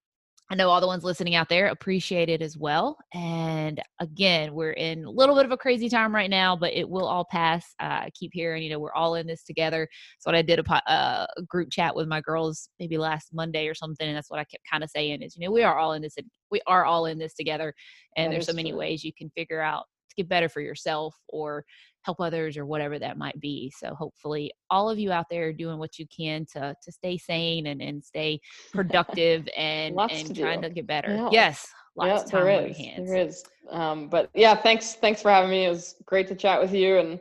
I 0.51 0.55
know 0.55 0.69
all 0.69 0.81
the 0.81 0.87
ones 0.87 1.03
listening 1.03 1.35
out 1.35 1.47
there 1.47 1.67
appreciate 1.67 2.27
it 2.27 2.41
as 2.41 2.57
well. 2.57 2.97
And 3.13 3.79
again, 3.99 4.53
we're 4.55 4.71
in 4.71 5.05
a 5.05 5.09
little 5.09 5.35
bit 5.35 5.45
of 5.45 5.51
a 5.51 5.57
crazy 5.57 5.89
time 5.89 6.13
right 6.13 6.29
now, 6.29 6.55
but 6.55 6.73
it 6.73 6.89
will 6.89 7.05
all 7.05 7.25
pass. 7.29 7.63
Uh, 7.79 8.01
I 8.05 8.09
keep 8.15 8.31
hearing, 8.33 8.63
you 8.63 8.71
know, 8.71 8.79
we're 8.79 8.93
all 8.93 9.13
in 9.13 9.27
this 9.27 9.43
together. 9.43 9.87
So 10.17 10.31
what 10.31 10.35
I 10.35 10.41
did 10.41 10.57
a, 10.59 10.91
uh, 10.91 11.27
a, 11.37 11.41
group 11.43 11.69
chat 11.69 11.95
with 11.95 12.07
my 12.07 12.19
girls 12.21 12.69
maybe 12.79 12.97
last 12.97 13.29
Monday 13.31 13.67
or 13.67 13.75
something, 13.75 14.07
and 14.07 14.17
that's 14.17 14.31
what 14.31 14.39
I 14.39 14.43
kept 14.43 14.63
kind 14.69 14.83
of 14.83 14.89
saying 14.89 15.21
is, 15.21 15.35
you 15.35 15.45
know, 15.45 15.51
we 15.51 15.61
are 15.61 15.77
all 15.77 15.93
in 15.93 16.01
this. 16.01 16.15
We 16.49 16.61
are 16.65 16.83
all 16.83 17.05
in 17.05 17.19
this 17.19 17.35
together, 17.35 17.75
and 18.17 18.27
that 18.27 18.35
there's 18.35 18.47
so 18.47 18.53
many 18.53 18.71
true. 18.71 18.79
ways 18.79 19.03
you 19.03 19.13
can 19.15 19.29
figure 19.35 19.61
out 19.61 19.85
make 20.17 20.25
it 20.25 20.29
better 20.29 20.49
for 20.49 20.61
yourself 20.61 21.15
or 21.27 21.63
help 22.03 22.19
others 22.19 22.57
or 22.57 22.65
whatever 22.65 22.97
that 22.99 23.17
might 23.17 23.39
be. 23.39 23.71
So 23.77 23.93
hopefully 23.93 24.51
all 24.69 24.89
of 24.89 24.99
you 24.99 25.11
out 25.11 25.25
there 25.29 25.47
are 25.47 25.53
doing 25.53 25.79
what 25.79 25.99
you 25.99 26.05
can 26.15 26.45
to 26.53 26.75
to 26.81 26.91
stay 26.91 27.17
sane 27.17 27.67
and, 27.67 27.81
and 27.81 28.03
stay 28.03 28.39
productive 28.73 29.47
and 29.55 29.99
and 29.99 30.27
to 30.27 30.41
trying 30.41 30.61
do. 30.61 30.69
to 30.69 30.73
get 30.73 30.87
better. 30.87 31.15
Yeah. 31.15 31.29
Yes. 31.31 31.67
Lots 31.95 32.07
yeah, 32.07 32.15
of 32.23 32.31
time 32.31 32.43
there 32.45 32.67
is. 32.67 32.77
hands. 32.77 33.09
There 33.09 33.17
is. 33.17 33.43
Um, 33.71 34.07
but 34.07 34.29
yeah, 34.33 34.55
thanks. 34.55 34.93
Thanks 34.95 35.21
for 35.21 35.31
having 35.31 35.49
me. 35.49 35.65
It 35.65 35.69
was 35.69 35.95
great 36.05 36.27
to 36.29 36.35
chat 36.35 36.61
with 36.61 36.73
you, 36.73 36.97
and 36.97 37.19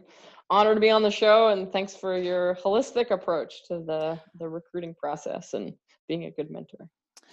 honored 0.51 0.76
to 0.76 0.81
be 0.81 0.91
on 0.91 1.03
the 1.03 1.11
show. 1.11 1.49
And 1.49 1.72
thanks 1.72 1.97
for 1.97 2.16
your 2.16 2.55
holistic 2.57 3.11
approach 3.11 3.66
to 3.68 3.81
the 3.81 4.20
the 4.39 4.49
recruiting 4.49 4.95
process 4.95 5.55
and 5.55 5.72
being 6.07 6.24
a 6.24 6.31
good 6.31 6.51
mentor. 6.51 6.89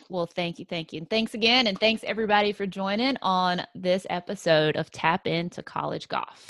Well, 0.10 0.26
thank 0.28 0.60
you, 0.60 0.66
thank 0.66 0.94
you. 0.94 1.00
And 1.00 1.10
thanks 1.10 1.34
again. 1.34 1.68
And 1.68 1.80
thanks 1.80 2.04
everybody 2.06 2.52
for 2.52 2.68
joining 2.68 3.18
on 3.22 3.62
this 3.74 4.06
episode 4.10 4.76
of 4.76 4.92
Tap 4.92 5.26
Into 5.26 5.64
College 5.64 6.08
Golf. 6.08 6.46